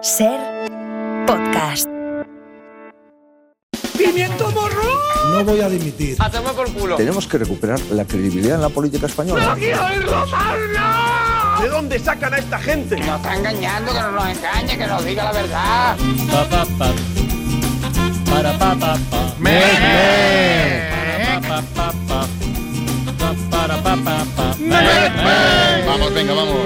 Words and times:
Ser 0.00 0.38
podcast. 1.26 1.88
¡Pimiento 3.96 4.48
morro! 4.52 4.84
No 5.32 5.44
voy 5.44 5.60
a 5.60 5.68
dimitir. 5.68 6.16
¡A 6.20 6.30
tomar 6.30 6.54
por 6.54 6.72
culo! 6.72 6.94
Tenemos 6.94 7.26
que 7.26 7.38
recuperar 7.38 7.80
la 7.90 8.04
credibilidad 8.04 8.54
en 8.54 8.62
la 8.62 8.68
política 8.68 9.06
española. 9.06 9.56
¿De 9.56 9.74
dónde 11.68 11.98
sacan 11.98 12.32
a 12.32 12.38
esta 12.38 12.60
gente? 12.60 12.96
Nos 12.96 13.16
está 13.16 13.34
engañando, 13.36 13.92
que 13.92 13.98
no 14.00 14.12
nos 14.12 14.28
engañe, 14.28 14.78
que 14.78 14.86
nos 14.86 15.04
diga 15.04 15.24
la 15.24 15.32
verdad. 15.32 15.96
Pa, 16.30 16.44
pa, 16.48 16.64
pa. 16.78 16.92
Para 18.30 18.52
pa 18.56 18.76
pa 18.76 18.96
pa. 19.10 19.34
Me, 19.40 19.60
Para 21.26 21.40
pa 21.40 21.60
pa 21.74 21.92
pa. 22.06 22.24
Para 23.50 23.76
pa 23.82 23.96
pa 23.96 24.24
pa. 24.36 24.54
Vamos, 25.86 26.14
venga, 26.14 26.34
vamos. 26.34 26.56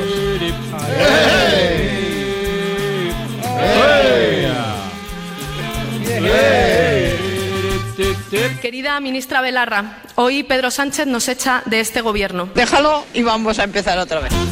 Querida 8.63 8.99
ministra 9.01 9.41
Belarra, 9.41 9.99
hoy 10.15 10.43
Pedro 10.45 10.71
Sánchez 10.71 11.07
nos 11.07 11.29
echa 11.29 11.63
de 11.67 11.81
este 11.81 12.01
gobierno. 12.01 12.49
Déjalo 12.55 13.05
y 13.13 13.23
vamos 13.23 13.59
a 13.59 13.65
empezar 13.65 13.99
otra 13.99 14.21
vez. 14.21 14.33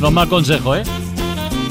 No 0.00 0.10
me 0.10 0.22
aconsejo, 0.22 0.76
¿eh? 0.76 0.82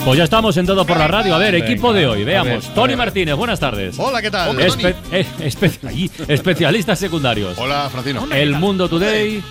Pues 0.05 0.17
ya 0.17 0.25
estamos 0.25 0.57
en 0.57 0.65
todo 0.65 0.85
por 0.85 0.97
la 0.97 1.07
radio. 1.07 1.33
A 1.33 1.37
ver, 1.37 1.55
equipo 1.55 1.93
de 1.93 2.05
hoy, 2.05 2.25
veamos. 2.25 2.65
ver, 2.65 2.73
Tony. 2.75 2.95
Martínez, 2.97 3.35
buenas 3.35 3.57
tardes. 3.61 3.97
Hola, 3.97 4.21
¿qué 4.21 4.29
tal? 4.29 4.57
Espe- 4.59 4.95
eh, 5.13 5.25
espe- 5.39 5.87
allí, 5.87 6.11
especialistas 6.27 6.99
secundarios. 6.99 7.57
Hola, 7.57 7.89
Francino. 7.89 8.27
El 8.29 8.51
Mundo 8.55 8.89
Today. 8.89 9.41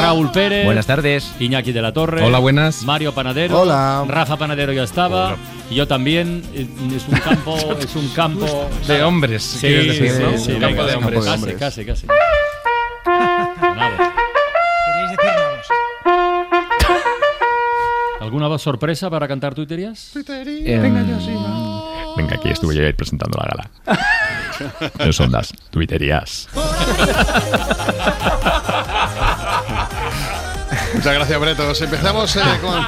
Raúl 0.00 0.30
Pérez. 0.30 0.64
Buenas 0.64 0.86
tardes. 0.86 1.28
Iñaki 1.40 1.72
de 1.72 1.82
la 1.82 1.92
Torre. 1.92 2.22
Hola, 2.22 2.38
buenas. 2.38 2.82
Mario 2.82 3.12
Panadero. 3.14 3.62
Hola. 3.62 4.04
Rafa 4.06 4.36
Panadero 4.36 4.72
ya 4.72 4.84
estaba. 4.84 5.36
Y 5.68 5.74
yo 5.74 5.88
también. 5.88 6.44
Eh, 6.54 6.68
Es 6.94 7.08
un 7.08 7.18
campo. 7.18 7.56
Es 7.80 7.96
un 7.96 8.08
campo. 8.10 8.70
De 8.86 9.02
hombres, 9.02 9.42
Sí, 9.42 9.66
decir, 9.68 10.12
sí, 10.12 10.22
¿no? 10.22 10.38
sí, 10.38 10.52
Un 10.52 10.60
venga, 10.60 10.68
campo 10.68 10.84
de 10.84 10.94
hombres. 10.94 11.24
Casi, 11.24 11.84
casi, 11.84 11.84
casi. 11.84 12.06
¿Alguna 18.24 18.48
voz 18.48 18.62
sorpresa 18.62 19.10
para 19.10 19.28
cantar 19.28 19.54
tuiterías? 19.54 20.12
Venga, 20.14 21.04
Venga, 22.16 22.36
aquí 22.36 22.48
estuve 22.48 22.74
yo 22.74 22.82
ahí 22.82 22.94
presentando 22.94 23.38
la 23.38 23.46
gala. 23.46 23.70
No 25.04 25.12
son 25.12 25.30
las 25.30 25.52
tuiterías. 25.70 26.48
Muchas 30.94 31.14
gracias, 31.14 31.38
Bretos. 31.38 31.82
Empezamos, 31.82 32.36
eh, 32.36 32.40
con, 32.62 32.86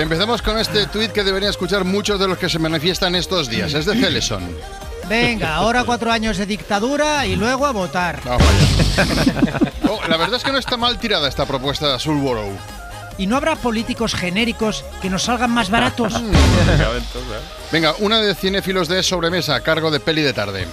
empezamos 0.00 0.40
con 0.40 0.58
este 0.58 0.86
tuit 0.86 1.12
que 1.12 1.24
deberían 1.24 1.50
escuchar 1.50 1.84
muchos 1.84 2.18
de 2.18 2.26
los 2.26 2.38
que 2.38 2.48
se 2.48 2.58
manifiestan 2.58 3.14
estos 3.16 3.50
días. 3.50 3.74
Es 3.74 3.84
de 3.84 3.94
Celeson. 4.00 4.48
Venga, 5.10 5.56
ahora 5.56 5.84
cuatro 5.84 6.10
años 6.10 6.38
de 6.38 6.46
dictadura 6.46 7.26
y 7.26 7.36
luego 7.36 7.66
a 7.66 7.72
votar. 7.72 8.22
Vamos 8.24 8.46
allá. 8.96 9.72
Oh, 9.90 10.00
la 10.08 10.16
verdad 10.16 10.36
es 10.36 10.42
que 10.42 10.52
no 10.52 10.58
está 10.58 10.78
mal 10.78 10.98
tirada 10.98 11.28
esta 11.28 11.44
propuesta 11.44 11.92
de 11.92 11.98
Sulborough. 11.98 12.56
Y 13.18 13.26
no 13.26 13.36
habrá 13.36 13.56
políticos 13.56 14.14
genéricos 14.14 14.84
que 15.00 15.10
nos 15.10 15.24
salgan 15.24 15.50
más 15.50 15.70
baratos. 15.70 16.14
Venga, 17.72 17.94
una 17.98 18.20
de 18.20 18.34
cinéfilos 18.34 18.88
de 18.88 19.02
sobremesa 19.02 19.54
a 19.54 19.60
cargo 19.60 19.90
de 19.90 20.00
peli 20.00 20.22
de 20.22 20.32
tarde. 20.32 20.66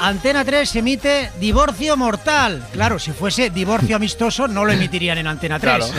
Antena 0.00 0.44
3 0.44 0.76
emite 0.76 1.32
Divorcio 1.40 1.96
Mortal. 1.96 2.64
Claro, 2.72 2.98
si 2.98 3.12
fuese 3.12 3.50
divorcio 3.50 3.96
amistoso 3.96 4.46
no 4.46 4.64
lo 4.64 4.72
emitirían 4.72 5.18
en 5.18 5.26
Antena 5.26 5.58
3. 5.58 5.92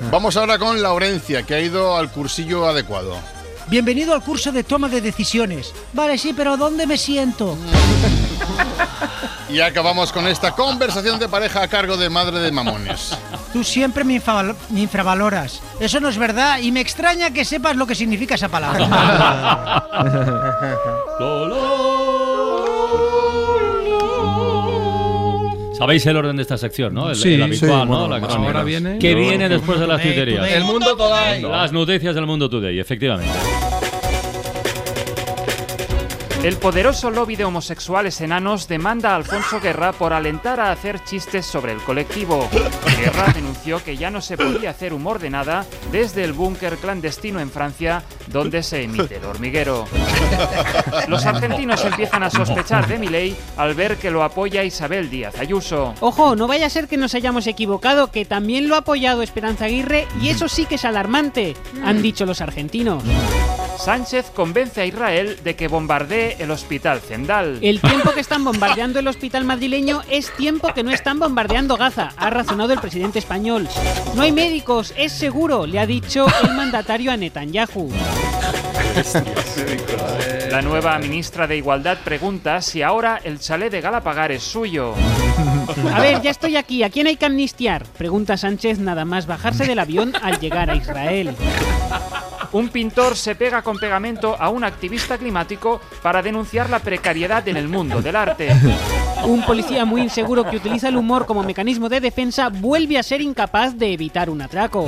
Vamos 0.10 0.36
ahora 0.36 0.58
con 0.58 0.80
Laurencia, 0.80 1.42
que 1.42 1.54
ha 1.54 1.60
ido 1.60 1.96
al 1.96 2.10
cursillo 2.10 2.66
adecuado. 2.66 3.16
Bienvenido 3.68 4.14
al 4.14 4.22
curso 4.22 4.52
de 4.52 4.62
toma 4.62 4.88
de 4.88 5.00
decisiones. 5.00 5.72
Vale, 5.92 6.16
sí, 6.18 6.32
pero 6.34 6.56
¿dónde 6.56 6.86
me 6.86 6.96
siento? 6.96 7.58
Y 9.48 9.60
acabamos 9.60 10.12
con 10.12 10.26
esta 10.28 10.52
conversación 10.52 11.18
de 11.18 11.28
pareja 11.28 11.62
a 11.62 11.68
cargo 11.68 11.96
de 11.96 12.08
Madre 12.08 12.38
de 12.38 12.52
Mamones. 12.52 13.16
Tú 13.56 13.64
siempre 13.64 14.04
me, 14.04 14.20
infraval- 14.20 14.54
me 14.68 14.80
infravaloras. 14.82 15.62
Eso 15.80 15.98
no 15.98 16.10
es 16.10 16.18
verdad 16.18 16.58
y 16.60 16.70
me 16.72 16.80
extraña 16.82 17.30
que 17.30 17.42
sepas 17.42 17.74
lo 17.74 17.86
que 17.86 17.94
significa 17.94 18.34
esa 18.34 18.50
palabra. 18.50 18.86
Sabéis 25.72 26.06
el 26.06 26.16
orden 26.16 26.36
de 26.36 26.42
esta 26.42 26.56
sección, 26.56 26.94
¿no? 26.94 27.10
El, 27.10 27.16
Sí, 27.16 27.34
el 27.34 27.42
habitual, 27.42 27.70
sí, 27.70 27.76
¿no? 27.76 27.86
bueno, 27.86 28.08
La 28.08 28.18
más 28.20 28.28
que- 28.28 28.34
o 28.34 28.38
menos. 28.38 28.54
Ahora 28.54 28.64
viene- 28.64 28.98
¿Qué 28.98 29.14
viene 29.14 29.48
después 29.48 29.78
de 29.78 29.86
las 29.86 30.00
tuiterías? 30.00 30.48
El 30.50 30.64
mundo 30.64 30.96
today. 30.96 31.42
Las 31.42 31.72
noticias 31.72 32.14
del 32.14 32.26
mundo 32.26 32.48
today, 32.48 32.78
efectivamente. 32.80 33.30
El 36.46 36.58
poderoso 36.58 37.10
lobby 37.10 37.34
de 37.34 37.44
homosexuales 37.44 38.20
enanos 38.20 38.68
demanda 38.68 39.10
a 39.10 39.16
Alfonso 39.16 39.60
Guerra 39.60 39.90
por 39.90 40.12
alentar 40.12 40.60
a 40.60 40.70
hacer 40.70 41.02
chistes 41.02 41.44
sobre 41.44 41.72
el 41.72 41.78
colectivo. 41.78 42.48
Guerra 43.00 43.32
denunció 43.34 43.82
que 43.82 43.96
ya 43.96 44.12
no 44.12 44.20
se 44.20 44.36
podía 44.36 44.70
hacer 44.70 44.92
humor 44.92 45.18
de 45.18 45.28
nada 45.28 45.66
desde 45.90 46.22
el 46.22 46.32
búnker 46.32 46.76
clandestino 46.76 47.40
en 47.40 47.50
Francia 47.50 48.04
donde 48.28 48.62
se 48.62 48.84
emite 48.84 49.16
el 49.16 49.24
hormiguero. 49.24 49.86
Los 51.08 51.26
argentinos 51.26 51.84
empiezan 51.84 52.22
a 52.22 52.30
sospechar 52.30 52.86
de 52.86 53.00
Milei 53.00 53.36
al 53.56 53.74
ver 53.74 53.96
que 53.96 54.12
lo 54.12 54.22
apoya 54.22 54.62
Isabel 54.62 55.10
Díaz 55.10 55.40
Ayuso. 55.40 55.94
Ojo, 55.98 56.36
no 56.36 56.46
vaya 56.46 56.66
a 56.66 56.70
ser 56.70 56.86
que 56.86 56.96
nos 56.96 57.16
hayamos 57.16 57.48
equivocado, 57.48 58.12
que 58.12 58.24
también 58.24 58.68
lo 58.68 58.76
ha 58.76 58.78
apoyado 58.78 59.22
Esperanza 59.22 59.64
Aguirre 59.64 60.06
y 60.22 60.28
eso 60.28 60.48
sí 60.48 60.64
que 60.64 60.76
es 60.76 60.84
alarmante, 60.84 61.56
han 61.84 62.02
dicho 62.02 62.24
los 62.24 62.40
argentinos. 62.40 63.02
Sánchez 63.78 64.30
convence 64.34 64.80
a 64.80 64.86
Israel 64.86 65.38
de 65.44 65.54
que 65.56 65.68
bombardee 65.68 66.36
el 66.38 66.50
hospital 66.50 67.00
Zendal. 67.00 67.58
El 67.62 67.80
tiempo 67.80 68.12
que 68.12 68.20
están 68.26 68.44
bombardeando 68.44 68.98
el 68.98 69.08
hospital 69.08 69.44
madrileño 69.44 70.02
es 70.10 70.30
tiempo 70.36 70.72
que 70.74 70.82
no 70.82 70.90
están 70.90 71.18
bombardeando 71.18 71.76
Gaza, 71.76 72.12
ha 72.16 72.30
razonado 72.30 72.72
el 72.72 72.80
presidente 72.80 73.18
español. 73.18 73.68
No 74.14 74.22
hay 74.22 74.32
médicos, 74.32 74.92
es 74.96 75.12
seguro, 75.12 75.66
le 75.66 75.78
ha 75.78 75.86
dicho 75.86 76.26
el 76.42 76.54
mandatario 76.54 77.12
a 77.12 77.16
Netanyahu. 77.16 77.90
La 80.50 80.62
nueva 80.62 80.98
ministra 80.98 81.46
de 81.46 81.56
Igualdad 81.56 81.98
pregunta 82.04 82.62
si 82.62 82.82
ahora 82.82 83.20
el 83.22 83.38
chalet 83.38 83.70
de 83.70 83.80
Galapagar 83.80 84.32
es 84.32 84.42
suyo. 84.42 84.94
A 85.92 86.00
ver, 86.00 86.22
ya 86.22 86.30
estoy 86.30 86.56
aquí, 86.56 86.82
¿a 86.82 86.90
quién 86.90 87.06
hay 87.06 87.16
que 87.16 87.26
amnistiar? 87.26 87.84
Pregunta 87.98 88.36
Sánchez 88.36 88.78
nada 88.78 89.04
más 89.04 89.26
bajarse 89.26 89.66
del 89.66 89.78
avión 89.78 90.14
al 90.22 90.40
llegar 90.40 90.70
a 90.70 90.76
Israel. 90.76 91.36
Un 92.52 92.68
pintor 92.68 93.16
se 93.16 93.34
pega 93.34 93.62
con 93.62 93.78
pegamento 93.78 94.36
a 94.38 94.48
un 94.48 94.64
activista 94.64 95.18
climático 95.18 95.80
para 96.02 96.22
denunciar 96.22 96.70
la 96.70 96.78
precariedad 96.78 97.46
en 97.48 97.56
el 97.56 97.68
mundo 97.68 98.00
del 98.02 98.16
arte. 98.16 98.50
Un 99.24 99.44
policía 99.44 99.84
muy 99.84 100.02
inseguro 100.02 100.48
que 100.48 100.56
utiliza 100.56 100.88
el 100.88 100.96
humor 100.96 101.26
como 101.26 101.42
mecanismo 101.42 101.88
de 101.88 102.00
defensa 102.00 102.48
vuelve 102.48 102.98
a 102.98 103.02
ser 103.02 103.20
incapaz 103.20 103.76
de 103.76 103.92
evitar 103.92 104.30
un 104.30 104.42
atraco. 104.42 104.86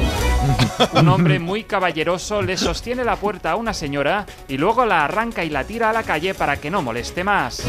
Un 0.92 1.08
hombre 1.08 1.38
muy 1.38 1.64
caballeroso 1.64 2.42
le 2.42 2.56
sostiene 2.56 3.04
la 3.04 3.16
puerta 3.16 3.52
a 3.52 3.56
una 3.56 3.74
señora 3.74 4.26
y 4.46 4.56
luego 4.56 4.84
la 4.84 5.04
arranca 5.04 5.44
y 5.44 5.50
la 5.50 5.64
tira 5.64 5.90
a 5.90 5.92
la 5.92 6.02
calle 6.02 6.34
para 6.34 6.58
que 6.58 6.70
no 6.70 6.82
moleste 6.82 7.24
más. 7.24 7.62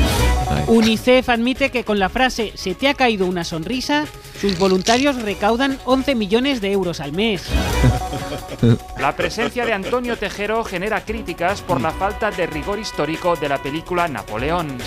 UNICEF 0.67 1.29
admite 1.29 1.72
que 1.72 1.83
con 1.83 1.97
la 1.97 2.09
frase 2.09 2.51
¿se 2.55 2.75
te 2.75 2.88
ha 2.88 2.94
caído 2.94 3.25
una 3.25 3.44
sonrisa? 3.44 4.05
sus 4.39 4.57
voluntarios 4.57 5.22
recaudan 5.22 5.78
11 5.83 6.16
millones 6.16 6.61
de 6.61 6.72
euros 6.72 7.01
al 7.01 7.11
mes. 7.11 7.44
La 8.97 9.16
presencia 9.16 9.66
de 9.66 9.73
Antonio 9.79 10.17
Tejero 10.23 10.66
genera 10.66 11.06
críticas 11.06 11.62
por 11.62 11.79
la 11.79 11.91
falta 11.91 12.31
de 12.31 12.45
rigor 12.47 12.79
histórico 12.79 13.38
de 13.38 13.47
la 13.47 13.62
película 13.63 14.09
Napoleón. 14.09 14.78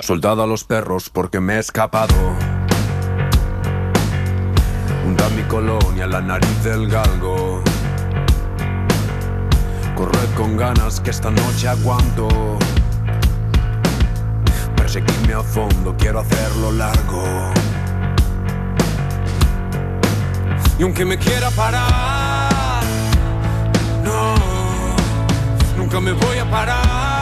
Soldado 0.00 0.44
a 0.44 0.46
los 0.46 0.62
perros 0.62 1.10
porque 1.10 1.40
me 1.40 1.56
he 1.56 1.58
escapado. 1.58 2.14
Hunda 5.04 5.28
mi 5.30 5.42
colonia 5.42 6.06
la 6.06 6.20
nariz 6.20 6.62
del 6.62 6.88
galgo. 6.88 7.60
Corred 9.96 10.34
con 10.36 10.56
ganas 10.56 11.00
que 11.00 11.10
esta 11.10 11.30
noche 11.30 11.66
aguanto. 11.66 12.28
Perseguirme 14.76 15.34
a 15.34 15.42
fondo, 15.42 15.96
quiero 15.98 16.20
hacerlo 16.20 16.70
largo. 16.70 17.52
Y 20.78 20.82
aunque 20.82 21.04
me 21.04 21.16
quiera 21.16 21.50
parar, 21.50 22.13
nunca 25.84 26.00
me 26.00 26.12
voy 26.12 26.38
a 26.38 26.50
parar. 26.50 27.13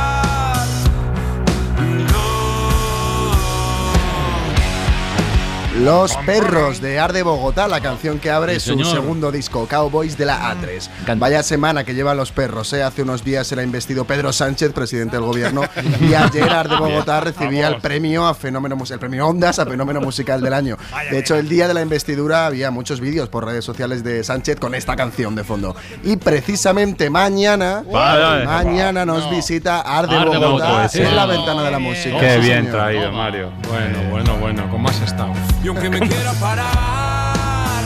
Los 5.80 6.14
perros 6.26 6.82
de 6.82 7.00
Arde 7.00 7.22
Bogotá, 7.22 7.66
la 7.66 7.80
canción 7.80 8.18
que 8.18 8.30
abre 8.30 8.60
Sí, 8.60 8.72
su 8.76 8.84
segundo 8.84 9.32
disco, 9.32 9.66
Cowboys 9.66 10.18
de 10.18 10.26
la 10.26 10.52
A3. 10.54 11.16
Vaya 11.16 11.42
semana 11.42 11.82
que 11.84 11.94
llevan 11.94 12.18
los 12.18 12.30
perros, 12.30 12.70
¿eh? 12.74 12.82
Hace 12.82 13.02
unos 13.02 13.24
días 13.24 13.50
era 13.52 13.62
investido 13.62 14.04
Pedro 14.04 14.34
Sánchez, 14.34 14.72
presidente 14.72 15.16
del 15.16 15.24
gobierno, 15.24 15.62
y 16.00 16.12
ayer 16.14 16.50
Arde 16.50 16.76
Bogotá 16.76 17.20
recibía 17.20 17.68
el 17.68 17.78
premio 17.78 18.26
a 18.26 18.34
fenómeno 18.34 18.76
el 18.90 18.98
premio 18.98 19.26
Ondas 19.26 19.58
a 19.58 19.64
fenómeno 19.64 20.00
musical 20.02 20.42
del 20.42 20.52
año. 20.52 20.76
De 21.10 21.18
hecho, 21.18 21.36
el 21.36 21.48
día 21.48 21.66
de 21.68 21.74
la 21.74 21.80
investidura 21.80 22.46
había 22.46 22.70
muchos 22.70 23.00
vídeos 23.00 23.30
por 23.30 23.46
redes 23.46 23.64
sociales 23.64 24.04
de 24.04 24.22
Sánchez 24.24 24.58
con 24.60 24.74
esta 24.74 24.94
canción 24.94 25.34
de 25.34 25.42
fondo. 25.44 25.74
Y 26.04 26.16
precisamente 26.16 27.08
mañana, 27.08 27.82
Vale. 27.90 28.44
mañana 28.44 29.06
nos 29.06 29.30
visita 29.30 29.80
Arde, 29.80 30.16
Arde 30.16 30.36
Bogotá 30.36 30.46
Bogotá, 30.68 30.88
sí. 30.88 31.00
en 31.00 31.16
la 31.16 31.24
ventana 31.26 31.62
de 31.62 31.70
la 31.70 31.78
música. 31.78 32.18
Qué 32.20 32.34
Sí, 32.34 32.40
bien 32.40 32.64
señor. 32.66 32.72
traído, 32.76 33.12
Mario. 33.12 33.52
Bueno, 33.68 33.98
bueno, 34.10 34.36
bueno. 34.36 34.68
¿Cómo 34.70 34.88
has 34.88 35.00
estado? 35.00 35.32
Y 35.62 35.68
aunque 35.68 35.88
me 35.90 36.00
quiera 36.00 36.32
parar, 36.34 37.82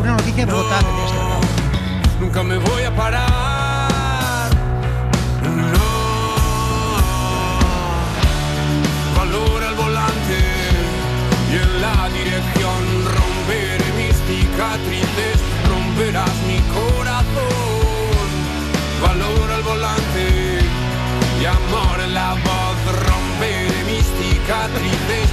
Una 0.00 0.12
noticia 0.16 0.44
dar. 0.46 0.84
nunca 2.20 2.42
me 2.42 2.56
voy 2.58 2.82
a 2.82 2.94
parar. 2.96 4.50
No. 5.42 5.82
Valora 9.16 9.68
el 9.68 9.74
volante 9.74 10.38
y 11.52 11.54
en 11.56 11.80
la 11.80 12.08
dirección 12.08 12.80
romperé 13.16 13.84
mis 13.96 14.16
cicatrices, 14.26 15.38
romperás 15.68 16.34
mi 16.48 16.58
corazón. 16.74 18.28
Valora 19.00 19.56
el 19.56 19.62
volante 19.62 20.58
y 21.40 21.44
amor 21.44 22.00
en 22.04 22.14
la 22.14 22.30
voz, 22.34 22.78
romperé 23.08 23.84
mis 23.84 24.06
cicatrices, 24.18 25.28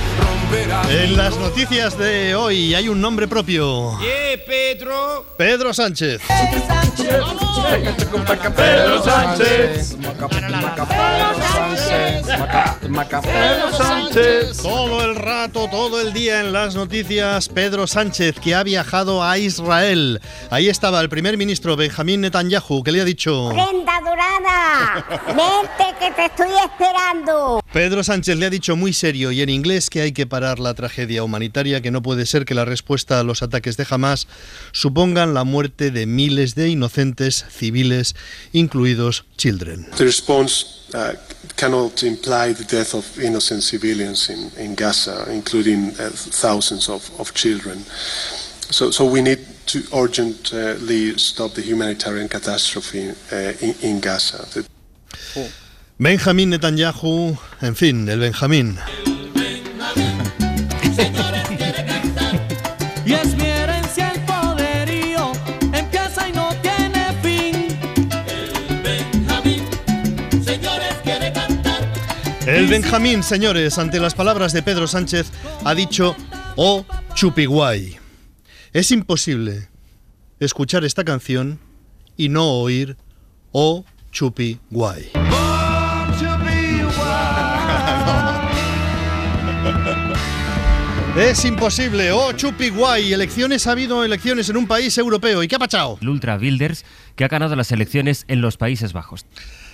En 0.89 1.15
las 1.15 1.37
noticias 1.37 1.95
de 1.97 2.33
hoy 2.33 2.73
hay 2.73 2.89
un 2.89 2.99
nombre 2.99 3.27
propio. 3.27 3.95
Pedro. 4.47 5.25
Pedro 5.37 5.73
Sánchez. 5.73 6.21
Pedro 8.55 9.03
Sánchez. 9.03 9.95
Pedro 13.21 13.71
Sánchez. 13.73 14.57
Todo 14.57 15.03
el 15.05 15.15
rato, 15.15 15.67
todo 15.69 16.01
el 16.01 16.13
día 16.13 16.39
en 16.41 16.51
las 16.51 16.73
noticias, 16.73 17.47
Pedro 17.49 17.85
Sánchez, 17.85 18.39
que 18.39 18.55
ha 18.55 18.63
viajado 18.63 19.23
a 19.23 19.37
Israel. 19.37 20.19
Ahí 20.49 20.67
estaba 20.67 20.99
el 21.01 21.09
primer 21.09 21.37
ministro 21.37 21.75
Benjamín 21.75 22.21
Netanyahu, 22.21 22.83
que 22.83 22.91
le 22.91 23.01
ha 23.01 23.05
dicho... 23.05 23.49
Prenda 23.49 24.01
dorada, 24.03 25.05
vente 25.27 25.99
que 25.99 26.11
te 26.11 26.25
estoy 26.25 26.49
esperando. 26.65 27.61
Pedro 27.71 28.03
Sánchez 28.03 28.37
le 28.37 28.47
ha 28.47 28.49
dicho 28.49 28.75
muy 28.75 28.93
serio 28.93 29.31
y 29.31 29.41
en 29.41 29.49
inglés 29.49 29.89
que 29.89 30.01
hay 30.01 30.11
que 30.11 30.25
parar 30.25 30.38
la 30.39 30.73
tragedia 30.73 31.23
humanitaria, 31.23 31.81
que 31.81 31.91
no 31.91 32.01
puede 32.01 32.25
ser 32.25 32.45
que 32.45 32.55
la 32.55 32.65
respuesta 32.65 33.19
a 33.19 33.23
los 33.23 33.43
ataques 33.43 33.75
de 33.77 33.85
Hamas 33.89 34.27
supongan 34.71 35.33
la 35.33 35.43
muerte 35.43 35.91
de 35.91 36.05
miles 36.05 36.55
de 36.55 36.69
inocentes 36.69 37.45
civiles, 37.49 38.15
incluidos 38.53 39.25
children. 39.37 39.85
The 39.97 40.05
response 40.05 40.65
uh, 40.93 41.13
cannot 41.55 42.03
imply 42.03 42.53
the 42.53 42.63
death 42.63 42.93
of 42.93 43.05
innocent 43.19 43.61
civilians 43.63 44.29
in, 44.29 44.49
in 44.57 44.75
Gaza, 44.75 45.25
including 45.31 45.89
uh, 45.99 46.09
thousands 46.13 46.89
of, 46.89 47.09
of 47.19 47.33
children. 47.33 47.83
So, 48.71 48.91
so 48.91 49.05
we 49.05 49.21
need 49.21 49.39
to 49.67 49.79
urgently 49.93 51.17
stop 51.17 51.53
the 51.53 51.61
humanitarian 51.61 52.27
catastrophe 52.27 53.11
uh, 53.31 53.53
in, 53.61 53.75
in 53.81 53.99
Gaza. 53.99 54.45
The- 54.53 54.65
Benjamín 55.99 56.49
Netanyahu, 56.49 57.37
en 57.61 57.75
fin, 57.75 58.07
el 58.07 58.19
Benjamín. 58.19 58.77
El 72.49 72.65
Benjamín, 72.65 73.21
señores, 73.21 73.77
ante 73.77 73.99
las 73.99 74.15
palabras 74.15 74.53
de 74.53 74.63
Pedro 74.63 74.87
Sánchez, 74.87 75.31
ha 75.63 75.75
dicho, 75.75 76.15
oh 76.55 76.83
chupiguay. 77.13 77.97
Es 78.73 78.89
imposible 78.89 79.67
escuchar 80.39 80.83
esta 80.83 81.03
canción 81.03 81.59
y 82.17 82.29
no 82.29 82.49
oír, 82.49 82.97
oh 83.51 83.85
chupiguay. 84.11 85.11
Es 91.15 91.45
imposible, 91.45 92.11
oh 92.11 92.33
chupiguay. 92.33 93.13
Elecciones, 93.13 93.67
ha 93.67 93.73
habido 93.73 94.03
elecciones 94.03 94.49
en 94.49 94.57
un 94.57 94.65
país 94.65 94.97
europeo. 94.97 95.43
¿Y 95.43 95.47
qué 95.47 95.55
ha 95.55 95.59
pachado? 95.59 95.99
El 96.01 96.09
Ultra 96.09 96.37
Wilders, 96.37 96.83
que 97.15 97.25
ha 97.25 97.27
ganado 97.27 97.55
las 97.55 97.71
elecciones 97.71 98.25
en 98.27 98.41
los 98.41 98.57
Países 98.57 98.91
Bajos. 98.91 99.27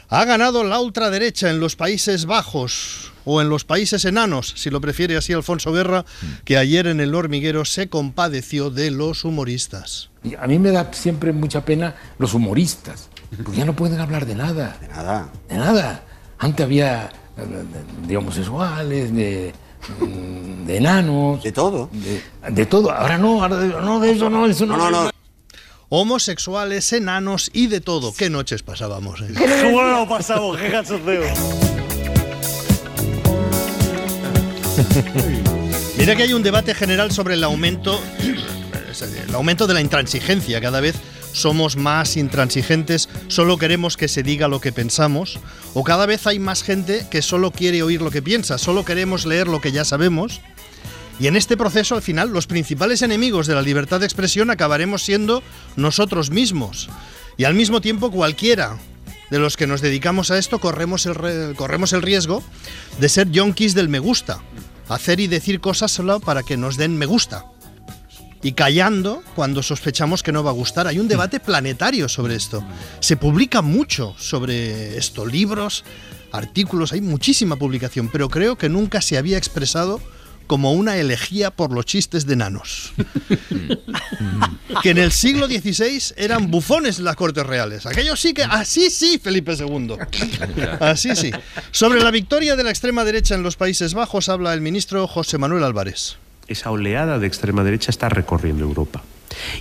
Ha 0.10 0.24
ganado 0.26 0.64
la 0.64 0.80
ultraderecha 0.80 1.50
en 1.50 1.60
los 1.60 1.76
Países 1.76 2.26
Bajos 2.26 3.12
o 3.26 3.42
en 3.42 3.50
los 3.50 3.64
países 3.66 4.06
enanos, 4.06 4.54
si 4.56 4.70
lo 4.70 4.80
prefiere 4.80 5.18
así 5.18 5.34
Alfonso 5.34 5.72
Guerra, 5.74 6.06
que 6.44 6.58
ayer 6.58 6.86
en 6.86 7.00
el 7.00 7.16
hormiguero 7.16 7.66
se 7.66 7.90
compadeció 7.90 8.70
de 8.70 8.92
los 8.92 9.24
humoristas. 9.26 10.10
A 10.40 10.46
mí 10.46 10.60
me 10.60 10.70
da 10.72 10.92
siempre 10.94 11.32
mucha 11.34 11.66
pena 11.66 11.96
los 12.20 12.36
humoristas, 12.36 13.10
porque 13.44 13.58
ya 13.58 13.66
no 13.66 13.76
pueden 13.76 14.00
hablar 14.00 14.28
de 14.28 14.36
nada. 14.36 14.78
De 14.80 14.88
nada. 14.90 15.30
De 15.50 15.58
nada. 15.58 16.04
Antes 16.38 16.64
había 16.64 17.10
de 18.08 18.16
homosexuales, 18.18 19.12
de, 19.16 19.54
de 20.68 20.78
enanos. 20.78 21.42
De 21.44 21.52
todo. 21.52 21.90
De, 21.92 22.22
de 22.52 22.66
todo. 22.68 22.92
Ahora 22.92 23.18
no, 23.18 23.42
ahora 23.42 23.58
de- 23.58 23.70
no, 23.70 24.00
de 24.00 24.12
eso 24.12 24.30
no, 24.30 24.46
eso 24.46 24.68
no. 24.68 25.10
Homosexuales, 25.90 26.92
enanos 26.94 27.50
y 27.54 27.68
de 27.68 27.82
todo. 27.82 28.14
¿Qué 28.14 28.30
noches 28.30 28.64
pasábamos? 28.64 29.22
eh? 29.22 29.28
Qué 29.38 29.72
bueno 29.72 30.00
lo 30.00 30.10
pasamos, 30.10 30.58
qué 30.58 30.72
cachondeo. 30.72 31.24
Mira 35.98 36.16
que 36.16 36.24
hay 36.24 36.34
un 36.34 36.44
debate 36.44 36.74
general 36.76 37.12
sobre 37.12 37.36
el 37.36 37.44
aumento, 37.44 38.00
el 39.28 39.36
aumento 39.36 39.68
de 39.68 39.74
la 39.74 39.82
intransigencia. 39.82 40.60
Cada 40.60 40.82
vez 40.82 40.96
somos 41.32 41.76
más 41.76 42.18
intransigentes, 42.18 43.10
solo 43.28 43.58
queremos 43.58 43.98
que 43.98 44.08
se 44.08 44.24
diga 44.24 44.48
lo 44.48 44.62
que 44.62 44.72
pensamos, 44.72 45.40
o 45.74 45.84
cada 45.84 46.06
vez 46.06 46.28
hay 46.28 46.40
más 46.40 46.64
gente 46.64 47.06
que 47.10 47.22
solo 47.22 47.52
quiere 47.52 47.84
oír 47.84 48.02
lo 48.02 48.12
que 48.12 48.22
piensa, 48.22 48.58
solo 48.58 48.86
queremos 48.86 49.26
leer 49.26 49.48
lo 49.48 49.62
que 49.62 49.72
ya 49.72 49.86
sabemos. 49.86 50.42
Y 51.20 51.28
en 51.28 51.36
este 51.36 51.56
proceso, 51.56 51.96
al 51.96 52.02
final, 52.02 52.30
los 52.30 52.46
principales 52.48 53.02
enemigos 53.02 53.48
de 53.48 53.56
la 53.56 53.62
libertad 53.62 54.02
de 54.02 54.06
expresión 54.06 54.50
acabaremos 54.50 55.04
siendo 55.04 55.42
nosotros 55.78 56.30
mismos. 56.30 56.90
Y 57.38 57.46
al 57.46 57.54
mismo 57.54 57.80
tiempo, 57.80 58.12
cualquiera 58.12 58.78
de 59.32 59.40
los 59.40 59.56
que 59.58 59.66
nos 59.66 59.82
dedicamos 59.82 60.30
a 60.30 60.38
esto 60.38 60.60
corremos 60.60 61.06
el, 61.06 61.16
re- 61.16 61.56
corremos 61.56 61.94
el 61.94 62.02
riesgo 62.02 62.44
de 63.00 63.10
ser 63.10 63.32
yonkis 63.32 63.74
del 63.74 63.90
me 63.90 64.00
gusta, 64.00 64.42
hacer 64.90 65.20
y 65.20 65.28
decir 65.28 65.62
cosas 65.62 65.92
solo 65.92 66.20
para 66.20 66.44
que 66.44 66.58
nos 66.58 66.78
den 66.78 66.98
me 66.98 67.06
gusta. 67.06 67.46
Y 68.44 68.52
callando 68.52 69.24
cuando 69.36 69.64
sospechamos 69.64 70.22
que 70.22 70.32
no 70.32 70.44
va 70.44 70.52
a 70.52 70.54
gustar. 70.54 70.86
Hay 70.86 71.00
un 71.00 71.08
debate 71.08 71.40
planetario 71.40 72.08
sobre 72.08 72.36
esto. 72.36 72.64
Se 73.00 73.18
publica 73.18 73.64
mucho 73.64 74.14
sobre 74.20 74.98
esto, 74.98 75.26
libros, 75.26 75.84
artículos, 76.32 76.92
hay 76.92 77.02
muchísima 77.02 77.56
publicación, 77.56 78.10
pero 78.12 78.30
creo 78.30 78.58
que 78.58 78.70
nunca 78.70 79.02
se 79.02 79.18
había 79.18 79.38
expresado 79.38 80.00
como 80.48 80.74
una 80.74 80.98
elegía 80.98 81.52
por 81.52 81.72
los 81.72 81.86
chistes 81.86 82.26
de 82.26 82.34
enanos. 82.34 82.94
que 84.82 84.92
en 84.92 84.98
el 84.98 85.12
siglo 85.12 85.48
XVI 85.48 86.14
eran 86.18 86.52
bufones 86.52 87.00
en 87.00 87.06
las 87.06 87.16
cortes 87.16 87.46
reales. 87.46 87.86
Aquellos 87.86 88.20
sí 88.20 88.34
que. 88.34 88.44
Así 88.44 88.90
sí, 88.90 89.20
Felipe 89.22 89.54
II. 89.54 89.98
Así 90.80 91.16
sí. 91.16 91.32
Sobre 91.72 92.02
la 92.02 92.12
victoria 92.12 92.56
de 92.56 92.64
la 92.64 92.70
extrema 92.70 93.04
derecha 93.04 93.36
en 93.36 93.44
los 93.44 93.56
Países 93.56 93.94
Bajos 93.94 94.30
habla 94.30 94.54
el 94.54 94.62
ministro 94.62 95.08
José 95.08 95.38
Manuel 95.38 95.64
Álvarez. 95.64 96.18
Esa 96.48 96.72
oleada 96.72 97.20
de 97.20 97.28
extrema 97.28 97.64
derecha 97.64 97.90
está 97.90 98.10
recorriendo 98.10 98.64
Europa. 98.64 99.04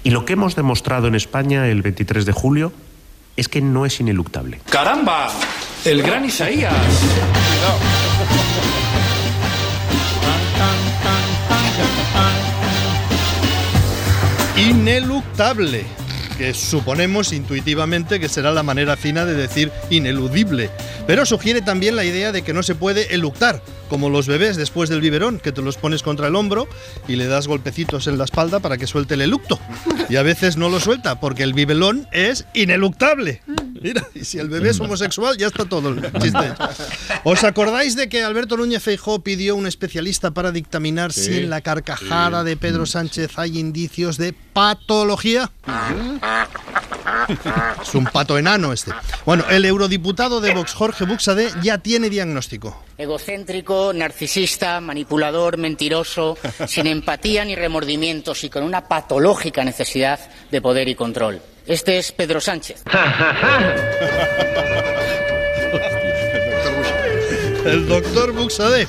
Y 0.03 0.11
lo 0.11 0.25
que 0.25 0.35
hemos 0.35 0.55
demostrado 0.55 1.09
en 1.09 1.15
España 1.15 1.69
el 1.69 1.83
23 1.83 2.27
de 2.27 2.33
julio 2.33 2.73
es 3.37 3.49
que 3.49 3.61
no 3.61 3.87
es 3.87 4.01
ineluctable. 4.01 4.61
¡Caramba! 4.71 5.31
El 5.85 6.03
gran 6.03 6.25
Isaías. 6.25 6.73
Ineluctable. 14.57 16.04
Que 16.35 16.55
suponemos 16.55 17.33
intuitivamente 17.33 18.21
que 18.21 18.29
será 18.29 18.53
la 18.53 18.63
manera 18.63 18.97
fina 18.97 19.25
de 19.25 19.35
decir 19.35 19.71
ineludible. 19.91 20.71
Pero 21.07 21.27
sugiere 21.27 21.63
también 21.63 21.97
la 21.97 22.05
idea 22.05 22.33
de 22.33 22.43
que 22.43 22.53
no 22.53 22.63
se 22.63 22.75
puede 22.75 23.15
eluctar, 23.15 23.63
como 23.89 24.11
los 24.11 24.27
bebés 24.27 24.57
después 24.57 24.89
del 24.89 25.01
biberón, 25.01 25.39
que 25.39 25.53
te 25.53 25.63
los 25.63 25.77
pones 25.77 26.03
contra 26.03 26.29
el 26.29 26.37
hombro 26.37 26.69
y 27.09 27.17
le 27.17 27.27
das 27.27 27.47
golpecitos 27.47 28.07
en 28.07 28.19
la 28.19 28.25
espalda 28.25 28.61
para 28.61 28.77
que 28.79 28.87
suelte 28.87 29.15
el 29.15 29.21
elucto. 29.23 29.59
Y 30.09 30.17
a 30.17 30.23
veces 30.23 30.57
no 30.57 30.69
lo 30.69 30.81
suelta, 30.81 31.21
porque 31.21 31.43
el 31.43 31.53
bibelón 31.55 32.09
es 32.13 32.47
ineluctable. 32.55 33.43
Mira, 33.81 34.07
y 34.15 34.25
si 34.25 34.39
el 34.39 34.49
bebé 34.49 34.71
es 34.71 34.81
homosexual, 34.81 35.37
ya 35.37 35.47
está 35.47 35.65
todo 35.67 35.91
el 35.91 36.01
chiste 36.21 36.39
hecho. 36.39 36.69
¿Os 37.25 37.45
acordáis 37.45 37.97
de 37.97 38.09
que 38.09 38.23
Alberto 38.23 38.57
Núñez 38.57 38.83
Feijó 38.83 39.23
pidió 39.23 39.53
a 39.53 39.57
un 39.57 39.67
especialista 39.67 40.31
para 40.31 40.53
dictaminar 40.53 41.13
Sí, 41.13 41.25
si 41.25 41.39
en 41.39 41.51
la 41.51 41.61
carcajada 41.61 42.41
sí. 42.43 42.47
de 42.49 42.57
Pedro 42.57 42.87
Sánchez 42.87 43.33
hay 43.39 43.59
indicios 43.59 44.17
de 44.17 44.35
patología? 44.55 45.51
Es 47.83 47.95
un 47.95 48.05
pato 48.05 48.39
enano 48.39 48.73
este. 48.73 48.93
Bueno, 49.25 49.45
el 49.51 49.65
eurodiputado 49.65 50.41
de 50.41 50.55
Vox, 50.55 50.75
Jorge 50.75 51.05
Buxade, 51.05 51.51
ya 51.63 51.79
tiene 51.79 52.11
diagnóstico. 52.11 52.83
Egocéntrico, 52.99 53.93
narcisista, 53.93 54.81
manipulador, 54.81 55.57
mentiroso, 55.57 56.37
sin 56.67 56.87
empatía 56.87 57.45
ni 57.45 57.55
remordimientos 57.55 58.45
y 58.45 58.51
con 58.51 58.63
una 58.63 58.89
patológica 58.89 59.65
necesidad 59.65 60.21
de 60.51 60.61
poder 60.61 60.89
y 60.89 60.95
control. 60.95 61.41
Este 61.67 61.99
es 61.99 62.13
Pedro 62.13 62.41
Sánchez. 62.41 62.83
El 67.65 67.89
doctor 67.89 68.33
Buxade. 68.33 68.87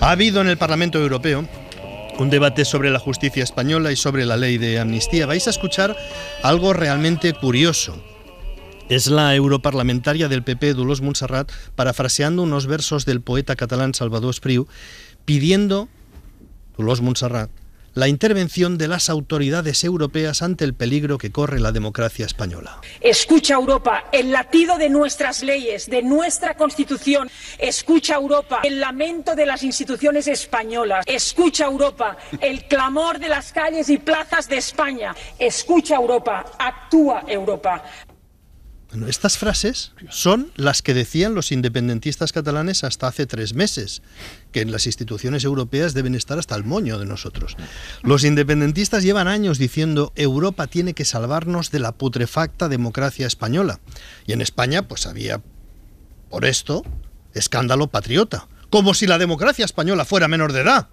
Ha 0.00 0.10
habido 0.10 0.42
en 0.42 0.48
el 0.48 0.58
Parlamento 0.58 0.98
Europeo 0.98 1.48
un 2.18 2.30
debate 2.30 2.64
sobre 2.64 2.90
la 2.90 2.98
justicia 2.98 3.42
española 3.42 3.92
y 3.92 3.96
sobre 3.96 4.26
la 4.26 4.36
ley 4.36 4.58
de 4.58 4.78
amnistía. 4.78 5.26
Vais 5.26 5.46
a 5.46 5.50
escuchar 5.50 5.96
algo 6.42 6.72
realmente 6.72 7.32
curioso. 7.32 8.02
Es 8.88 9.06
la 9.06 9.34
europarlamentaria 9.34 10.28
del 10.28 10.42
PP, 10.42 10.74
Dolors 10.74 11.00
Montserrat, 11.00 11.50
parafraseando 11.74 12.42
unos 12.42 12.66
versos 12.66 13.06
del 13.06 13.22
poeta 13.22 13.56
catalán 13.56 13.94
Salvador 13.94 14.30
Espriu, 14.30 14.66
pidiendo, 15.24 15.88
Dolors 16.76 17.00
Montserrat, 17.00 17.50
la 17.94 18.08
intervención 18.08 18.78
de 18.78 18.88
las 18.88 19.10
autoridades 19.10 19.84
europeas 19.84 20.42
ante 20.42 20.64
el 20.64 20.74
peligro 20.74 21.18
que 21.18 21.30
corre 21.30 21.60
la 21.60 21.72
democracia 21.72 22.26
española. 22.26 22.80
Escucha 23.00 23.54
Europa 23.54 24.04
el 24.12 24.30
latido 24.30 24.78
de 24.78 24.88
nuestras 24.88 25.42
leyes, 25.42 25.88
de 25.88 26.02
nuestra 26.02 26.54
Constitución. 26.56 27.30
Escucha 27.58 28.14
Europa 28.14 28.60
el 28.62 28.80
lamento 28.80 29.34
de 29.34 29.46
las 29.46 29.62
instituciones 29.62 30.26
españolas. 30.26 31.04
Escucha 31.06 31.66
Europa 31.66 32.16
el 32.40 32.64
clamor 32.64 33.18
de 33.18 33.28
las 33.28 33.52
calles 33.52 33.88
y 33.90 33.98
plazas 33.98 34.48
de 34.48 34.56
España. 34.56 35.14
Escucha 35.38 35.96
Europa, 35.96 36.44
actúa 36.58 37.24
Europa. 37.26 37.84
Bueno, 38.92 39.06
estas 39.06 39.38
frases 39.38 39.92
son 40.10 40.52
las 40.54 40.82
que 40.82 40.92
decían 40.92 41.34
los 41.34 41.50
independentistas 41.50 42.30
catalanes 42.30 42.84
hasta 42.84 43.06
hace 43.06 43.24
tres 43.24 43.54
meses, 43.54 44.02
que 44.52 44.60
en 44.60 44.70
las 44.70 44.84
instituciones 44.84 45.44
europeas 45.44 45.94
deben 45.94 46.14
estar 46.14 46.38
hasta 46.38 46.56
el 46.56 46.64
moño 46.64 46.98
de 46.98 47.06
nosotros. 47.06 47.56
Los 48.02 48.22
independentistas 48.22 49.02
llevan 49.02 49.28
años 49.28 49.56
diciendo 49.56 50.12
Europa 50.14 50.66
tiene 50.66 50.92
que 50.92 51.06
salvarnos 51.06 51.70
de 51.70 51.78
la 51.78 51.92
putrefacta 51.92 52.68
democracia 52.68 53.26
española. 53.26 53.80
Y 54.26 54.34
en 54.34 54.42
España, 54.42 54.86
pues 54.86 55.06
había, 55.06 55.40
por 56.28 56.44
esto, 56.44 56.82
escándalo 57.32 57.86
patriota. 57.86 58.46
Como 58.68 58.92
si 58.92 59.06
la 59.06 59.16
democracia 59.16 59.64
española 59.64 60.04
fuera 60.04 60.28
menor 60.28 60.52
de 60.52 60.60
edad. 60.60 60.88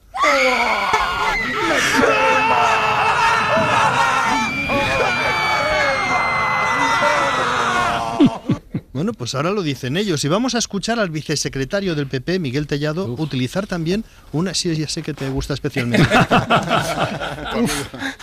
Bueno, 9.00 9.14
pues 9.14 9.34
ahora 9.34 9.52
lo 9.52 9.64
dicen 9.64 9.96
ellos. 9.96 10.26
Y 10.26 10.28
vamos 10.28 10.56
a 10.56 10.58
escuchar 10.58 11.00
al 11.00 11.10
vicesecretario 11.10 11.96
del 11.96 12.08
PP, 12.08 12.38
Miguel 12.38 12.68
Tellado, 12.68 13.06
utilizar 13.06 13.66
también 13.66 14.04
una. 14.34 14.54
Sí, 14.54 14.76
ya 14.76 14.90
sé 14.90 15.04
que 15.04 15.14
te 15.14 15.30
gusta 15.30 15.54
especialmente. 15.54 16.06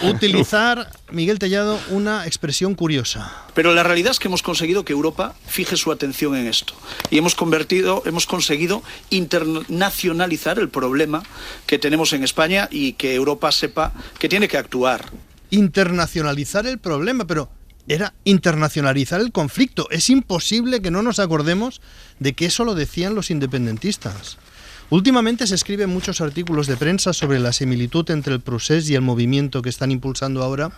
utilizar, 0.03 0.91
Miguel 1.11 1.39
Tellado, 1.39 1.81
una 1.89 2.27
expresión 2.27 2.75
curiosa. 2.75 3.47
Pero 3.55 3.73
la 3.73 3.85
realidad 3.85 4.11
es 4.11 4.19
que 4.19 4.29
hemos 4.29 4.43
conseguido 4.43 4.85
que 4.85 4.93
Europa 4.93 5.35
fije 5.47 5.79
su 5.79 5.91
atención 5.91 6.37
en 6.37 6.47
esto 6.47 6.75
y 7.09 7.17
hemos 7.17 7.35
convertido, 7.35 8.03
hemos 8.05 8.27
conseguido 8.27 8.83
internacionalizar 9.09 10.59
el 10.59 10.69
problema 10.69 11.23
que 11.67 11.79
tenemos 11.79 12.13
en 12.13 12.23
España 12.23 12.69
y 12.71 12.93
que 12.93 13.15
Europa 13.15 13.51
sepa 13.51 13.95
que 14.19 14.29
tiene 14.29 14.47
que 14.47 14.59
actuar. 14.59 15.07
Internacionalizar 15.49 16.67
el 16.67 16.77
problema, 16.77 17.27
pero 17.27 17.49
era 17.89 18.15
internacionalizar 18.25 19.21
el 19.21 19.33
conflicto. 19.33 19.89
Es 19.91 20.11
imposible 20.11 20.81
que 20.81 20.91
no 20.91 21.03
nos 21.03 21.19
acordemos 21.19 21.81
de 22.19 22.35
que 22.35 22.47
eso 22.47 22.65
lo 22.65 22.75
decían 22.75 23.15
los 23.15 23.31
independentistas. 23.31 24.39
Últimamente 24.89 25.49
se 25.49 25.57
escriben 25.57 25.91
muchos 25.91 26.21
artículos 26.21 26.69
de 26.69 26.77
prensa 26.77 27.13
sobre 27.13 27.41
la 27.41 27.53
similitud 27.53 28.09
entre 28.13 28.35
el 28.35 28.41
procés 28.41 28.89
y 28.89 28.95
el 28.95 29.01
movimiento 29.01 29.61
que 29.61 29.69
están 29.69 29.91
impulsando 29.91 30.45
ahora 30.45 30.71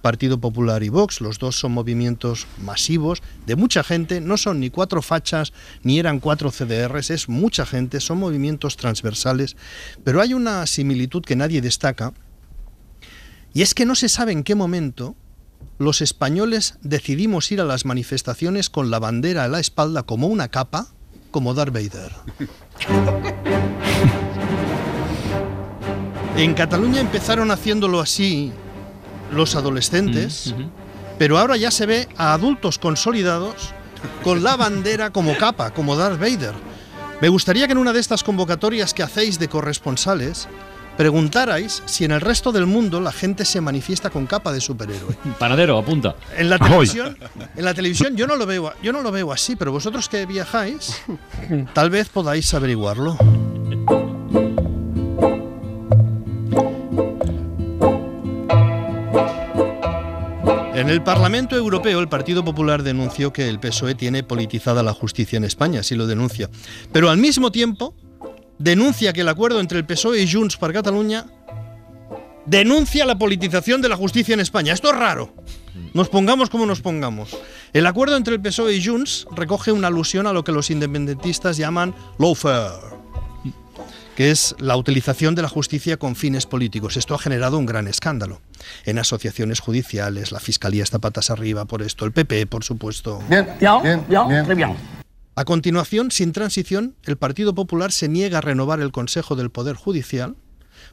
Partido 0.00 0.38
Popular 0.38 0.84
y 0.84 0.90
Vox. 0.90 1.20
Los 1.20 1.40
dos 1.40 1.58
son 1.58 1.72
movimientos 1.72 2.46
masivos 2.62 3.20
de 3.46 3.56
mucha 3.56 3.82
gente, 3.82 4.20
no 4.20 4.36
son 4.36 4.60
ni 4.60 4.70
cuatro 4.70 5.02
fachas 5.02 5.52
ni 5.82 5.98
eran 5.98 6.20
cuatro 6.20 6.52
CDRs, 6.52 7.10
es 7.10 7.28
mucha 7.28 7.66
gente, 7.66 7.98
son 7.98 8.18
movimientos 8.18 8.76
transversales, 8.76 9.56
pero 10.04 10.20
hay 10.20 10.34
una 10.34 10.64
similitud 10.66 11.24
que 11.24 11.34
nadie 11.34 11.60
destaca 11.60 12.12
y 13.52 13.62
es 13.62 13.74
que 13.74 13.86
no 13.86 13.96
se 13.96 14.08
sabe 14.08 14.30
en 14.30 14.44
qué 14.44 14.54
momento 14.54 15.16
los 15.78 16.00
españoles 16.00 16.78
decidimos 16.82 17.50
ir 17.52 17.60
a 17.60 17.64
las 17.64 17.84
manifestaciones 17.84 18.70
con 18.70 18.90
la 18.90 18.98
bandera 18.98 19.44
a 19.44 19.48
la 19.48 19.60
espalda 19.60 20.02
como 20.02 20.26
una 20.26 20.48
capa, 20.48 20.88
como 21.30 21.54
Darth 21.54 21.72
Vader. 21.72 22.12
En 26.38 26.54
Cataluña 26.54 27.00
empezaron 27.00 27.50
haciéndolo 27.50 27.98
así 27.98 28.52
los 29.32 29.56
adolescentes, 29.56 30.54
pero 31.18 31.36
ahora 31.36 31.56
ya 31.56 31.72
se 31.72 31.84
ve 31.84 32.08
a 32.16 32.32
adultos 32.32 32.78
consolidados 32.78 33.74
con 34.22 34.44
la 34.44 34.56
bandera 34.56 35.10
como 35.10 35.36
capa, 35.36 35.72
como 35.72 35.96
Darth 35.96 36.20
Vader. 36.20 36.54
Me 37.20 37.28
gustaría 37.28 37.66
que 37.66 37.72
en 37.72 37.78
una 37.78 37.92
de 37.92 37.98
estas 37.98 38.22
convocatorias 38.22 38.94
que 38.94 39.02
hacéis 39.02 39.40
de 39.40 39.48
corresponsales 39.48 40.46
preguntarais 40.98 41.80
si 41.86 42.04
en 42.04 42.10
el 42.10 42.20
resto 42.20 42.50
del 42.50 42.66
mundo 42.66 43.00
la 43.00 43.12
gente 43.12 43.44
se 43.44 43.60
manifiesta 43.60 44.10
con 44.10 44.26
capa 44.26 44.52
de 44.52 44.60
superhéroe. 44.60 45.14
Panadero, 45.38 45.78
apunta. 45.78 46.16
En 46.36 46.50
la 46.50 46.58
televisión, 46.58 47.16
en 47.56 47.64
la 47.64 47.72
televisión 47.72 48.16
yo 48.16 48.26
no 48.26 48.34
lo 48.34 48.44
veo, 48.46 48.72
yo 48.82 48.92
no 48.92 49.00
lo 49.00 49.12
veo 49.12 49.32
así, 49.32 49.54
pero 49.54 49.70
vosotros 49.70 50.08
que 50.08 50.26
viajáis, 50.26 51.00
tal 51.72 51.90
vez 51.90 52.08
podáis 52.08 52.52
averiguarlo. 52.52 53.16
En 60.74 60.88
el 60.88 61.02
Parlamento 61.02 61.54
Europeo, 61.56 62.00
el 62.00 62.08
Partido 62.08 62.44
Popular 62.44 62.82
denunció 62.82 63.32
que 63.32 63.48
el 63.48 63.60
PSOE 63.60 63.94
tiene 63.94 64.24
politizada 64.24 64.82
la 64.82 64.94
justicia 64.94 65.36
en 65.36 65.44
España, 65.44 65.80
así 65.80 65.94
lo 65.94 66.08
denuncia. 66.08 66.50
Pero 66.90 67.10
al 67.10 67.18
mismo 67.18 67.52
tiempo, 67.52 67.94
denuncia 68.58 69.12
que 69.12 69.22
el 69.22 69.28
acuerdo 69.28 69.60
entre 69.60 69.78
el 69.78 69.86
PSOE 69.86 70.22
y 70.22 70.30
Junts 70.30 70.56
per 70.56 70.72
Cataluña 70.72 71.26
denuncia 72.46 73.04
la 73.04 73.18
politización 73.18 73.82
de 73.82 73.88
la 73.88 73.96
justicia 73.96 74.34
en 74.34 74.40
España. 74.40 74.72
Esto 74.72 74.90
es 74.90 74.96
raro. 74.96 75.34
Nos 75.94 76.08
pongamos 76.08 76.50
como 76.50 76.66
nos 76.66 76.80
pongamos. 76.80 77.36
El 77.72 77.86
acuerdo 77.86 78.16
entre 78.16 78.34
el 78.34 78.40
PSOE 78.40 78.76
y 78.76 78.84
Junts 78.84 79.26
recoge 79.34 79.72
una 79.72 79.88
alusión 79.88 80.26
a 80.26 80.32
lo 80.32 80.44
que 80.44 80.52
los 80.52 80.70
independentistas 80.70 81.56
llaman 81.56 81.94
lawfare, 82.18 82.72
que 84.16 84.30
es 84.30 84.54
la 84.58 84.76
utilización 84.76 85.34
de 85.34 85.42
la 85.42 85.48
justicia 85.48 85.98
con 85.98 86.16
fines 86.16 86.46
políticos. 86.46 86.96
Esto 86.96 87.14
ha 87.14 87.18
generado 87.18 87.58
un 87.58 87.66
gran 87.66 87.86
escándalo 87.86 88.40
en 88.84 88.98
asociaciones 88.98 89.60
judiciales. 89.60 90.32
La 90.32 90.40
Fiscalía 90.40 90.82
está 90.82 90.98
patas 90.98 91.30
arriba 91.30 91.66
por 91.66 91.82
esto, 91.82 92.04
el 92.04 92.12
PP, 92.12 92.46
por 92.46 92.64
supuesto. 92.64 93.22
Bien, 93.28 93.46
bien, 93.60 94.04
bien, 94.08 94.44
très 94.44 94.56
bien. 94.56 94.97
A 95.38 95.44
continuación, 95.44 96.10
sin 96.10 96.32
transición, 96.32 96.96
el 97.04 97.16
Partido 97.16 97.54
Popular 97.54 97.92
se 97.92 98.08
niega 98.08 98.38
a 98.38 98.40
renovar 98.40 98.80
el 98.80 98.90
Consejo 98.90 99.36
del 99.36 99.50
Poder 99.50 99.76
Judicial 99.76 100.34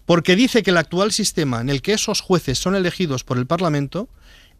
porque 0.05 0.35
dice 0.35 0.61
que 0.61 0.69
el 0.69 0.77
actual 0.77 1.11
sistema 1.11 1.61
en 1.61 1.71
el 1.71 1.81
que 1.81 1.93
esos 1.93 2.21
jueces 2.21 2.59
son 2.59 2.75
elegidos 2.75 3.23
por 3.23 3.39
el 3.39 3.47
Parlamento 3.47 4.07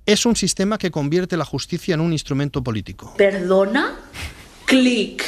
es 0.08 0.25
un 0.25 0.36
sistema 0.36 0.80
que 0.80 0.89
convierte 0.89 1.38
la 1.38 1.46
justicia 1.46 1.94
en 1.94 2.01
un 2.01 2.13
instrumento 2.13 2.63
político. 2.63 3.13
¿Perdona? 3.15 3.96
Clic. 4.65 5.24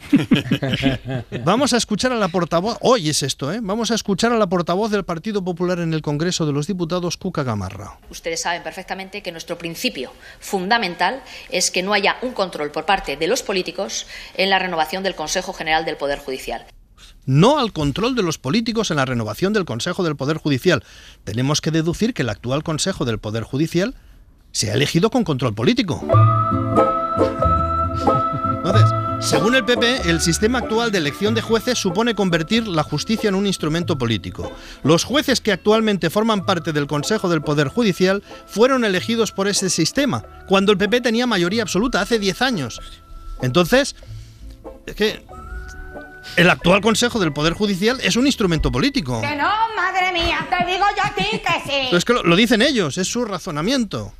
Vamos 1.44 1.72
a 1.72 1.76
escuchar 1.76 2.12
a 2.12 2.16
la 2.16 2.28
portavoz, 2.28 2.78
hoy 2.80 3.08
es 3.08 3.22
esto, 3.22 3.52
¿eh? 3.52 3.60
Vamos 3.62 3.90
a 3.90 3.94
escuchar 3.94 4.32
a 4.32 4.38
la 4.38 4.48
portavoz 4.48 4.90
del 4.90 5.04
Partido 5.04 5.44
Popular 5.44 5.78
en 5.80 5.94
el 5.94 6.02
Congreso 6.02 6.46
de 6.46 6.52
los 6.52 6.66
Diputados, 6.66 7.16
Cuca 7.16 7.42
Gamarra. 7.42 7.98
Ustedes 8.10 8.42
saben 8.42 8.62
perfectamente 8.62 9.22
que 9.22 9.32
nuestro 9.32 9.58
principio 9.58 10.12
fundamental 10.40 11.22
es 11.50 11.70
que 11.70 11.82
no 11.82 11.92
haya 11.92 12.16
un 12.22 12.32
control 12.32 12.70
por 12.70 12.84
parte 12.84 13.16
de 13.16 13.26
los 13.26 13.42
políticos 13.42 14.06
en 14.34 14.50
la 14.50 14.58
renovación 14.58 15.02
del 15.02 15.14
Consejo 15.14 15.52
General 15.52 15.84
del 15.84 15.96
Poder 15.96 16.18
Judicial. 16.18 16.66
No 17.24 17.58
al 17.58 17.72
control 17.72 18.16
de 18.16 18.22
los 18.22 18.38
políticos 18.38 18.90
en 18.90 18.96
la 18.96 19.04
renovación 19.04 19.52
del 19.52 19.64
Consejo 19.64 20.02
del 20.02 20.16
Poder 20.16 20.38
Judicial. 20.38 20.82
Tenemos 21.24 21.60
que 21.60 21.70
deducir 21.70 22.14
que 22.14 22.22
el 22.22 22.28
actual 22.28 22.64
Consejo 22.64 23.04
del 23.04 23.18
Poder 23.18 23.44
Judicial 23.44 23.94
se 24.50 24.70
ha 24.70 24.74
elegido 24.74 25.10
con 25.10 25.22
control 25.24 25.54
político. 25.54 26.02
Entonces, 28.64 29.01
según 29.22 29.54
el 29.54 29.64
PP, 29.64 30.10
el 30.10 30.20
sistema 30.20 30.58
actual 30.58 30.90
de 30.90 30.98
elección 30.98 31.34
de 31.34 31.42
jueces 31.42 31.78
supone 31.78 32.14
convertir 32.14 32.66
la 32.66 32.82
justicia 32.82 33.28
en 33.28 33.36
un 33.36 33.46
instrumento 33.46 33.96
político. 33.96 34.52
Los 34.82 35.04
jueces 35.04 35.40
que 35.40 35.52
actualmente 35.52 36.10
forman 36.10 36.44
parte 36.44 36.72
del 36.72 36.88
Consejo 36.88 37.28
del 37.28 37.40
Poder 37.40 37.68
Judicial 37.68 38.22
fueron 38.46 38.84
elegidos 38.84 39.30
por 39.30 39.46
ese 39.46 39.70
sistema, 39.70 40.24
cuando 40.48 40.72
el 40.72 40.78
PP 40.78 41.02
tenía 41.02 41.26
mayoría 41.26 41.62
absoluta, 41.62 42.00
hace 42.00 42.18
10 42.18 42.42
años. 42.42 42.80
Entonces, 43.42 43.94
es 44.86 44.94
que 44.96 45.24
el 46.36 46.50
actual 46.50 46.80
Consejo 46.80 47.20
del 47.20 47.32
Poder 47.32 47.52
Judicial 47.52 48.00
es 48.02 48.16
un 48.16 48.26
instrumento 48.26 48.72
político. 48.72 49.20
Que 49.20 49.36
no, 49.36 49.50
madre 49.76 50.12
mía, 50.12 50.46
te 50.50 50.66
digo 50.66 50.84
yo 50.96 51.02
a 51.04 51.14
ti 51.14 51.24
que 51.30 51.70
sí. 51.70 51.86
Pero 51.86 51.96
es 51.96 52.04
que 52.04 52.12
lo, 52.12 52.22
lo 52.24 52.34
dicen 52.34 52.60
ellos, 52.60 52.98
es 52.98 53.06
su 53.06 53.24
razonamiento. 53.24 54.12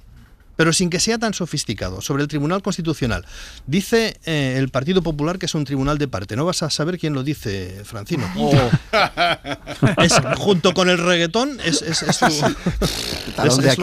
Pero 0.56 0.72
sin 0.72 0.90
que 0.90 1.00
sea 1.00 1.18
tan 1.18 1.34
sofisticado. 1.34 2.00
Sobre 2.00 2.22
el 2.22 2.28
Tribunal 2.28 2.62
Constitucional. 2.62 3.24
Dice 3.66 4.16
eh, 4.24 4.56
el 4.58 4.68
Partido 4.68 5.02
Popular 5.02 5.38
que 5.38 5.46
es 5.46 5.54
un 5.54 5.64
tribunal 5.64 5.98
de 5.98 6.08
parte. 6.08 6.36
No 6.36 6.44
vas 6.44 6.62
a 6.62 6.70
saber 6.70 6.98
quién 6.98 7.14
lo 7.14 7.22
dice, 7.22 7.82
Francino. 7.84 8.24
Es- 9.98 10.20
junto 10.36 10.72
con 10.74 10.88
el 10.88 10.98
reggaetón 10.98 11.58
es, 11.64 11.82
es- 11.82 12.02
es 12.02 12.20
lo 12.22 12.28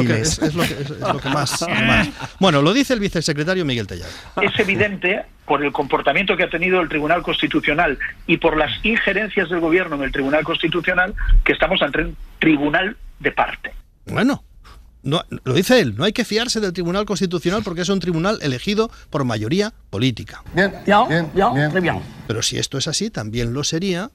que- 0.05 0.21
es- 0.21 0.39
es 0.39 0.53
lo 0.55 0.63
que- 0.63 0.73
es- 0.73 0.89
es 0.91 0.99
lo 0.99 1.19
que 1.19 1.29
más, 1.29 1.61
más. 1.85 2.09
Bueno, 2.39 2.61
lo 2.61 2.73
dice 2.73 2.93
el 2.93 2.99
vicesecretario 2.99 3.65
Miguel 3.65 3.87
Tellado. 3.87 4.11
Es 4.41 4.57
evidente 4.59 5.23
por 5.45 5.63
el 5.63 5.71
comportamiento 5.71 6.37
que 6.37 6.43
ha 6.43 6.49
tenido 6.49 6.79
el 6.81 6.89
Tribunal 6.89 7.23
Constitucional 7.23 7.97
y 8.27 8.37
por 8.37 8.55
las 8.57 8.71
injerencias 8.83 9.49
del 9.49 9.59
Gobierno 9.59 9.95
en 9.95 10.03
el 10.03 10.11
Tribunal 10.11 10.43
Constitucional 10.43 11.13
que 11.43 11.53
estamos 11.53 11.81
ante 11.81 12.03
un 12.03 12.15
tribunal 12.39 12.95
de 13.19 13.31
parte. 13.31 13.73
Bueno, 14.05 14.43
no, 15.03 15.23
lo 15.43 15.53
dice 15.53 15.79
él, 15.79 15.95
no 15.95 16.03
hay 16.03 16.13
que 16.13 16.25
fiarse 16.25 16.59
del 16.59 16.73
Tribunal 16.73 17.05
Constitucional 17.05 17.61
porque 17.63 17.81
es 17.81 17.89
un 17.89 17.99
tribunal 17.99 18.39
elegido 18.41 18.91
por 19.09 19.23
mayoría 19.23 19.73
política. 19.89 20.43
Bien, 20.53 20.73
bien, 20.85 21.29
bien, 21.33 21.71
muy 21.71 21.81
bien. 21.81 22.01
Pero 22.27 22.41
si 22.41 22.57
esto 22.57 22.77
es 22.77 22.87
así, 22.87 23.09
también 23.09 23.53
lo 23.53 23.63
sería 23.63 24.11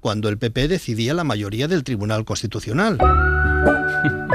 cuando 0.00 0.28
el 0.28 0.38
PP 0.38 0.68
decidía 0.68 1.14
la 1.14 1.24
mayoría 1.24 1.68
del 1.68 1.84
Tribunal 1.84 2.24
Constitucional. 2.24 2.98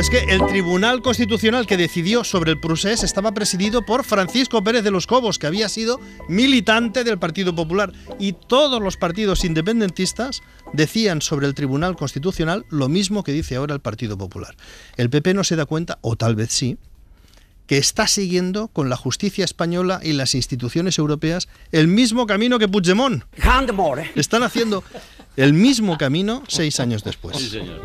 Es 0.00 0.08
que 0.08 0.20
el 0.30 0.40
Tribunal 0.46 1.02
Constitucional 1.02 1.66
que 1.66 1.76
decidió 1.76 2.24
sobre 2.24 2.52
el 2.52 2.58
procés 2.58 3.02
estaba 3.02 3.32
presidido 3.32 3.84
por 3.84 4.02
Francisco 4.02 4.64
Pérez 4.64 4.82
de 4.82 4.90
los 4.90 5.06
Cobos, 5.06 5.38
que 5.38 5.46
había 5.46 5.68
sido 5.68 6.00
militante 6.26 7.04
del 7.04 7.18
Partido 7.18 7.54
Popular. 7.54 7.92
Y 8.18 8.32
todos 8.32 8.80
los 8.80 8.96
partidos 8.96 9.44
independentistas 9.44 10.40
decían 10.72 11.20
sobre 11.20 11.46
el 11.46 11.54
Tribunal 11.54 11.96
Constitucional 11.96 12.64
lo 12.70 12.88
mismo 12.88 13.22
que 13.22 13.32
dice 13.32 13.56
ahora 13.56 13.74
el 13.74 13.80
Partido 13.80 14.16
Popular. 14.16 14.56
El 14.96 15.10
PP 15.10 15.34
no 15.34 15.44
se 15.44 15.56
da 15.56 15.66
cuenta, 15.66 15.98
o 16.00 16.16
tal 16.16 16.34
vez 16.34 16.50
sí, 16.50 16.78
que 17.66 17.76
está 17.76 18.06
siguiendo 18.06 18.68
con 18.68 18.88
la 18.88 18.96
justicia 18.96 19.44
española 19.44 20.00
y 20.02 20.14
las 20.14 20.34
instituciones 20.34 20.96
europeas 20.96 21.46
el 21.72 21.88
mismo 21.88 22.26
camino 22.26 22.58
que 22.58 22.68
Puigdemont. 22.68 23.24
Están 24.14 24.44
haciendo 24.44 24.82
el 25.36 25.52
mismo 25.52 25.98
camino 25.98 26.42
seis 26.48 26.80
años 26.80 27.04
después. 27.04 27.36
Sí, 27.36 27.50
señor. 27.50 27.82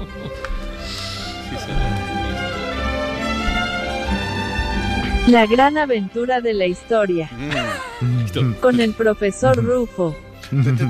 La 5.27 5.46
gran 5.48 5.77
aventura 5.77 6.39
de 6.41 6.53
la 6.53 6.65
historia. 6.67 7.29
Con 8.62 8.79
el 8.79 8.94
profesor 8.94 9.55
Rufo. 9.58 10.15
Vamos 10.51 10.82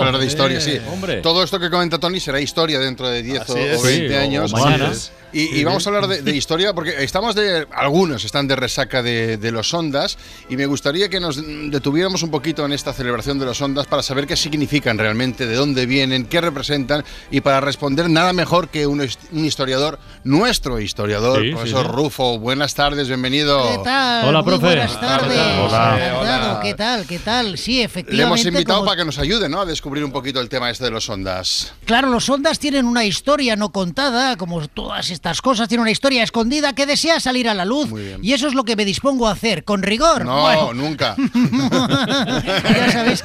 a 0.00 0.04
hablar 0.04 0.18
de 0.18 0.26
historia, 0.26 0.60
sí. 0.60 0.78
Hombre. 0.92 1.22
Todo 1.22 1.42
esto 1.42 1.58
que 1.58 1.70
comenta 1.70 1.98
Tony 1.98 2.20
será 2.20 2.38
historia 2.40 2.78
dentro 2.78 3.08
de 3.08 3.22
10 3.22 3.48
o, 3.50 3.56
es. 3.56 3.80
o 3.80 3.82
20 3.82 4.08
Sí, 4.08 4.14
o 4.14 4.18
años. 4.20 4.52
mañana. 4.52 4.92
Y, 5.32 5.60
y 5.60 5.64
vamos 5.64 5.82
sí. 5.84 5.88
a 5.90 5.92
hablar 5.94 6.08
de, 6.08 6.22
de 6.22 6.36
historia 6.36 6.72
porque 6.74 7.02
estamos 7.04 7.34
de. 7.34 7.66
Algunos 7.72 8.24
están 8.24 8.48
de 8.48 8.56
resaca 8.56 9.02
de, 9.02 9.36
de 9.36 9.52
los 9.52 9.72
ondas 9.74 10.18
y 10.48 10.56
me 10.56 10.66
gustaría 10.66 11.08
que 11.08 11.20
nos 11.20 11.36
detuviéramos 11.70 12.22
un 12.22 12.30
poquito 12.30 12.64
en 12.64 12.72
esta 12.72 12.92
celebración 12.92 13.38
de 13.38 13.46
los 13.46 13.60
ondas 13.60 13.86
para 13.86 14.02
saber 14.02 14.26
qué 14.26 14.36
significan 14.36 14.98
realmente, 14.98 15.46
de 15.46 15.54
dónde 15.54 15.86
vienen, 15.86 16.26
qué 16.26 16.40
representan 16.40 17.04
y 17.30 17.40
para 17.40 17.60
responder 17.60 18.08
nada 18.10 18.32
mejor 18.32 18.68
que 18.68 18.86
un, 18.86 19.00
un 19.00 19.44
historiador, 19.44 19.98
nuestro 20.24 20.80
historiador, 20.80 21.42
Sí, 21.42 21.50
profesor 21.52 21.84
sí, 21.86 21.90
sí. 21.90 21.96
Rufo. 21.96 22.38
Buenas 22.38 22.74
tardes, 22.74 23.08
bienvenido. 23.08 23.62
¿Qué 23.70 23.78
tal? 23.84 24.28
Hola, 24.28 24.42
Muy 24.42 24.50
profe. 24.50 24.66
Buenas 24.66 25.00
tardes. 25.00 25.38
Hola. 25.38 26.16
Hola. 26.20 26.60
¿Qué 26.62 26.74
tal? 26.74 27.06
¿Qué 27.06 27.18
tal? 27.18 27.56
Sí, 27.58 27.80
efectivamente. 27.82 28.16
Le 28.16 28.22
hemos 28.22 28.44
invitado 28.46 28.78
como- 28.80 28.88
para 28.90 29.00
que 29.00 29.04
nos 29.06 29.18
ayude 29.18 29.48
¿no? 29.48 29.60
a 29.60 29.66
descubrir 29.66 30.04
un 30.04 30.12
poquito 30.12 30.40
el 30.40 30.48
tema 30.48 30.70
este 30.70 30.84
de 30.84 30.90
los 30.90 31.08
ondas. 31.08 31.72
Claro, 31.84 32.08
los 32.10 32.28
ondas 32.28 32.58
tienen 32.58 32.84
una 32.86 33.04
historia 33.04 33.56
no 33.56 33.70
contada, 33.70 34.36
como 34.36 34.66
todas 34.68 35.10
estas 35.10 35.19
cosas, 35.42 35.68
tienen 35.68 35.82
una 35.82 35.90
historia 35.90 36.22
escondida 36.22 36.72
que 36.74 36.86
desea 36.86 37.20
salir 37.20 37.48
a 37.48 37.54
la 37.54 37.64
luz. 37.64 37.90
Y 38.22 38.32
eso 38.32 38.48
es 38.48 38.54
lo 38.54 38.64
que 38.64 38.76
me 38.76 38.84
dispongo 38.84 39.28
a 39.28 39.32
hacer, 39.32 39.64
con 39.64 39.82
rigor. 39.82 40.24
No, 40.24 40.42
Bueno, 40.42 40.72
nunca. 40.74 41.14
ya 42.64 42.90
sabéis, 42.92 43.24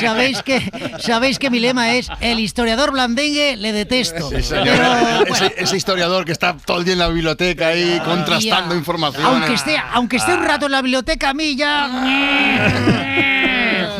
sabéis 0.00 0.42
que 0.42 0.70
sabéis 1.00 1.38
que 1.38 1.50
mi 1.50 1.60
lema 1.60 1.94
es 1.94 2.08
el 2.20 2.38
historiador 2.40 2.92
blandengue 2.92 3.56
le 3.56 3.72
detesto. 3.72 4.30
Sí, 4.30 4.36
ese, 4.36 5.54
ese 5.56 5.76
historiador 5.76 6.24
que 6.24 6.32
está 6.32 6.56
todo 6.56 6.78
el 6.78 6.84
día 6.84 6.92
en 6.94 6.98
la 7.00 7.08
biblioteca 7.08 7.68
ahí 7.68 8.00
contrastando 8.04 8.74
ya. 8.74 8.78
información. 8.78 9.24
Aunque 9.24 9.54
esté, 9.54 9.76
aunque 9.92 10.16
esté 10.16 10.34
un 10.34 10.44
rato 10.44 10.66
en 10.66 10.72
la 10.72 10.82
biblioteca, 10.82 11.30
a 11.30 11.34
mí 11.34 11.56
ya. 11.56 11.90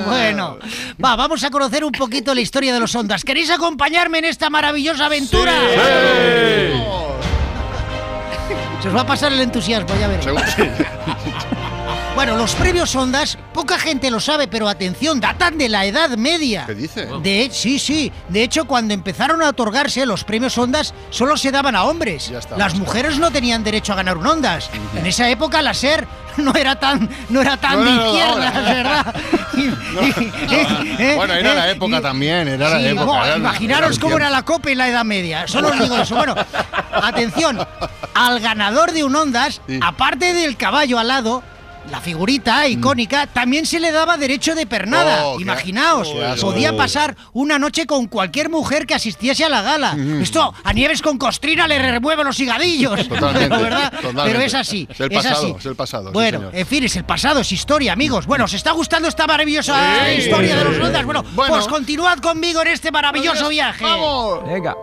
Bueno, 0.07 0.59
va, 1.03 1.17
vamos 1.17 1.43
a 1.45 1.51
conocer 1.51 1.85
un 1.85 1.93
poquito 1.93 2.35
la 2.35 2.41
historia 2.41 2.75
de 2.75 2.81
los 2.81 2.95
ondas. 2.95 3.25
¿Queréis 3.25 3.51
acompañarme 3.51 4.19
en 4.19 4.27
esta 4.27 4.51
maravillosa 4.51 5.07
aventura? 5.07 5.53
Se 8.85 8.89
os 8.89 8.95
va 8.95 9.01
a 9.01 9.07
pasar 9.07 9.33
el 9.33 9.41
entusiasmo, 9.41 9.95
ya 9.99 10.09
veréis. 10.09 10.29
Bueno, 12.15 12.37
los 12.37 12.55
premios 12.55 12.95
Ondas, 12.95 13.37
poca 13.53 13.77
gente 13.77 14.09
lo 14.09 14.21
sabe, 14.21 14.47
pero 14.47 14.69
atención, 14.69 15.19
datan 15.21 15.59
de 15.59 15.69
la 15.69 15.85
Edad 15.85 16.11
Media. 16.17 16.65
¿Qué 16.65 16.75
dice? 16.75 17.09
De, 17.23 17.51
sí, 17.53 17.81
sí. 17.81 18.13
De 18.29 18.45
hecho, 18.45 18.67
cuando 18.67 18.95
empezaron 18.95 19.43
a 19.43 19.49
otorgarse 19.49 20.07
los 20.07 20.23
premios 20.23 20.57
Ondas, 20.57 20.95
solo 21.11 21.37
se 21.37 21.51
daban 21.51 21.75
a 21.75 21.83
hombres. 21.85 22.31
está. 22.31 22.57
Las 22.57 22.77
mujeres 22.77 23.19
no 23.19 23.33
tenían 23.33 23.65
derecho 23.65 23.93
a 23.93 23.97
ganar 23.97 24.17
un 24.17 24.27
Ondas. 24.29 24.71
En 24.97 25.05
esa 25.07 25.29
época 25.29 25.61
la 25.61 25.75
SER 25.75 26.07
no 26.37 26.55
era 26.55 26.79
tan, 26.79 27.11
no 27.31 27.43
era 27.43 27.57
tan 27.57 27.85
No, 27.85 27.85
de 27.85 27.91
no, 27.97 27.97
no, 27.97 28.07
izquierdas, 28.17 28.55
ahora. 28.55 28.73
¿verdad? 28.75 29.15
Bueno, 31.17 31.35
era 31.35 31.55
la 31.55 31.71
época 31.71 32.01
también, 32.01 32.47
era 32.47 32.69
la 32.71 32.79
Sí, 32.79 32.87
época. 32.87 33.05
bo, 33.07 33.25
era- 33.25 33.37
imaginaros 33.37 33.91
era 33.97 34.01
cómo 34.01 34.17
era 34.19 34.31
la 34.31 34.43
copa 34.45 34.71
en 34.71 34.79
la 34.79 34.89
Edad 34.89 35.05
Media. 35.05 35.49
Solo 35.49 35.69
os 35.71 35.81
digo 35.81 35.99
eso. 35.99 36.15
Bueno, 36.15 36.37
atención, 36.93 37.59
al 38.15 38.39
ganador 38.41 38.93
de 38.93 39.03
un 39.03 39.17
Ondas, 39.17 39.61
aparte 39.83 40.33
del 40.33 40.57
caballo 40.57 40.99
alado, 41.01 41.43
la 41.91 42.01
figurita 42.01 42.67
icónica, 42.67 43.27
también 43.27 43.67
se 43.67 43.79
le 43.81 43.93
daba 43.93 44.17
derecho 44.17 44.55
de 44.55 44.67
pernada. 44.67 45.21
Mm. 45.21 45.25
Oh, 45.27 45.41
Imaginaos, 45.41 46.09
podía 46.41 46.77
pasar 46.77 47.17
una 47.33 47.59
noche 47.59 47.87
con 47.87 48.07
cualquier 48.07 48.49
mujer 48.51 48.87
que 48.87 48.95
asistiese 48.95 49.45
a 49.45 49.49
la 49.49 49.63
gala. 49.63 49.97
Esto 50.21 50.53
a 50.65 50.73
Nieves 50.73 51.03
con 51.03 51.19
costrina 51.19 51.69
le 51.69 51.79
remueve 51.79 52.25
los 52.25 52.39
higadillos. 52.41 53.09
Totalmente, 53.09 53.49
Pero, 53.49 53.63
¿verdad? 53.63 53.93
totalmente. 53.93 54.23
Pero 54.33 54.41
es 54.41 54.55
así. 54.55 54.89
Es 54.91 55.01
el 55.01 55.13
es 55.13 55.19
pasado, 55.19 55.37
así. 55.47 55.55
es 55.59 55.67
el 55.67 55.77
pasado, 55.77 56.07
sí, 56.09 56.13
Bueno, 56.13 56.39
señor. 56.39 56.57
en 56.57 56.67
fin, 56.67 56.85
es 56.85 56.97
el 56.97 57.05
pasado, 57.05 57.41
es 57.41 57.53
historia, 57.53 57.93
amigos. 57.93 58.27
Bueno, 58.27 58.45
¿os 58.47 58.55
está 58.55 58.73
gustando 58.73 59.09
esta 59.09 59.27
maravillosa 59.27 59.75
Sí. 60.07 60.23
historia 60.23 60.57
de 60.57 60.65
los 60.65 60.79
ondas? 60.79 61.05
Bueno, 61.05 61.23
Bueno. 61.35 61.55
pues 61.55 61.67
continuad 61.69 62.19
conmigo 62.19 62.63
en 62.63 62.69
este 62.69 62.91
maravilloso 62.91 63.49
viaje. 63.49 63.85
Venga. 64.47 64.75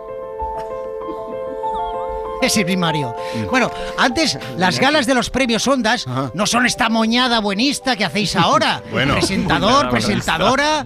Ese 2.42 2.64
primario. 2.64 3.14
Mm. 3.36 3.46
Bueno, 3.50 3.70
antes 3.98 4.38
las 4.58 4.78
galas 4.78 5.06
de 5.06 5.14
los 5.14 5.30
premios 5.30 5.66
Ondas 5.68 6.06
no 6.34 6.46
son 6.46 6.66
esta 6.66 6.88
moñada 6.88 7.38
buenista 7.40 7.96
que 7.96 8.04
hacéis 8.04 8.36
ahora. 8.36 8.82
Bueno. 8.92 9.14
Presentador, 9.14 9.88
presentadora, 9.90 10.84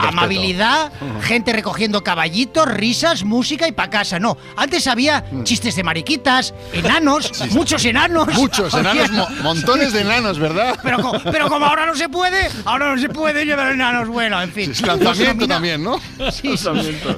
amabilidad, 0.00 0.92
gente 1.22 1.52
recogiendo 1.52 2.02
caballitos, 2.02 2.68
risas, 2.68 3.24
música 3.24 3.66
y 3.68 3.72
pa' 3.72 3.88
casa. 3.90 4.18
No, 4.18 4.36
antes 4.56 4.86
había 4.86 5.24
chistes 5.44 5.76
de 5.76 5.82
mariquitas, 5.82 6.52
enanos, 6.72 7.32
muchos 7.52 7.84
enanos. 7.84 8.28
Mm. 8.28 8.32
Muchos 8.34 8.74
enanos, 8.74 9.10
mo- 9.12 9.28
montones 9.42 9.92
de 9.92 10.00
enanos, 10.02 10.38
¿verdad? 10.38 10.78
Pero, 10.82 10.98
co- 11.00 11.18
pero 11.30 11.48
como 11.48 11.66
ahora 11.66 11.86
no 11.86 11.94
se 11.94 12.08
puede, 12.08 12.48
ahora 12.64 12.94
no 12.94 13.00
se 13.00 13.08
puede 13.08 13.44
llevar 13.44 13.72
enanos. 13.72 14.08
Bueno, 14.08 14.40
en 14.42 14.52
fin. 14.52 14.70
Es 14.72 14.82
lanzamiento 14.82 15.46
también, 15.46 15.82
¿no? 15.82 15.98
Sí, 16.30 16.56
sí. 16.56 16.68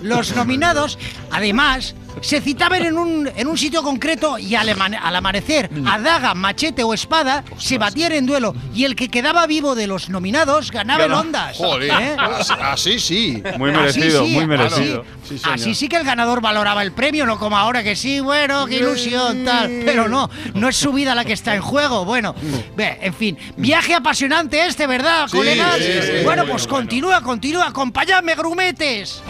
Los 0.02 0.34
nominados, 0.36 0.98
además, 1.30 1.94
se 2.20 2.40
citaban 2.40 2.83
en 2.85 2.96
un, 2.99 3.31
en 3.35 3.46
un 3.46 3.57
sitio 3.59 3.83
concreto 3.83 4.38
y 4.38 4.55
al, 4.55 4.68
amanecer, 4.70 5.70
a 5.87 5.99
daga, 5.99 6.35
machete 6.35 6.83
o 6.83 6.92
espada, 6.94 7.44
se 7.59 7.79
batían 7.79 8.12
en 8.12 8.27
duelo. 8.27 8.55
Y 8.75 8.85
el 8.85 8.94
que 8.96 9.09
quedaba 9.09 9.46
vivo 9.46 9.75
de 9.75 9.87
los 9.87 10.09
nominados 10.09 10.70
ganaba 10.70 11.05
el. 11.05 11.12
Ondas. 11.12 11.57
Joder, 11.57 11.90
¿Eh? 11.90 12.16
así, 12.18 12.53
así 12.61 13.01
sí. 13.01 13.42
Muy 13.59 13.73
merecido, 13.73 14.25
sí, 14.25 14.31
muy 14.33 14.42
así- 14.42 14.46
merecido. 14.46 15.05
Así, 15.44 15.75
sí 15.77 15.88
que 15.88 15.96
el 15.96 16.03
ganador 16.05 16.40
valoraba 16.40 16.83
el 16.83 16.90
premio, 16.92 17.25
no 17.25 17.38
como 17.38 17.57
ahora 17.57 17.85
que 17.85 17.94
sí, 17.94 18.18
bueno, 18.18 18.66
qué 18.66 18.77
ilusión, 18.79 19.44
tal. 19.44 19.83
Pero 19.85 20.09
no, 20.09 20.29
no 20.55 20.68
es 20.68 20.77
su 20.77 20.92
vida 20.92 21.14
la 21.14 21.25
que 21.25 21.33
está 21.35 21.55
en 21.55 21.62
juego. 21.62 22.05
Bueno, 22.05 22.35
ve, 22.77 22.99
en 23.01 23.14
fin, 23.14 23.38
viaje 23.57 23.94
apasionante 23.94 24.66
este, 24.66 24.87
¿verdad, 24.88 25.29
Sí, 25.29 25.37
colegas? 25.37 25.77
sí, 25.77 25.85
sí. 25.85 26.09
bueno, 26.25 26.25
Bueno, 26.40 26.46
pues 26.46 26.66
continúa, 26.66 27.20
continúa, 27.23 27.66
acompañadme, 27.68 28.35
grumetes. 28.35 29.23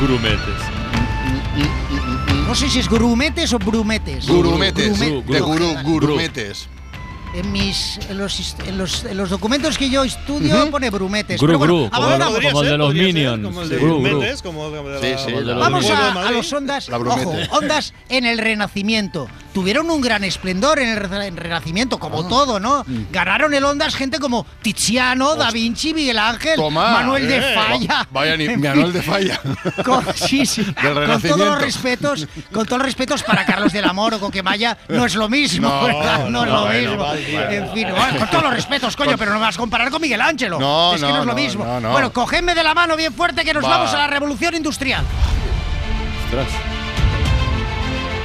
Grumetes. 0.00 0.69
No 2.50 2.56
sé 2.56 2.68
si 2.68 2.80
es 2.80 2.88
grumetes 2.88 3.52
o 3.52 3.60
brumetes. 3.60 4.26
Gurumetes. 4.26 4.98
De 4.98 5.40
gurú, 5.40 5.72
gurumetes. 5.84 6.68
En, 7.32 7.52
mis, 7.52 7.96
en, 8.08 8.18
los, 8.18 8.56
en, 8.66 8.76
los, 8.76 9.04
en 9.04 9.16
los 9.16 9.30
documentos 9.30 9.78
que 9.78 9.88
yo 9.88 10.02
estudio 10.02 10.62
Ujú. 10.62 10.70
pone 10.72 10.90
brumetes. 10.90 11.40
Gru, 11.40 11.46
pero 11.46 11.58
bueno, 11.60 11.88
gru, 11.88 11.90
como, 11.92 12.50
como 12.50 12.62
el 12.64 12.68
de 12.70 12.76
los 12.76 12.92
Minions. 12.92 13.44
Como 13.44 13.62
el 13.62 13.68
de. 13.68 13.76
Grumetes, 13.76 14.42
como 14.42 14.68
Sí, 14.68 15.14
sí. 15.16 15.24
Como 15.26 15.38
el 15.38 15.46
de 15.46 15.52
los 15.54 15.60
Vamos 15.60 15.82
Minions. 15.84 16.00
a, 16.16 16.26
a 16.26 16.30
los 16.32 16.52
ondas. 16.52 16.88
Ojo, 16.88 17.32
ondas 17.52 17.94
en 18.08 18.26
el 18.26 18.38
Renacimiento. 18.38 19.28
Tuvieron 19.52 19.90
un 19.90 20.00
gran 20.00 20.22
esplendor 20.24 20.78
en 20.78 20.90
el 20.90 20.96
Re- 20.96 21.26
en 21.26 21.36
Renacimiento, 21.36 21.96
Ah. 21.96 22.00
como 22.00 22.26
todo, 22.28 22.60
¿no? 22.60 22.84
Ganaron 23.10 23.52
el 23.52 23.64
ondas 23.64 23.94
gente 23.96 24.18
como 24.20 24.46
Tiziano, 24.62 25.34
Da 25.34 25.50
Vinci, 25.50 25.92
Miguel 25.92 26.18
Ángel, 26.18 26.54
Toma, 26.56 26.92
Manuel 26.92 27.26
de 27.28 27.38
eh, 27.38 27.54
Falla. 27.54 27.88
va- 27.94 28.06
Vaya, 28.10 28.36
ni 28.36 28.48
Manuel 28.56 28.92
de 28.92 29.02
Falla. 29.02 29.40
con, 29.84 30.04
sí, 30.14 30.46
sí. 30.46 30.64
Con 30.64 31.20
todos 31.22 31.38
los 31.38 31.60
respetos, 31.60 32.28
con 32.52 32.64
todos 32.64 32.78
los 32.78 32.86
respetos 32.86 33.22
para 33.24 33.44
Carlos 33.44 33.72
del 33.72 33.84
Amor 33.84 34.14
o 34.14 34.20
Coquemaya, 34.20 34.78
no 34.88 35.04
es 35.04 35.14
lo 35.16 35.28
mismo, 35.28 35.68
No, 35.68 35.82
¿verdad? 35.84 36.28
No, 36.28 36.46
no, 36.46 36.70
es 36.70 36.84
lo 36.84 36.88
mismo. 36.90 37.04
vale, 37.04 37.56
en 37.56 37.72
fin, 37.72 37.88
bueno, 37.90 38.18
con 38.18 38.30
todos 38.30 38.44
los 38.44 38.54
respetos, 38.54 38.96
coño, 38.96 39.16
pero 39.18 39.32
no 39.32 39.38
me 39.40 39.46
vas 39.46 39.56
a 39.56 39.58
comparar 39.58 39.90
con 39.90 40.00
Miguel 40.00 40.20
Ángelo. 40.20 40.58
No, 40.60 40.94
es 40.94 41.00
que 41.00 41.06
no, 41.08 41.12
es 41.12 41.16
lo 41.18 41.24
no, 41.26 41.34
mismo. 41.34 41.64
no, 41.64 41.80
no. 41.80 41.90
Bueno, 41.92 42.12
cogedme 42.12 42.54
de 42.54 42.62
la 42.62 42.72
mano 42.74 42.94
bien 42.96 43.12
fuerte 43.12 43.44
que 43.44 43.52
nos 43.52 43.64
Va. 43.64 43.68
vamos 43.78 43.92
a 43.94 43.98
la 43.98 44.06
revolución 44.06 44.54
industrial. 44.54 45.04
Ostras. 46.26 46.46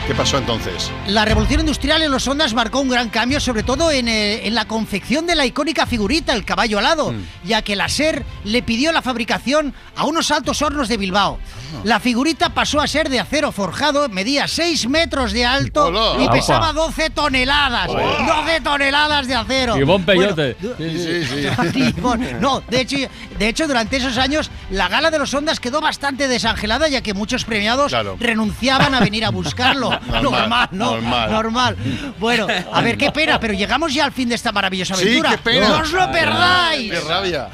¿Qué 0.08 0.14
pasó 0.14 0.38
entonces? 0.38 0.92
La 1.08 1.26
revolución 1.26 1.62
industrial 1.62 2.04
en 2.04 2.12
los 2.12 2.28
ondas 2.28 2.54
marcó 2.54 2.80
un 2.80 2.90
gran 2.90 3.10
cambio, 3.10 3.40
sobre 3.40 3.64
todo 3.64 3.90
en, 3.92 4.08
eh, 4.08 4.46
en 4.46 4.54
la 4.54 4.66
confección 4.66 5.26
de 5.26 5.34
la 5.34 5.48
icónica 5.48 5.88
figurita, 5.88 6.34
el 6.34 6.46
caballo 6.46 6.78
alado, 6.78 7.12
Mm. 7.12 7.24
ya 7.44 7.64
que 7.64 7.76
la 7.76 7.90
SER 7.90 8.24
le 8.44 8.62
pidió 8.62 8.92
la 8.92 9.02
fabricación 9.02 9.74
a 9.96 10.04
unos 10.06 10.30
altos 10.30 10.62
hornos 10.62 10.90
de 10.90 10.98
Bilbao. 10.98 11.40
Ah. 11.42 11.82
La 11.84 12.00
figurita 12.00 12.50
pasó 12.54 12.82
a 12.82 12.88
ser 12.88 13.10
de 13.10 13.20
acero 13.20 13.52
forjado, 13.52 14.08
medía 14.10 14.48
6 14.48 14.88
metros 14.88 15.32
de 15.34 15.44
alto 15.44 15.86
Hola. 15.88 16.24
y 16.24 16.30
pesaba 16.30 16.72
12 16.72 17.10
toneladas. 17.10 17.88
12 17.88 18.62
toneladas 18.64 19.28
de 19.28 19.34
acero. 19.36 19.76
Y 19.76 19.84
bon 19.84 20.04
peyote. 20.04 20.56
Sí, 20.78 21.24
sí, 21.26 21.54
sí. 21.74 21.96
no, 22.40 22.62
de 22.62 22.82
hecho, 22.82 22.98
de 23.40 23.48
hecho, 23.50 23.68
durante 23.68 23.98
esos 23.98 24.20
años, 24.20 24.52
la 24.70 24.88
gala 24.88 25.10
de 25.10 25.18
los 25.18 25.34
ondas 25.34 25.60
quedó 25.60 25.82
bastante 25.82 26.28
desangelada, 26.28 26.88
ya 26.90 27.02
que 27.02 27.16
muchos 27.16 27.44
premiados 27.44 27.88
Claro. 27.88 28.18
renunciaban 28.20 28.94
a 28.94 29.00
venir 29.00 29.26
a 29.26 29.32
buscarlo. 29.32 29.90
Normal, 30.08 30.22
normal, 30.24 30.70
¿no? 30.72 30.92
normal. 30.92 31.32
normal. 31.32 31.76
Bueno, 32.20 32.48
a 32.72 32.82
ver, 32.82 32.98
qué 32.98 33.12
pena, 33.12 33.40
pero 33.40 33.54
llegamos 33.54 33.94
ya 33.94 34.06
al 34.06 34.12
fin 34.12 34.30
de 34.30 34.36
esta 34.36 34.52
maravillosa 34.52 34.96
Sí, 34.96 35.04
aventura. 35.04 35.30
qué 35.32 35.38
pena. 35.38 35.70
¡No 35.70 35.78
os 35.80 35.92
lo 35.92 36.12
perdáis! 36.12 36.92
¡Qué 36.92 37.00
rabia! 37.02 37.50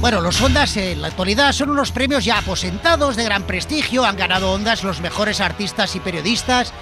Bueno, 0.00 0.22
los 0.22 0.40
Ondas 0.40 0.76
en 0.78 1.02
la 1.02 1.08
actualidad 1.08 1.52
son 1.52 1.68
unos 1.70 1.92
premios 1.92 2.24
ya 2.24 2.38
aposentados 2.38 3.16
de 3.16 3.24
gran 3.24 3.42
prestigio. 3.42 4.04
Han 4.06 4.16
ganado 4.16 4.52
Ondas 4.52 4.82
los 4.82 5.00
mejores 5.00 5.40
artistas 5.42 5.94
y 5.94 6.00
periodistas. 6.00 6.72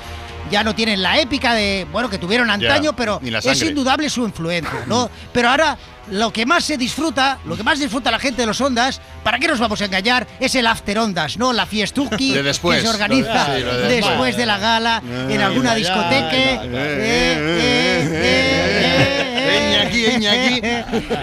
Ya 0.52 0.62
no 0.62 0.74
tienen 0.74 1.02
la 1.02 1.18
épica 1.18 1.52
de, 1.54 1.87
bueno, 1.90 2.08
que 2.08 2.18
tuvieron 2.18 2.48
antaño, 2.48 2.94
pero 2.94 3.20
es 3.22 3.62
indudable 3.62 4.08
su 4.08 4.24
influencia, 4.24 4.84
¿no? 4.87 5.11
Pero 5.32 5.50
ahora 5.50 5.76
lo 6.10 6.32
que 6.32 6.46
más 6.46 6.64
se 6.64 6.76
disfruta, 6.76 7.38
lo 7.44 7.56
que 7.56 7.62
más 7.62 7.78
disfruta 7.78 8.10
la 8.10 8.18
gente 8.18 8.42
de 8.42 8.46
los 8.46 8.60
Ondas, 8.60 9.00
¿para 9.22 9.38
qué 9.38 9.48
nos 9.48 9.58
vamos 9.58 9.80
a 9.80 9.84
engañar? 9.86 10.26
Es 10.40 10.54
el 10.54 10.66
After 10.66 10.98
Ondas, 10.98 11.36
¿no? 11.36 11.52
La 11.52 11.66
fiestuki 11.66 12.32
De 12.32 12.42
después. 12.42 12.78
que 12.80 12.82
se 12.86 12.88
organiza 12.88 13.46
Sí, 13.56 13.62
lo 13.62 13.76
de 13.76 13.88
después 13.88 14.06
después. 14.06 14.36
de 14.36 14.46
la 14.46 14.58
gala 14.58 15.02
en 15.06 15.40
Eh, 15.40 15.44
alguna 15.44 15.74
discoteca. 15.74 16.32
Eh, 16.36 16.60
eh, 16.64 18.08
eh, 18.12 19.24
eh. 19.24 19.24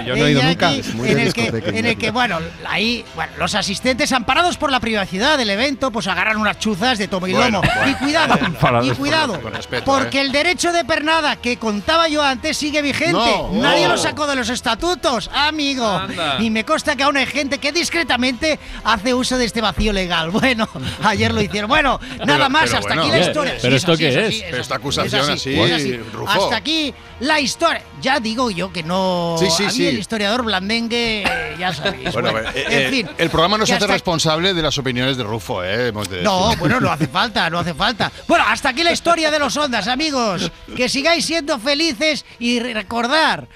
Yo 0.06 0.16
no 0.16 0.26
he 0.26 0.32
ido 0.32 0.44
nunca. 0.44 0.72
En 0.74 1.20
el 1.20 1.34
que, 1.34 1.42
discoteca, 1.44 1.70
en 1.70 1.76
el 1.78 1.86
Iñaki. 1.86 1.96
que, 1.98 2.12
bueno, 2.12 2.40
ahí, 2.68 3.04
bueno, 3.16 3.34
los 3.38 3.56
asistentes 3.56 4.12
amparados 4.12 4.58
por 4.58 4.72
la 4.72 4.80
privacidad 4.80 5.38
del 5.38 5.50
evento, 5.50 5.92
pues 5.92 6.08
agarran 6.08 6.38
unas 6.38 6.60
chuzas 6.60 6.98
de 6.98 7.08
tomo 7.08 7.28
y 7.28 7.34
lomo. 7.34 7.62
bueno. 7.62 7.90
Y 7.90 7.94
cuidado, 7.96 8.38
y 8.84 8.90
cuidado, 8.92 9.40
respeto, 9.52 9.86
porque 9.86 10.20
¿eh? 10.20 10.22
el 10.22 10.32
derecho 10.32 10.72
de 10.72 10.84
pernada 10.86 11.36
que 11.38 11.58
contaba 11.58 12.08
yo 12.08 12.24
antes 12.24 12.58
sigue 12.58 12.82
vigente. 12.82 13.14
No. 13.14 13.50
Nadie 13.54 13.86
Oh. 13.86 13.90
lo 13.90 13.98
sacó 13.98 14.26
de 14.28 14.36
los 14.36 14.50
estatutos, 14.76 15.30
amigo. 15.34 15.88
Anda. 15.88 16.38
Y 16.42 16.50
me 16.50 16.64
consta 16.66 16.96
que 16.96 17.04
aún 17.04 17.18
hay 17.18 17.26
gente 17.26 17.58
que 17.58 17.72
discretamente 17.72 18.60
hace 18.84 19.14
uso 19.14 19.38
de 19.38 19.46
este 19.46 19.62
vacío 19.62 19.94
legal. 19.94 20.32
Bueno, 20.36 20.68
ayer 21.04 21.34
lo 21.34 21.42
hicieron. 21.42 21.70
Bueno, 21.70 22.00
nada 22.26 22.50
más, 22.50 22.66
pero 22.66 22.78
hasta 22.80 22.90
bueno. 22.90 23.02
aquí 23.04 23.12
la 23.12 23.20
historia. 23.20 23.54
¿pero 23.62 23.72
Sí, 23.72 23.78
esto 23.78 23.92
así, 23.94 24.04
qué 24.04 24.10
así, 24.26 24.38
es? 24.38 24.44
Pero 24.50 24.62
esta 24.62 24.76
acusación 24.76 25.22
así, 25.22 25.32
así, 25.58 25.60
es 25.62 25.72
así. 25.72 25.98
Rufo. 25.98 26.30
Hasta 26.32 26.56
aquí 26.58 26.94
la 27.22 27.40
historia. 27.40 27.82
Ya 28.02 28.20
digo 28.20 28.52
yo 28.52 28.72
que 28.74 28.84
no. 28.84 29.38
Sí, 29.40 29.48
sí, 29.50 29.64
a 29.64 29.68
mí 29.68 29.72
sí. 29.74 29.88
el 29.88 30.00
historiador 30.00 30.44
blandengue, 30.44 31.24
eh, 31.24 31.56
ya 31.58 31.74
sabéis. 31.74 32.10
Bueno, 32.14 32.32
Bueno, 32.32 32.50
eh, 32.54 32.66
en 32.70 32.82
eh, 32.82 32.90
fin. 32.90 33.10
el 33.18 33.30
programa 33.30 33.58
no 33.58 33.66
se 33.66 33.74
hace 33.76 33.88
responsable 33.88 34.54
de 34.54 34.62
las 34.62 34.78
opiniones 34.78 35.16
de 35.18 35.24
Rufo, 35.24 35.64
¿eh? 35.64 35.88
Hemos 35.88 36.10
de 36.10 36.22
No, 36.22 36.46
decir. 36.46 36.60
bueno, 36.60 36.80
no 36.82 36.92
hace 36.92 37.08
falta, 37.20 37.50
no 37.50 37.60
hace 37.60 37.74
falta. 37.74 38.12
Bueno, 38.28 38.44
hasta 38.48 38.70
aquí 38.70 38.84
la 38.84 38.92
historia 38.92 39.32
de 39.32 39.40
los 39.40 39.56
ondas, 39.58 39.88
amigos. 39.88 40.52
Que 40.76 40.90
sigáis 40.90 41.26
siendo 41.26 41.58
felices 41.60 42.26
y 42.40 42.60
re- 42.60 42.74
recordar. 42.74 43.48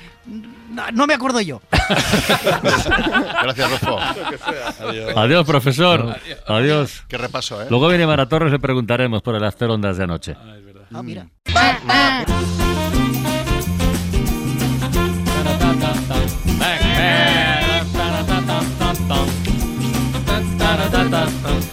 No, 0.70 0.92
no 0.92 1.08
me 1.08 1.14
acuerdo 1.16 1.42
yo. 1.42 1.62
Gracias, 3.44 3.72
Rufo. 3.72 3.98
Adiós, 5.16 5.46
profesor. 5.46 6.16
Adiós. 6.48 7.04
Qué 7.08 7.18
repaso, 7.18 7.62
¿eh? 7.62 7.68
Luego 7.70 7.88
viene 7.88 8.06
Mara 8.06 8.28
Torres, 8.28 8.52
le 8.52 8.60
preguntaremos 8.60 9.22
por 9.22 9.36
el 9.36 9.44
After 9.44 9.70
Ondas 9.70 9.98
de 9.98 10.04
anoche. 10.04 10.36
Ah, 10.94 11.04
mira. 11.04 11.28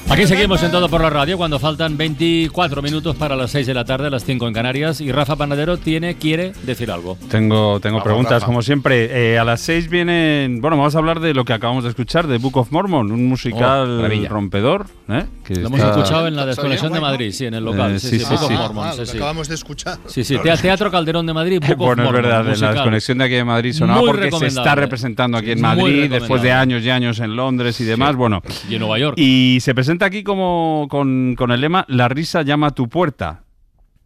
Aquí 0.08 0.26
seguimos 0.26 0.62
en 0.62 0.70
todo 0.70 0.88
por 0.88 1.00
la 1.02 1.10
radio 1.10 1.36
cuando 1.36 1.58
faltan 1.58 1.96
24 1.96 2.80
minutos 2.80 3.16
para 3.16 3.34
las 3.36 3.50
6 3.50 3.66
de 3.66 3.74
la 3.74 3.84
tarde, 3.84 4.08
las 4.08 4.24
5 4.24 4.46
en 4.48 4.54
Canarias. 4.54 5.00
Y 5.00 5.10
Rafa 5.12 5.36
Panadero 5.36 5.76
tiene, 5.78 6.14
quiere 6.16 6.52
decir 6.62 6.90
algo. 6.90 7.18
Tengo, 7.28 7.80
tengo 7.80 7.96
Vamos, 7.96 8.04
preguntas, 8.04 8.32
Rafa. 8.34 8.46
como 8.46 8.62
siempre. 8.62 9.32
Eh, 9.34 9.38
a 9.38 9.44
las 9.44 9.60
seis 9.60 9.90
vienen. 9.90 10.60
Bueno, 10.60 10.76
vamos 10.76 10.94
a 10.94 10.98
hablar 10.98 11.20
de 11.20 11.34
lo 11.34 11.44
que 11.44 11.52
acabamos 11.52 11.82
de 11.84 11.90
escuchar, 11.90 12.28
de 12.28 12.38
Book 12.38 12.56
of 12.56 12.70
Mormon, 12.70 13.10
un 13.10 13.26
musical 13.28 14.00
Oh, 14.04 14.28
rompedor. 14.28 14.86
¿Eh? 15.08 15.24
Que 15.44 15.54
Lo 15.56 15.68
hemos 15.68 15.78
está- 15.80 15.90
escuchado 15.92 16.26
en 16.26 16.34
la 16.36 16.42
¿Está 16.42 16.50
desconexión 16.50 16.92
de? 16.92 17.00
Madrid, 17.00 17.30
sí, 17.32 17.46
en 17.46 17.54
el 17.54 17.64
local. 17.64 17.92
Eh, 17.94 17.98
sí, 18.00 18.08
sí, 18.10 18.18
sí, 18.18 18.36
sí, 18.36 18.54
Ah, 18.54 18.92
sí, 19.04 19.16
acabamos 19.16 19.48
de 19.48 19.54
escuchar. 19.54 19.98
Sí, 20.06 20.24
sí, 20.24 20.36
Tea- 20.42 20.56
Teatro 20.56 20.90
Calderón 20.90 21.26
de 21.26 21.32
Madrid, 21.32 21.60
Book 21.66 21.72
of 21.80 21.86
Bueno, 21.86 22.04
es 22.06 22.12
verdad, 22.12 22.48
en 22.52 22.60
la 22.60 22.72
desconexión 22.72 23.18
de 23.18 23.24
aquí 23.24 23.34
de 23.34 23.44
Madrid 23.44 23.72
sonaba 23.72 24.00
Muy 24.00 24.08
porque 24.10 24.30
se 24.32 24.46
está 24.46 24.74
representando 24.74 25.38
aquí 25.38 25.52
en 25.52 25.60
Madrid 25.60 26.10
después 26.10 26.42
de 26.42 26.52
años 26.52 26.82
y 26.84 26.90
años 26.90 27.18
en 27.20 27.36
Londres 27.36 27.80
y 27.80 27.84
demás. 27.84 28.16
Bueno, 28.16 28.42
Y 28.68 28.74
en 28.74 28.80
Nueva 28.80 28.98
York. 28.98 29.14
y 29.18 29.58
se 29.60 29.74
presenta 29.74 30.06
aquí 30.06 30.22
como 30.24 30.86
con, 30.90 31.34
con 31.36 31.50
el 31.52 31.60
lema 31.60 31.84
La 31.88 32.08
risa 32.08 32.42
llama 32.42 32.68
a 32.68 32.70
tu 32.72 32.88
puerta. 32.88 33.42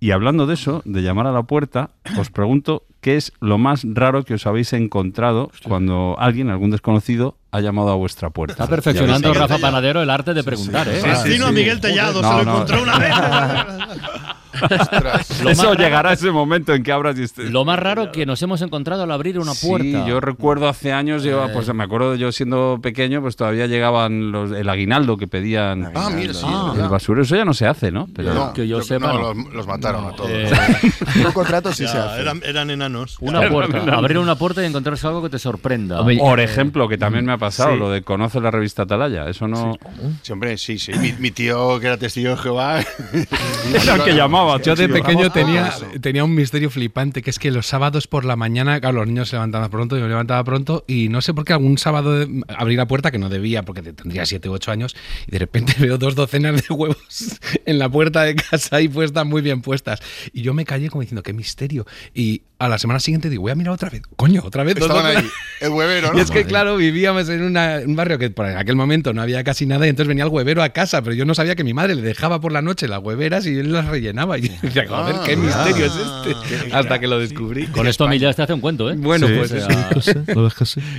Y 0.03 0.13
hablando 0.13 0.47
de 0.47 0.55
eso, 0.55 0.81
de 0.87 1.03
llamar 1.03 1.27
a 1.27 1.33
la 1.33 1.43
puerta, 1.43 1.91
os 2.19 2.31
pregunto 2.31 2.85
qué 3.03 3.17
es 3.17 3.33
lo 3.41 3.59
más 3.59 3.83
raro 3.85 4.25
que 4.25 4.33
os 4.35 4.47
habéis 4.47 4.73
encontrado 4.73 5.51
cuando 5.63 6.17
alguien, 6.19 6.49
algún 6.49 6.71
desconocido, 6.71 7.37
ha 7.51 7.61
llamado 7.61 7.91
a 7.91 7.97
vuestra 7.97 8.31
puerta. 8.31 8.55
Está 8.55 8.67
perfeccionando 8.67 9.35
Rafa. 9.35 9.59
Panadero 9.59 10.01
el 10.03 10.09
arte 10.09 10.33
de 10.33 10.43
preguntar, 10.43 10.89
¿eh? 10.89 11.03
Vecino 11.03 11.47
a 11.49 11.53
Miguel 11.53 11.81
Tellado, 11.81 12.23
No, 12.23 12.31
se 12.31 12.37
lo 12.39 12.45
no. 12.45 12.53
encontró 12.53 12.83
una 12.83 12.99
vez. 12.99 13.15
Eso 15.51 15.69
más 15.69 15.79
llegará 15.79 16.13
ese 16.13 16.31
momento 16.31 16.75
en 16.75 16.83
que 16.83 16.93
abras 16.93 17.19
y 17.19 17.23
estés- 17.23 17.51
Lo 17.51 17.65
más 17.65 17.79
raro 17.79 18.13
que 18.13 18.27
nos 18.27 18.41
hemos 18.43 18.63
encontrado 18.63 19.03
al 19.05 19.11
abrir 19.11 19.39
una 19.39 19.53
puerta. 19.55 20.05
Sí, 20.05 20.09
yo 20.09 20.21
recuerdo 20.21 20.69
hace 20.69 20.93
años, 20.93 21.23
yo, 21.23 21.47
Eh. 21.47 21.51
pues 21.53 21.73
me 21.73 21.85
acuerdo 21.85 22.15
yo 22.17 22.33
siendo 22.33 22.79
pequeño, 22.83 23.21
pues 23.23 23.37
todavía 23.37 23.67
llegaban 23.67 24.33
los, 24.33 24.53
el 24.53 24.69
aguinaldo 24.69 25.17
que 25.17 25.27
pedían 25.29 25.93
Ah, 25.95 26.11
mira, 26.11 26.35
sí. 26.35 26.45
Ah. 26.47 26.75
el 26.77 26.89
basurero. 26.89 27.23
Eso 27.25 27.37
ya 27.37 27.45
no 27.45 27.55
se 27.55 27.67
hace, 27.67 27.91
¿no? 27.91 28.09
Pero 28.15 28.35
No, 28.35 28.53
que 28.53 28.67
yo 28.67 28.83
sepa, 28.83 29.09
no, 29.13 29.15
no. 29.15 29.35
los, 29.35 29.53
los 29.55 29.67
mataron 29.67 30.07
a 30.07 30.13
todos. 30.13 30.31
Eh, 30.31 30.51
Por 31.23 31.33
contrato 31.33 31.73
sí 31.73 31.85
Ya, 31.85 31.89
se 31.93 31.99
hace. 31.99 32.21
eran, 32.23 32.41
eran 32.45 32.71
enanos. 32.71 33.17
una 33.21 33.49
puerta. 33.49 33.79
Abrir 33.95 34.19
una 34.19 34.35
puerta 34.37 34.63
y 34.63 34.67
encontrarse 34.67 35.07
algo 35.07 35.23
que 35.23 35.29
te 35.31 35.39
sorprenda. 35.39 36.05
Por 36.19 36.41
ejemplo, 36.41 36.89
que 36.89 36.99
también 36.99 37.25
me 37.25 37.33
ha 37.33 37.39
pasado, 37.39 37.73
Sí. 37.73 37.79
lo 37.79 37.91
de 37.91 38.03
conoce 38.03 38.41
la 38.41 38.51
revista 38.51 38.83
Atalaya. 38.83 39.29
Eso 39.29 39.47
no. 39.49 39.77
Sí, 40.23 40.33
hombre, 40.33 40.57
sí, 40.59 40.79
sí. 40.79 40.93
Mi, 40.95 41.13
mi 41.13 41.31
tío, 41.31 41.79
que 41.81 41.87
era 41.87 41.97
testigo 41.97 42.31
de 42.31 42.37
Jehová. 42.37 42.81
Era 43.83 43.95
el 43.95 44.03
que 44.05 44.13
llamaba. 44.15 44.40
Yo 44.63 44.75
de 44.75 44.89
pequeño 44.89 45.31
tenía, 45.31 45.69
eso. 45.69 45.87
tenía 46.01 46.25
un 46.25 46.35
misterio 46.35 46.71
flipante, 46.71 47.23
que 47.23 47.31
es 47.31 47.39
que 47.39 47.51
los 47.51 47.67
sábados 47.67 48.07
por 48.07 48.25
la 48.25 48.37
mañana, 48.37 48.81
claro, 48.81 48.99
los 48.99 49.07
niños 49.07 49.29
se 49.29 49.37
levantaban 49.37 49.71
pronto, 49.71 49.97
yo 49.97 50.03
me 50.03 50.09
levantaba 50.09 50.43
pronto, 50.45 50.85
y 50.87 51.09
no 51.09 51.21
sé 51.23 51.35
por 51.35 51.45
qué 51.45 51.53
algún 51.53 51.79
sábado 51.79 52.27
abrí 52.49 52.77
la 52.77 52.87
puerta, 52.87 53.11
que 53.11 53.19
no 53.19 53.29
debía, 53.29 53.63
porque 53.63 53.83
te- 53.83 53.93
tendría 53.93 54.27
7 54.27 54.49
u 54.49 54.53
8 54.53 54.71
años, 54.73 54.97
y 55.27 55.31
de 55.33 55.39
repente 55.39 55.75
veo 55.79 55.99
dos 55.99 56.15
docenas 56.15 56.57
de 56.67 56.75
huevos 56.75 57.39
en 57.67 57.79
la 57.79 57.89
puerta 57.89 58.23
de 58.23 58.35
casa 58.35 58.77
ahí 58.77 58.89
puestas, 58.89 59.27
muy 59.27 59.43
bien 59.43 59.63
puestas. 59.63 60.01
Y 60.33 60.43
yo 60.43 60.55
me 60.55 60.65
callé 60.65 60.89
como 60.91 61.03
diciendo, 61.03 61.23
qué 61.23 61.33
misterio. 61.33 61.87
Y 62.15 62.43
a 62.61 62.69
la 62.69 62.79
semana 62.79 63.01
siguiente 63.01 63.29
digo, 63.29 63.43
voy 63.43 63.51
a 63.53 63.55
mirar 63.57 63.73
otra 63.75 63.91
vez. 63.91 64.03
Coño, 64.17 64.43
otra 64.45 64.63
vez. 64.65 64.77
Estaban 64.77 65.05
ahí, 65.07 65.27
el 65.61 65.71
huevero, 65.71 66.13
¿no? 66.13 66.19
Y 66.19 66.21
es 66.21 66.31
que, 66.31 66.45
claro, 66.45 66.77
vivíamos 66.77 67.29
en 67.29 67.43
una- 67.43 67.81
un 67.85 67.97
barrio 67.97 68.19
que 68.19 68.31
por 68.31 68.47
aquel 68.47 68.77
momento 68.77 69.13
no 69.13 69.23
había 69.23 69.43
casi 69.43 69.67
nada 69.67 69.87
y 69.87 69.89
entonces 69.89 70.09
venía 70.09 70.25
el 70.25 70.31
huevero 70.31 70.63
a 70.63 70.69
casa, 70.69 71.03
pero 71.03 71.15
yo 71.17 71.25
no 71.25 71.35
sabía 71.35 71.57
que 71.57 71.65
mi 71.65 71.75
madre 71.75 71.95
le 71.97 72.03
dejaba 72.03 72.41
por 72.41 72.53
la 72.53 72.63
noche 72.63 72.87
las 72.87 73.01
hueveras 73.03 73.47
y 73.47 73.59
él 73.59 73.73
las 73.73 73.87
rellenaba. 73.89 74.39
Y 74.39 74.43
yo 74.43 74.53
decía, 74.63 74.85
joder, 74.89 75.17
qué 75.25 75.33
Ah. 75.33 75.37
misterio 75.37 75.87
es 75.87 75.93
este. 75.97 76.75
Hasta 76.77 76.99
que 77.01 77.07
lo 77.07 77.19
descubrí. 77.19 77.67
Con 77.69 77.87
esto 77.89 78.05
a 78.05 78.09
mí 78.09 78.19
ya 78.19 78.33
te 78.35 78.43
hace 78.43 78.53
un 78.53 78.61
cuento, 78.61 78.91
¿eh? 78.91 78.95
Bueno, 78.97 79.27
Sí, 79.27 79.35
pues 79.37 79.53
o 79.53 79.57
eso. 79.57 80.01
sea, 80.01 80.25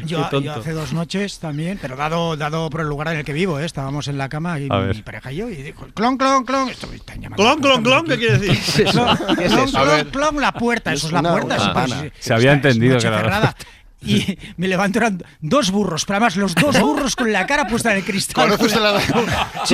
Yo, 0.06 0.26
hace 0.56 0.72
dos 0.74 0.94
noches 0.94 1.40
también, 1.40 1.78
pero 1.82 1.96
dado, 1.96 2.36
dado 2.38 2.70
por 2.70 2.82
el 2.82 2.88
lugar 2.88 3.10
en 3.10 3.18
el 3.20 3.24
que 3.26 3.34
vivo, 3.34 3.60
¿eh? 3.60 3.66
estábamos 3.66 4.08
en 4.08 4.18
la 4.18 4.30
cama 4.30 4.60
y 4.60 4.68
mi 4.70 5.02
pareja 5.04 5.32
y 5.32 5.38
yo, 5.38 5.50
y 5.50 5.56
dijo, 5.56 5.88
clon, 5.94 6.18
clon, 6.18 6.44
clon. 6.44 6.70
Esto 6.70 6.88
me 6.88 6.96
están 6.96 7.22
llamando. 7.22 7.44
Clon, 7.44 7.60
clon, 7.62 7.84
clon, 7.84 8.06
¿qué 8.08 8.18
quiere 8.18 8.38
decir? 8.40 8.86
Clon, 8.88 9.18
¿Qué 9.38 9.46
es 9.46 9.52
clon, 9.54 10.06
clon, 10.12 10.42
la 10.42 10.52
puerta, 10.54 10.94
eso 10.94 11.08
es 11.08 11.14
la 11.14 11.22
puerta. 11.22 11.51
Sí, 11.60 12.12
Se 12.20 12.34
había 12.34 12.54
entendido 12.54 12.98
que 13.00 13.08
era 13.08 13.18
la- 13.18 13.22
cerrada. 13.24 13.56
Y 14.04 14.38
me 14.58 14.68
levanto, 14.68 14.98
eran 15.00 15.24
dos 15.42 15.70
burros, 15.72 16.06
pero 16.06 16.18
además 16.18 16.36
los 16.36 16.56
dos 16.56 16.80
burros 16.80 17.16
con 17.16 17.32
la 17.32 17.46
cara 17.46 17.68
puesta 17.68 17.92
en 17.92 17.98
el 17.98 18.04
cristal. 18.04 18.50
¿Conoces 18.50 18.80
la, 18.82 19.00
Sí, 19.00 19.12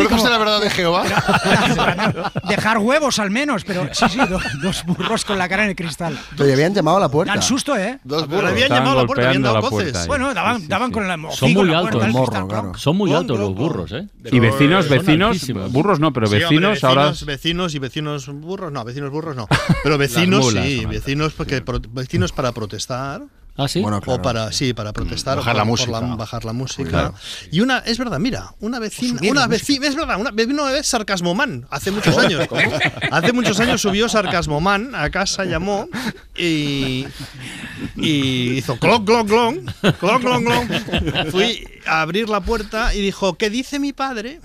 ¿conoces 0.03 0.07
como- 0.09 0.29
la 0.29 0.37
verdad 0.37 0.61
de 0.61 0.69
Jehová? 0.69 1.03
Dejar 2.47 2.77
huevos 2.79 3.19
al 3.19 3.31
menos, 3.31 3.63
pero 3.63 3.87
sí, 3.93 4.05
sí, 4.09 4.17
do- 4.17 4.39
dos 4.61 4.83
burros 4.85 5.25
con 5.25 5.37
la 5.37 5.47
cara 5.47 5.63
en 5.63 5.69
el 5.69 5.75
cristal. 5.75 6.19
Te 6.35 6.51
habían 6.51 6.73
llamado 6.73 6.97
a 6.97 6.99
la 7.01 7.09
puerta. 7.09 7.33
Dan 7.33 7.41
susto, 7.41 7.75
¿eh? 7.77 7.99
Dos 8.03 8.23
Pero 8.23 8.35
burros. 8.37 8.51
habían 8.51 8.63
Estaban 8.63 8.83
llamado 8.83 8.99
a 8.99 9.01
la 9.03 9.07
puerta, 9.07 9.25
habían 9.27 9.41
dado 9.43 9.55
la 9.55 9.61
coces. 9.61 10.07
Bueno, 10.07 10.33
daban, 10.33 10.55
Sí, 10.57 10.61
sí, 10.63 10.67
daban 10.67 10.87
sí. 10.89 10.93
con 10.93 11.03
el 11.11 11.31
Son 11.31 11.53
muy 11.53 11.65
la 11.69 11.79
altos. 11.79 12.07
Morro, 12.09 12.47
claro. 12.47 12.71
Son 12.77 12.97
muy 12.97 13.13
altos 13.13 13.39
los 13.39 13.53
burros, 13.55 13.91
¿eh? 13.91 14.07
Y 14.31 14.39
vecinos, 14.39 14.89
vecinos, 14.89 15.71
burros 15.71 15.99
no, 15.99 16.11
pero 16.13 16.27
Sí, 16.27 16.33
hombre, 16.35 16.47
vecinos, 16.49 16.83
ahora. 16.83 17.13
vecinos, 17.25 17.75
y 17.75 17.79
vecinos 17.79 18.27
burros, 18.27 18.71
no, 18.71 18.83
vecinos 18.83 19.09
burros 19.11 19.35
no. 19.35 19.47
Pero 19.83 19.97
vecinos 19.97 20.45
mulas 20.45 20.65
sí, 20.65 20.85
vecinos 20.85 21.33
porque 21.33 21.61
pro- 21.61 21.81
vecinos 21.91 22.31
para 22.31 22.51
protestar. 22.51 23.21
¿Ah, 23.57 23.67
sí? 23.67 23.81
Bueno, 23.81 23.99
claro. 24.01 24.19
O 24.19 24.21
para, 24.21 24.51
sí, 24.51 24.73
para 24.73 24.93
protestar. 24.93 25.37
Bajar 25.37 25.55
o 25.55 25.57
la 25.57 25.63
música. 25.65 25.99
bajar 25.99 26.45
la 26.45 26.53
música. 26.53 26.89
Claro. 26.89 27.13
Y 27.51 27.61
una, 27.61 27.79
es 27.79 27.97
verdad, 27.97 28.19
mira, 28.19 28.53
una 28.59 28.77
vecina, 28.79 29.17
subir 29.17 29.31
una 29.31 29.47
vecina, 29.47 29.87
es 29.87 29.95
verdad, 29.95 30.19
una, 30.19 30.29
vino 30.31 30.61
una 30.63 30.71
vez 30.71 30.85
Sarcasmoman, 30.87 31.65
hace 31.71 31.89
muchos 31.91 32.15
años. 32.17 32.47
Hace 33.11 33.33
muchos 33.33 33.59
años 33.59 33.81
subió 33.81 34.07
Sarcasmoman 34.09 34.93
a 34.93 35.09
casa, 35.09 35.43
llamó 35.45 35.87
y, 36.37 37.05
y 37.95 38.57
hizo 38.57 38.77
clon, 38.77 39.05
clon, 39.05 39.25
clon, 39.27 39.65
clon, 39.99 40.21
clon, 40.21 40.43
clon. 40.45 41.31
Fui 41.31 41.67
a 41.87 42.01
abrir 42.01 42.29
la 42.29 42.41
puerta 42.41 42.93
y 42.93 43.01
dijo, 43.01 43.37
¿qué 43.37 43.49
dice 43.49 43.79
mi 43.79 43.91
padre? 43.93 44.39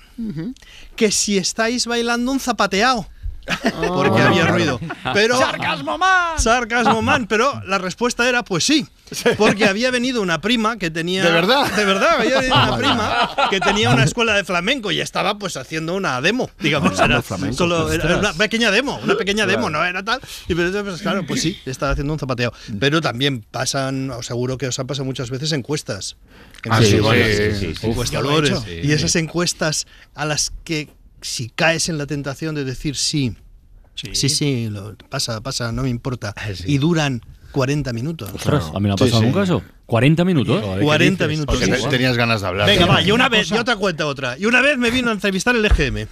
Que 0.96 1.10
si 1.10 1.36
estáis 1.36 1.86
bailando 1.86 2.32
un 2.32 2.40
zapateado. 2.40 3.06
Porque 3.94 4.22
Ah. 4.22 4.28
había 4.28 4.46
ruido. 4.46 4.80
Pero, 5.12 5.36
¡Sarcasmo 5.36 5.98
man! 5.98 6.38
Sarcasmo 6.38 7.02
man, 7.02 7.26
pero 7.26 7.60
la 7.66 7.78
respuesta 7.78 8.28
era 8.28 8.44
pues 8.44 8.62
sí, 8.64 8.86
porque 9.36 9.66
había 9.66 9.90
venido 9.90 10.22
una 10.22 10.40
prima 10.40 10.76
que 10.76 10.90
tenía 10.90 11.24
¿De 11.24 11.30
verdad? 11.30 11.70
de 11.74 11.84
verdad 11.84 12.20
había 12.20 12.40
venido 12.40 12.54
una 12.54 12.76
prima 12.76 13.36
que 13.50 13.60
tenía 13.60 13.90
una 13.90 14.04
escuela 14.04 14.34
de 14.34 14.44
flamenco 14.44 14.90
y 14.92 15.00
estaba 15.00 15.38
pues 15.38 15.56
haciendo 15.56 15.94
una 15.94 16.20
demo, 16.20 16.50
digamos, 16.60 16.98
era 16.98 17.22
flamenco. 17.22 17.56
solo 17.56 17.92
era 17.92 18.04
Ostras. 18.04 18.18
una 18.20 18.32
pequeña 18.34 18.70
demo, 18.70 19.00
una 19.02 19.16
pequeña 19.16 19.46
demo, 19.46 19.70
no 19.70 19.84
era 19.84 20.02
tal. 20.02 20.20
Y 20.48 20.54
pues, 20.54 21.00
claro, 21.02 21.26
pues 21.26 21.42
sí, 21.42 21.58
estaba 21.66 21.92
haciendo 21.92 22.12
un 22.12 22.18
zapateo, 22.18 22.52
pero 22.78 23.00
también 23.00 23.44
pasan, 23.50 24.10
os 24.10 24.26
seguro 24.26 24.58
que 24.58 24.66
os 24.66 24.78
han 24.78 24.86
pasado 24.86 25.04
muchas 25.04 25.30
veces 25.30 25.52
encuestas. 25.52 26.16
Ah, 26.68 26.80
sí, 26.82 27.00
bueno, 27.00 27.24
sí, 27.26 27.74
sí, 27.74 27.86
encuestadores 27.86 28.62
he 28.66 28.86
y 28.86 28.92
esas 28.92 29.16
encuestas 29.16 29.86
a 30.14 30.24
las 30.24 30.52
que 30.64 30.88
si 31.20 31.48
caes 31.50 31.88
en 31.88 31.98
la 31.98 32.06
tentación 32.06 32.54
de 32.54 32.64
decir 32.64 32.96
sí, 32.96 33.36
sí, 33.94 34.28
sí, 34.28 34.68
lo, 34.70 34.96
pasa, 35.08 35.40
pasa, 35.40 35.72
no 35.72 35.82
me 35.82 35.88
importa, 35.88 36.34
y 36.66 36.78
duran 36.78 37.22
40 37.52 37.92
minutos. 37.92 38.30
Ostras, 38.34 38.70
a 38.74 38.80
mí 38.80 38.88
no 38.88 38.94
ha 38.94 38.98
Sí, 38.98 39.04
pasado 39.04 39.20
sí. 39.20 39.26
nunca 39.26 39.42
eso. 39.44 39.62
40 39.86 40.24
minutos. 40.24 40.64
40 40.80 41.26
minutos. 41.28 41.54
Porque 41.58 41.76
Sí. 41.76 41.82
te- 41.84 41.88
tenías 41.90 42.16
ganas 42.16 42.40
de 42.40 42.46
hablar. 42.48 42.66
Venga, 42.66 42.84
Sí. 42.84 42.90
va, 42.90 43.02
y 43.02 43.12
una 43.12 43.28
vez, 43.28 43.48
yo 43.48 43.64
te 43.64 43.76
cuento 43.76 44.08
otra. 44.08 44.36
Y 44.38 44.46
una 44.46 44.60
vez 44.60 44.78
me 44.78 44.90
vino 44.90 45.10
a 45.10 45.12
entrevistar 45.12 45.54
el 45.54 45.64
EGM. 45.64 46.06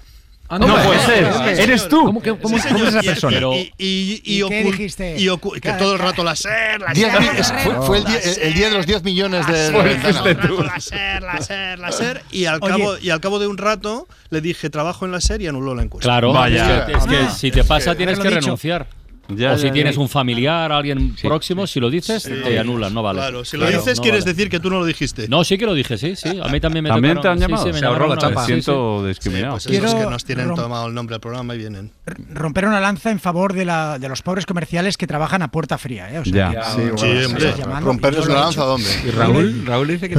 No 0.50 0.66
puede 0.66 0.98
ser. 1.07 1.33
Sí, 1.57 1.62
Eres 1.62 1.88
tú. 1.88 2.03
¿Cómo, 2.07 2.20
que- 2.20 2.37
cómo- 2.37 2.59
Sí, 2.59 2.68
cómo 2.72 2.83
es 2.85 2.88
esa 2.94 3.03
persona? 3.03 3.38
Y, 3.55 3.72
y, 3.79 4.20
y, 4.24 4.42
¿Y 4.44 4.48
qué 4.48 4.64
dijiste? 4.64 5.16
que 5.62 5.72
todo 5.74 5.92
el 5.92 5.98
rato 6.00 6.24
la 6.24 6.35
SER, 6.35 6.81
la 6.81 6.92
Diez 6.92 7.09
SER, 7.12 7.22
es- 7.38 7.53
fue, 7.62 7.74
fue 7.87 7.98
el, 7.98 8.05
día, 8.05 8.18
el- 8.18 8.38
el 8.42 8.55
día 8.55 8.68
de 8.68 8.74
los 8.76 8.85
10 8.85 9.05
millones 9.05 9.46
de, 9.46 9.70
la 9.70 9.83
de 9.85 10.12
SER, 10.12 10.37
rato 10.37 10.62
la 10.64 10.81
SER, 10.81 11.22
la 11.22 11.40
SER, 11.40 11.79
la 11.79 11.92
SER. 11.92 12.22
Y 12.33 12.46
al, 12.46 12.59
Oye. 12.61 12.68
cabo, 12.72 12.98
y 12.98 13.11
al 13.11 13.20
cabo 13.20 13.38
de 13.38 13.46
un 13.46 13.59
rato 13.59 14.09
le 14.31 14.40
dije 14.40 14.70
trabajo 14.70 15.05
en 15.05 15.12
la 15.12 15.20
SER 15.20 15.40
y 15.40 15.46
anuló 15.46 15.72
la 15.76 15.83
encuesta. 15.85 16.09
Claro, 16.09 16.33
Vaya. 16.33 16.79
es 16.81 16.85
que, 16.87 16.92
es 16.98 17.05
que 17.07 17.16
Ah. 17.16 17.31
si 17.31 17.50
te 17.53 17.62
pasa 17.62 17.94
tienes 17.94 18.18
que 18.18 18.29
renunciar. 18.31 18.88
Ya, 19.37 19.53
o 19.53 19.59
si 19.59 19.66
ya, 19.66 19.73
tienes 19.73 19.95
ya. 19.97 20.01
un 20.01 20.09
familiar, 20.09 20.73
alguien 20.73 21.14
próximo, 21.23 21.66
si 21.66 21.81
lo 21.81 21.90
dices, 21.90 22.23
te 22.23 22.59
anulan, 22.59 22.93
no 22.95 23.03
vale. 23.03 23.19
Claro, 23.21 23.45
si 23.45 23.57
lo 23.57 23.64
Claro, 23.66 23.79
dices 23.79 23.99
no 23.99 24.03
quieres 24.03 24.25
vale. 24.25 24.35
decir 24.35 24.51
que 24.51 24.61
tú 24.61 24.71
no 24.71 24.79
lo 24.81 24.85
dijiste. 24.85 25.29
No, 25.29 25.45
sí 25.45 25.57
que 25.59 25.66
lo 25.66 25.75
dije, 25.75 25.97
sí, 25.99 26.16
sí. 26.16 26.40
A 26.43 26.49
mí 26.49 26.61
también 26.61 26.83
me 26.85 26.90
¿También 26.90 27.16
tocaron- 27.16 27.23
te 27.23 27.29
han 27.29 27.37
sí, 27.38 27.43
llamado? 27.43 27.66
sí, 27.66 27.73
me 27.73 27.79
Se 27.79 27.87
ahorró 27.87 28.07
la 28.09 28.12
una 28.14 28.21
chapa. 28.21 28.40
Me 28.40 28.47
sí, 28.47 28.53
sí. 28.55 28.62
siento 28.62 29.01
Sí, 29.03 29.09
discriminado. 29.09 29.53
pues 29.55 29.66
Quiero 29.66 29.87
esos 29.87 30.01
que 30.01 30.11
nos 30.11 30.25
tienen 30.25 30.55
tomado 30.55 30.87
el 30.88 30.95
nombre 30.95 31.14
del 31.14 31.21
programa 31.21 31.55
y 31.55 31.59
vienen. 31.59 31.93
Romper 32.33 32.66
una 32.66 32.81
lanza 32.81 33.11
en 33.11 33.21
favor 33.21 33.53
de, 33.53 33.64
la, 33.64 33.99
de 33.99 34.09
los 34.09 34.23
pobres 34.23 34.47
comerciales 34.47 34.97
que 34.97 35.07
trabajan 35.07 35.43
a 35.43 35.51
puerta 35.51 35.79
fría, 35.79 36.12
¿eh? 36.12 36.19
O 36.19 36.25
sea, 36.25 36.53
Ya. 36.53 36.62
Sí, 36.64 36.81
bueno, 36.81 36.99
Sí, 36.99 37.07
sí, 37.40 37.47
sí. 37.57 37.62
¿Romperles 37.81 38.27
he 38.27 38.33
lanza 38.33 38.64
dónde? 38.64 38.88
Y 39.07 39.11
Raúl, 39.11 39.66
Raúl 39.66 39.88
dice 39.88 40.09
que 40.09 40.14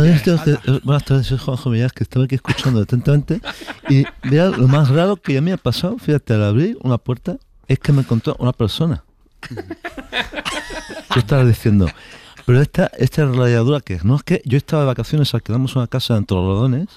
Buenas 0.84 1.06
tardes, 1.06 1.28
soy 1.28 1.38
Juanjo 1.38 1.70
Millas, 1.70 1.92
que 1.94 2.04
estaba 2.04 2.26
aquí 2.26 2.36
escuchando 2.36 2.82
atentamente. 2.82 3.42
Y 3.90 4.04
vea, 4.30 4.46
lo 4.50 4.68
más 4.68 4.90
raro 4.90 5.16
que 5.18 5.38
a 5.38 5.42
mí 5.42 5.46
me 5.46 5.54
ha 5.54 5.58
pasado, 5.58 5.98
fíjate, 5.98 6.34
al 6.34 6.44
abrir 6.44 6.78
una 6.82 6.98
puerta, 6.98 7.38
es 7.68 7.80
que 7.80 7.92
me 7.94 8.02
encontró 8.02 8.36
una 8.40 8.54
persona. 8.54 9.04
Yo 11.14 11.20
estaba 11.20 11.44
diciendo, 11.46 11.88
pero 12.46 12.62
esta, 12.62 12.88
esta 12.98 13.26
rayadura 13.26 13.82
que 13.82 14.00
no 14.04 14.16
es 14.16 14.24
que 14.24 14.42
yo 14.46 14.58
estaba 14.58 14.84
de 14.84 14.88
vacaciones, 14.88 15.34
alquilamos 15.34 15.76
una 15.76 15.88
casa 15.88 16.16
en 16.18 16.26
Torrelodones 16.26 16.88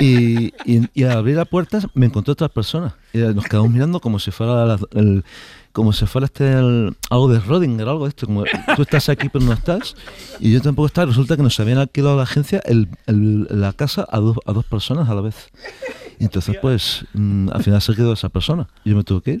y, 0.00 0.48
y, 0.70 0.88
y 0.94 1.04
al 1.04 1.12
abrir 1.18 1.36
la 1.36 1.44
puerta 1.44 1.80
me 1.94 2.06
encontré 2.06 2.32
otra 2.32 2.48
persona. 2.48 2.94
Y 3.12 3.18
nos 3.18 3.44
quedamos 3.44 3.70
mirando 3.70 4.00
como 4.00 4.18
si 4.18 4.30
fuera 4.30 4.66
la- 4.66 4.78
el, 4.92 5.24
como 5.72 5.92
si 5.92 6.04
fuera 6.06 6.26
este 6.26 6.52
el- 6.52 6.96
algo 7.10 7.28
de 7.28 7.40
Rodinger, 7.40 7.88
algo 7.88 8.04
de 8.04 8.10
esto, 8.10 8.26
como 8.26 8.44
tú 8.76 8.82
estás 8.82 9.08
aquí 9.08 9.28
pero 9.28 9.44
no 9.44 9.52
estás, 9.52 9.94
y 10.40 10.52
yo 10.52 10.60
tampoco 10.60 10.86
estaba. 10.86 11.06
Resulta 11.06 11.36
que 11.36 11.42
nos 11.42 11.58
habían 11.60 11.78
alquilado 11.78 12.16
la 12.16 12.24
agencia 12.24 12.60
la 13.06 13.72
casa 13.72 14.06
a 14.10 14.18
dos, 14.18 14.36
a 14.46 14.52
dos 14.52 14.64
personas 14.66 15.08
a 15.08 15.14
la 15.14 15.20
vez. 15.22 15.48
Y 16.18 16.24
entonces, 16.24 16.56
pues, 16.60 17.04
mm, 17.14 17.50
al 17.52 17.62
final 17.62 17.80
se 17.80 17.94
quedó 17.94 18.12
esa 18.12 18.28
persona. 18.28 18.68
Yo 18.84 18.96
me 18.96 19.04
tuve 19.04 19.22
que 19.22 19.30
ir. 19.34 19.40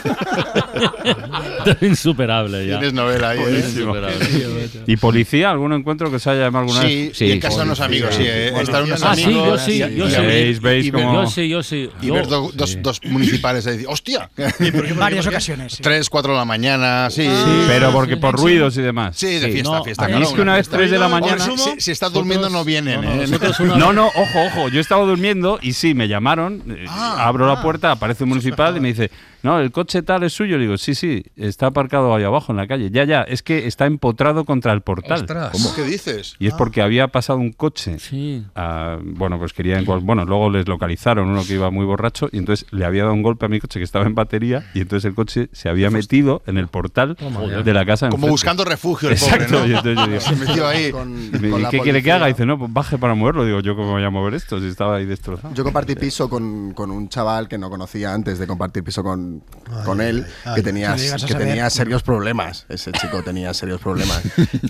Insuperable 1.80 2.66
ya. 2.66 2.78
Tienes 2.78 2.92
novela 2.94 3.30
ahí, 3.30 3.40
¿eh? 3.46 4.68
¿Y 4.86 4.96
policía? 4.96 5.50
¿Algún 5.50 5.72
encuentro 5.72 6.10
que 6.10 6.18
se 6.18 6.30
haya 6.30 6.44
llamado 6.44 6.64
alguna 6.66 6.82
Sí, 6.82 7.08
vez? 7.08 7.20
y 7.22 7.32
en 7.32 7.40
casa 7.40 7.58
de 7.58 7.62
unos 7.64 7.80
amigos, 7.80 8.14
sí. 8.14 8.22
eh, 8.26 8.52
Estar 8.60 8.82
unos 8.82 9.02
Ah, 9.02 9.14
sí, 9.14 9.24
amigos. 9.24 9.46
yo 9.46 9.58
sí, 9.58 9.72
y- 9.72 9.96
yo 9.96 10.08
sí. 10.08 10.16
y- 10.20 10.26
Veis, 10.26 10.60
veis 10.60 10.86
y 10.86 10.90
ver- 10.90 11.04
como- 11.04 11.22
Yo 11.24 11.30
sí, 11.30 11.48
yo 11.48 11.62
sí. 11.62 11.90
Y 12.02 12.06
Yo- 12.06 12.14
ver 12.14 12.26
do- 12.28 12.50
dos, 12.54 12.78
dos 12.82 13.00
municipales 13.04 13.66
ahí, 13.66 13.84
¡hostia! 13.86 14.30
Varias 14.96 15.26
ocasiones. 15.26 15.74
sí. 15.74 15.82
3, 15.82 16.08
4 16.08 16.32
de 16.32 16.38
la 16.38 16.44
mañana, 16.44 17.08
sí. 17.10 17.28
Pero 17.68 17.92
porque 17.92 18.16
por 18.16 18.36
ruidos 18.36 18.76
y 18.76 18.82
demás. 18.82 19.16
Sí, 19.16 19.26
de 19.38 19.46
Sí, 19.46 19.52
fiesta, 19.52 19.70
no, 19.78 19.84
fiesta. 19.84 20.04
a 20.04 20.08
mí 20.08 20.12
claro, 20.14 20.26
es 20.28 20.32
que 20.34 20.40
una 20.42 20.54
vez. 20.56 20.68
3 20.68 20.90
de 20.90 20.98
la 20.98 21.08
mañana- 21.08 21.44
Si, 21.56 21.80
si 21.80 21.90
estás 21.90 22.12
durmiendo 22.12 22.48
no 22.50 22.64
vienen. 22.64 23.00
No, 23.00 23.14
no, 23.14 23.22
¿eh? 23.22 23.28
no, 23.94 24.06
ojo, 24.06 24.42
ojo. 24.46 24.68
Yo 24.68 24.80
estaba 24.80 25.04
durmiendo 25.04 25.58
y 25.62 25.72
sí, 25.72 25.94
me 25.94 26.08
llamaron. 26.08 26.62
eh, 26.70 26.84
Ah, 26.88 27.26
abro 27.26 27.46
la 27.46 27.54
ah. 27.54 27.62
puerta, 27.62 27.92
aparece 27.92 28.24
un 28.24 28.30
municipal 28.30 28.76
y 28.76 28.80
me 28.80 28.88
dice, 28.88 29.10
no, 29.42 29.58
el 29.60 29.70
coche 29.72 29.89
tal 30.02 30.22
es 30.22 30.32
suyo. 30.32 30.56
Le 30.56 30.62
digo, 30.64 30.78
sí, 30.78 30.94
sí, 30.94 31.24
está 31.36 31.66
aparcado 31.66 32.14
ahí 32.14 32.24
abajo 32.24 32.52
en 32.52 32.56
la 32.56 32.66
calle. 32.66 32.90
Ya, 32.90 33.04
ya, 33.04 33.22
es 33.22 33.42
que 33.42 33.66
está 33.66 33.86
empotrado 33.86 34.44
contra 34.44 34.72
el 34.72 34.80
portal. 34.82 35.20
Ostras. 35.20 35.50
¿Cómo? 35.52 35.74
¿Qué 35.74 35.82
dices? 35.82 36.34
Y 36.38 36.46
es 36.46 36.54
porque 36.54 36.80
había 36.82 37.08
pasado 37.08 37.38
un 37.38 37.52
coche. 37.52 37.98
Sí. 37.98 38.44
a- 38.54 38.98
bueno, 39.02 39.38
pues 39.38 39.52
querían. 39.52 39.84
Bueno, 39.84 40.24
luego 40.24 40.50
les 40.50 40.66
localizaron 40.68 41.28
uno 41.28 41.42
que 41.46 41.54
iba 41.54 41.70
muy 41.70 41.84
borracho 41.84 42.28
y 42.32 42.38
entonces 42.38 42.66
le 42.70 42.84
había 42.84 43.02
dado 43.02 43.14
un 43.14 43.22
golpe 43.22 43.46
a 43.46 43.48
mi 43.48 43.60
coche 43.60 43.80
que 43.80 43.84
estaba 43.84 44.06
en 44.06 44.14
batería 44.14 44.64
y 44.74 44.80
entonces 44.80 45.04
el 45.08 45.14
coche 45.14 45.48
se 45.52 45.68
había 45.68 45.90
metido 45.90 46.42
en 46.46 46.56
el 46.58 46.68
portal 46.68 47.16
de 47.64 47.74
la 47.74 47.84
casa. 47.84 48.06
Como 48.08 48.16
enfrente. 48.26 48.30
buscando 48.30 48.64
refugio 48.64 49.08
el 49.08 49.14
Exacto. 49.14 49.58
pobre, 49.58 49.68
y 49.68 49.72
¿no? 49.72 49.78
entonces 49.78 49.96
yo 49.96 50.06
digo, 50.06 50.20
Se 50.30 50.36
metió 50.36 50.66
ahí. 50.66 50.90
Con- 50.92 51.10
y 51.34 51.38
me- 51.38 51.50
con 51.50 51.60
¿y 51.60 51.62
la 51.64 51.70
¿Qué 51.70 51.78
quiere 51.80 52.02
que 52.02 52.12
haga? 52.12 52.26
Dice, 52.26 52.46
no, 52.46 52.58
pues 52.58 52.72
baje 52.72 52.98
para 52.98 53.14
moverlo. 53.14 53.44
Digo, 53.44 53.60
¿yo 53.60 53.74
cómo 53.76 53.92
voy 53.92 54.04
a 54.04 54.10
mover 54.10 54.34
esto? 54.34 54.60
Si 54.60 54.66
estaba 54.66 54.96
ahí 54.96 55.06
destrozado. 55.06 55.54
Yo 55.54 55.64
compartí 55.64 55.94
piso 55.96 56.28
con, 56.28 56.72
con 56.74 56.90
un 56.90 57.08
chaval 57.08 57.48
que 57.48 57.58
no 57.58 57.70
conocía 57.70 58.12
antes 58.14 58.38
de 58.38 58.46
compartir 58.46 58.84
piso 58.84 59.02
con, 59.02 59.42
Ay, 59.70 59.79
con 59.84 60.00
él, 60.00 60.26
ay, 60.44 60.54
que 60.56 60.62
tenía, 60.62 60.92
a 60.92 60.96
que 60.96 61.00
saber. 61.08 61.38
tenía 61.38 61.70
serios 61.70 62.02
problemas. 62.02 62.66
Ese 62.68 62.92
chico 62.92 63.22
tenía 63.22 63.52
serios 63.54 63.80
problemas. 63.80 64.20
Y, 64.62 64.68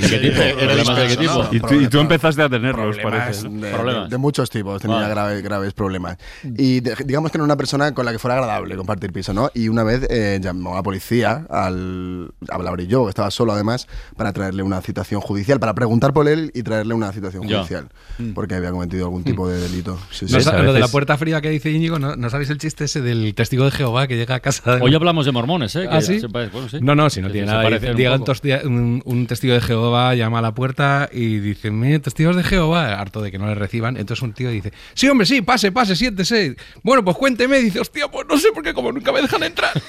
¿Qué 0.00 0.18
tipo? 0.22 0.42
Era 0.42 0.54
¿Problemas 0.74 0.96
de 0.96 1.02
qué 1.02 1.08
disperso, 1.16 1.48
tipo? 1.50 1.66
¿no? 1.68 1.74
Y 1.74 1.78
tú, 1.78 1.84
y 1.84 1.88
tú 1.88 1.98
empezaste 2.00 2.42
a 2.42 2.48
tenerlos, 2.48 2.96
problemas 2.98 3.36
parece. 3.38 3.48
de, 3.48 3.70
Problemas. 3.72 4.04
de- 4.04 4.10
de 4.10 4.18
muchos 4.18 4.50
tipos, 4.50 4.80
tenía 4.80 4.96
Vale. 4.96 5.08
graves, 5.08 5.42
graves 5.42 5.72
problemas. 5.74 6.16
Y 6.44 6.80
de- 6.80 6.94
digamos 7.04 7.30
que 7.30 7.38
era 7.38 7.44
una 7.44 7.56
persona 7.56 7.92
con 7.94 8.04
la 8.04 8.12
que 8.12 8.18
fuera 8.18 8.34
agradable 8.36 8.76
compartir 8.76 9.12
piso, 9.12 9.32
¿no? 9.32 9.50
Y 9.54 9.68
una 9.68 9.82
vez 9.84 10.06
eh, 10.10 10.38
llamó 10.42 10.72
a 10.72 10.76
la 10.76 10.82
policía, 10.82 11.46
al, 11.50 12.32
abrir 12.48 12.88
yo, 12.88 13.04
que 13.04 13.10
estaba 13.10 13.30
solo 13.30 13.52
además, 13.52 13.86
para 14.16 14.32
traerle 14.32 14.62
una 14.62 14.80
citación 14.80 15.20
judicial, 15.20 15.58
para 15.60 15.74
preguntar 15.74 16.12
por 16.12 16.28
él 16.28 16.50
y 16.54 16.62
traerle 16.62 16.94
una 16.94 17.12
citación 17.12 17.44
judicial, 17.44 17.88
porque 18.34 18.54
había 18.54 18.70
cometido 18.70 19.04
algún 19.06 19.24
tipo 19.24 19.48
de 19.48 19.60
delito. 19.60 19.98
Sí, 20.10 20.26
sí. 20.28 20.32
No 20.34 20.38
Sí, 20.40 20.44
sa- 20.44 20.56
a 20.56 20.62
lo 20.62 20.72
de 20.72 20.80
la 20.80 20.88
puerta 20.88 21.16
fría 21.16 21.40
que 21.40 21.50
dice 21.50 21.70
Íñigo, 21.70 21.98
¿no, 21.98 22.16
no 22.16 22.30
sabéis 22.30 22.50
el 22.50 22.58
chiste 22.58 22.84
ese 22.84 23.00
del 23.00 23.34
testigo 23.34 23.64
de 23.64 23.70
Jehová 23.70 24.06
que 24.06 24.16
llega 24.16 24.40
casa. 24.42 24.76
de- 24.76 24.82
Hoy 24.82 24.94
hablamos 24.94 25.24
de 25.24 25.32
mormones, 25.32 25.74
¿eh? 25.76 25.86
¿Ah, 25.90 25.96
Que 25.98 26.02
sí? 26.02 26.20
se 26.20 26.28
parece- 26.28 26.52
bueno, 26.52 26.68
sí. 26.68 26.78
No, 26.82 26.94
no, 26.94 27.08
si 27.08 27.20
no 27.22 27.28
Que 27.28 27.32
tiene 27.32 27.48
se 27.48 27.54
nada. 27.54 27.70
Llega 27.94 28.16
un, 28.16 28.72
un- 28.74 29.02
un 29.04 29.26
testigo 29.26 29.54
de 29.54 29.60
Jehová, 29.62 30.14
llama 30.14 30.40
a 30.40 30.42
la 30.42 30.52
puerta 30.54 31.08
y 31.10 31.38
dice, 31.38 31.70
"Me, 31.70 31.98
testigos 32.00 32.36
de 32.36 32.42
Jehová, 32.42 33.00
harto 33.00 33.22
de 33.22 33.30
que 33.30 33.38
no 33.38 33.46
le 33.46 33.54
reciban. 33.54 33.96
Entonces 33.96 34.22
un 34.22 34.32
tío 34.34 34.50
dice, 34.50 34.72
sí, 34.94 35.08
hombre, 35.08 35.26
sí, 35.26 35.40
pase, 35.42 35.72
pase, 35.72 35.96
siéntese. 35.96 36.56
Bueno, 36.82 37.02
pues 37.04 37.16
cuénteme. 37.16 37.58
Y 37.60 37.64
dice, 37.64 37.80
hostia, 37.80 38.08
pues 38.08 38.26
no 38.28 38.36
sé, 38.36 38.48
porque 38.54 38.74
como 38.74 38.92
nunca 38.92 39.12
me 39.12 39.22
dejan 39.22 39.42
entrar. 39.44 39.70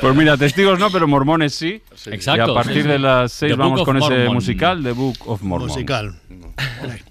Pues 0.00 0.14
mira, 0.14 0.36
testigos 0.36 0.78
no, 0.78 0.90
pero 0.90 1.08
mormones 1.08 1.54
sí. 1.54 1.80
Exacto, 2.06 2.48
Y 2.48 2.50
a 2.50 2.54
partir 2.54 2.74
sí, 2.74 2.82
sí. 2.82 2.88
de 2.88 2.98
las 2.98 3.32
seis 3.32 3.52
The 3.52 3.56
vamos 3.58 3.82
con 3.82 3.96
ese 3.96 4.08
Mormon. 4.10 4.34
musical, 4.34 4.82
The 4.82 4.92
Book 4.92 5.16
of 5.26 5.42
Mormon. 5.42 5.68
Musical. 5.68 6.14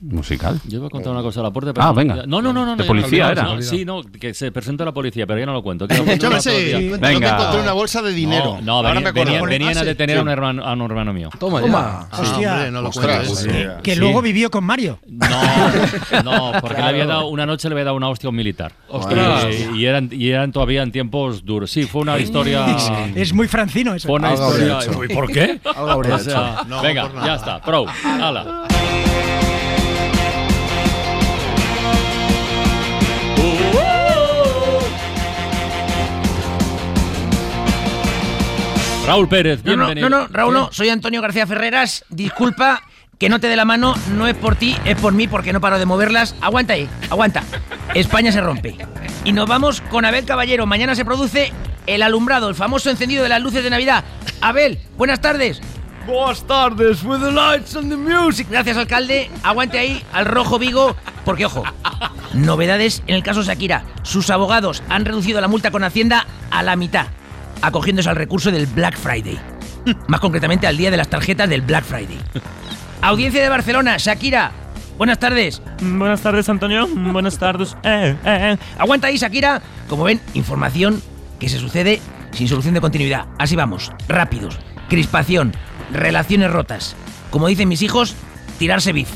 ¿Musical? 0.01 0.59
Yo 0.67 0.77
iba 0.77 0.87
a 0.87 0.89
contar 0.89 1.11
una 1.13 1.21
cosa 1.21 1.39
a 1.39 1.43
la 1.43 1.51
puerta. 1.51 1.71
Ah, 1.77 1.87
no- 1.87 1.93
venga. 1.93 2.15
No, 2.27 2.41
no, 2.41 2.51
no, 2.53 2.65
no. 2.65 2.75
De 2.75 2.83
no, 2.83 2.87
policía 2.87 3.25
no, 3.25 3.31
era. 3.31 3.43
no, 3.43 3.61
sí, 3.61 3.85
no, 3.85 4.01
que 4.03 4.33
se 4.33 4.51
presenta 4.51 4.85
la 4.85 4.93
policía, 4.93 5.25
pero 5.27 5.39
ya 5.39 5.45
no 5.45 5.53
lo 5.53 5.61
cuento. 5.63 5.85
Échame 5.85 6.39
que 6.43 6.97
Venga. 6.99 7.35
encontré 7.37 7.61
una 7.61 7.73
bolsa 7.73 8.01
de 8.01 8.11
dinero. 8.11 8.57
No, 8.57 8.61
no 8.61 8.71
Ahora 8.77 8.89
venían, 8.89 9.03
me 9.03 9.09
acuerdo. 9.09 9.31
venían- 9.31 9.49
venían 9.49 9.77
a 9.77 9.79
Ah, 9.81 9.83
sí. 9.83 9.87
detener 9.87 10.17
a, 10.17 10.21
un 10.21 10.27
Sí. 10.27 10.31
hermano, 10.33 10.63
a 10.65 10.73
un 10.73 10.81
hermano 10.81 11.13
mío. 11.13 11.29
Toma 11.39 11.61
Toma. 11.61 12.07
ya. 12.11 12.17
Hostia. 12.21 12.53
hombre, 12.53 12.71
no 12.71 12.81
lo 12.81 12.89
Ostras, 12.89 13.27
cuentes. 13.27 13.45
que- 13.45 13.71
que 13.83 13.93
Sí. 13.93 13.99
luego 13.99 14.21
vivió 14.21 14.49
con 14.51 14.63
Mario. 14.63 14.99
No, 15.07 16.23
no, 16.23 16.51
porque 16.61 16.81
le 16.81 16.87
había 16.87 17.05
dado, 17.05 17.27
una 17.27 17.45
noche 17.45 17.67
le 17.69 17.73
había 17.73 17.85
dado 17.85 17.97
una 17.97 18.09
hostia 18.09 18.27
a 18.27 18.31
un 18.31 18.35
militar. 18.35 18.73
Ostras. 18.89 19.45
Y, 19.73 19.77
y 19.79 19.85
eran, 19.85 20.09
y 20.11 20.29
eran 20.29 20.51
todavía 20.51 20.83
en 20.83 20.91
tiempos 20.91 21.45
duros. 21.45 21.71
Sí, 21.71 21.83
fue 21.83 22.01
una 22.01 22.17
historia. 22.19 22.65
Es 23.15 23.33
muy 23.33 23.47
francino 23.47 23.93
eso. 23.93 24.07
Fue 24.07 24.17
una 24.17 24.33
historia. 24.33 24.79
¿Por 25.13 25.31
qué? 25.31 25.59
Venga, 26.83 27.11
ya 27.25 27.35
está. 27.35 27.61
Pro. 27.61 27.85
Hala. 28.03 28.63
Raúl 39.07 39.27
Pérez, 39.29 39.63
No, 39.63 39.71
no, 39.75 39.85
bienvenido. 39.85 40.09
no, 40.09 40.21
no, 40.23 40.27
Raúl, 40.31 40.53
no, 40.53 40.69
soy 40.71 40.89
Antonio 40.89 41.21
García 41.21 41.45
Ferreras. 41.45 42.05
Disculpa 42.09 42.81
que 43.19 43.29
no 43.29 43.39
te 43.39 43.47
dé 43.47 43.55
la 43.55 43.65
mano, 43.65 43.93
no 44.15 44.27
es 44.27 44.35
por 44.35 44.55
ti, 44.55 44.75
es 44.83 44.95
por 44.99 45.13
mí, 45.13 45.27
porque 45.27 45.53
no 45.53 45.61
paro 45.61 45.77
de 45.79 45.85
moverlas. 45.85 46.35
Aguanta 46.41 46.73
ahí, 46.73 46.89
aguanta. 47.09 47.43
España 47.93 48.31
se 48.31 48.41
rompe. 48.41 48.75
Y 49.23 49.31
nos 49.31 49.47
vamos 49.47 49.81
con 49.81 50.05
Abel 50.05 50.25
Caballero. 50.25 50.65
Mañana 50.65 50.95
se 50.95 51.05
produce 51.05 51.53
el 51.85 52.01
alumbrado, 52.01 52.49
el 52.49 52.55
famoso 52.55 52.89
encendido 52.89 53.23
de 53.23 53.29
las 53.29 53.41
luces 53.41 53.63
de 53.63 53.69
Navidad. 53.69 54.03
Abel, 54.41 54.79
buenas 54.97 55.21
tardes. 55.21 55.61
Buenas 56.07 56.45
tardes, 56.45 57.03
with 57.03 57.19
the 57.19 57.31
lights 57.31 57.75
and 57.75 57.89
the 57.89 57.97
music. 57.97 58.47
Gracias, 58.49 58.75
alcalde. 58.77 59.29
Aguante 59.43 59.79
ahí 59.79 60.03
al 60.13 60.25
rojo 60.25 60.59
Vigo, 60.59 60.95
porque 61.23 61.45
ojo, 61.45 61.63
novedades 62.33 63.01
en 63.07 63.15
el 63.15 63.23
caso 63.23 63.43
Shakira. 63.43 63.85
Sus 64.03 64.29
abogados 64.29 64.83
han 64.89 65.05
reducido 65.05 65.41
la 65.41 65.47
multa 65.47 65.71
con 65.71 65.83
Hacienda 65.83 66.27
a 66.51 66.61
la 66.61 66.75
mitad, 66.75 67.07
acogiéndose 67.61 68.09
al 68.09 68.15
recurso 68.15 68.51
del 68.51 68.67
Black 68.67 68.97
Friday. 68.97 69.39
Más 70.07 70.19
concretamente 70.19 70.67
al 70.67 70.77
día 70.77 70.91
de 70.91 70.97
las 70.97 71.09
tarjetas 71.09 71.49
del 71.49 71.61
Black 71.61 71.83
Friday. 71.83 72.17
Audiencia 73.01 73.41
de 73.41 73.49
Barcelona, 73.49 73.97
Shakira. 73.97 74.51
Buenas 74.97 75.19
tardes. 75.19 75.61
Buenas 75.81 76.21
tardes, 76.21 76.47
Antonio. 76.49 76.87
Buenas 76.95 77.37
tardes. 77.37 77.75
Aguanta 78.77 79.07
ahí, 79.07 79.17
Shakira. 79.17 79.61
Como 79.87 80.03
ven, 80.03 80.21
información 80.33 81.01
que 81.39 81.49
se 81.49 81.59
sucede 81.59 82.01
sin 82.31 82.47
solución 82.47 82.73
de 82.73 82.81
continuidad. 82.81 83.25
Así 83.37 83.55
vamos, 83.55 83.91
rápidos. 84.07 84.57
Crispación, 84.89 85.53
relaciones 85.91 86.51
rotas. 86.51 86.95
Como 87.29 87.47
dicen 87.47 87.67
mis 87.67 87.81
hijos, 87.81 88.15
tirarse 88.57 88.93
bif. 88.93 89.09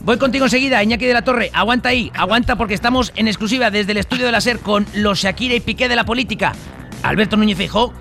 Voy 0.00 0.16
contigo 0.16 0.46
enseguida, 0.46 0.82
Iñaki 0.82 1.06
de 1.06 1.12
la 1.12 1.22
Torre. 1.22 1.50
Aguanta 1.52 1.90
ahí, 1.90 2.10
aguanta 2.14 2.56
porque 2.56 2.74
estamos 2.74 3.12
en 3.16 3.28
exclusiva 3.28 3.70
desde 3.70 3.92
el 3.92 3.98
estudio 3.98 4.26
de 4.26 4.32
la 4.32 4.40
SER 4.40 4.60
con 4.60 4.86
los 4.94 5.18
Shakira 5.18 5.54
y 5.54 5.60
Piqué 5.60 5.88
de 5.88 5.96
la 5.96 6.04
política. 6.04 6.52
Alberto 7.02 7.36
Núñez 7.36 7.56
Feijóo 7.56 7.92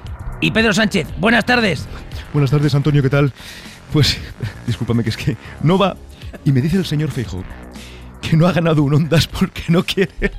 y 0.42 0.52
Pedro 0.52 0.74
Sánchez. 0.74 1.08
Buenas 1.18 1.46
tardes. 1.46 1.88
Buenas 2.34 2.52
tardes, 2.52 2.74
Antonio, 2.76 3.02
¿qué 3.02 3.10
tal? 3.10 3.34
Pues, 3.94 4.20
discúlpame, 4.68 5.04
que 5.04 5.10
es 5.10 5.18
que 5.18 5.38
no 5.62 5.78
va. 5.78 5.96
Y 6.46 6.52
me 6.52 6.62
dice 6.62 6.78
el 6.78 6.86
señor 6.86 7.12
Feijo 7.12 7.44
que 8.22 8.36
no 8.36 8.48
ha 8.48 8.52
ganado 8.52 8.84
un 8.84 8.94
Ondas 8.94 9.28
porque 9.28 9.64
no 9.70 9.84
quiere. 9.84 10.32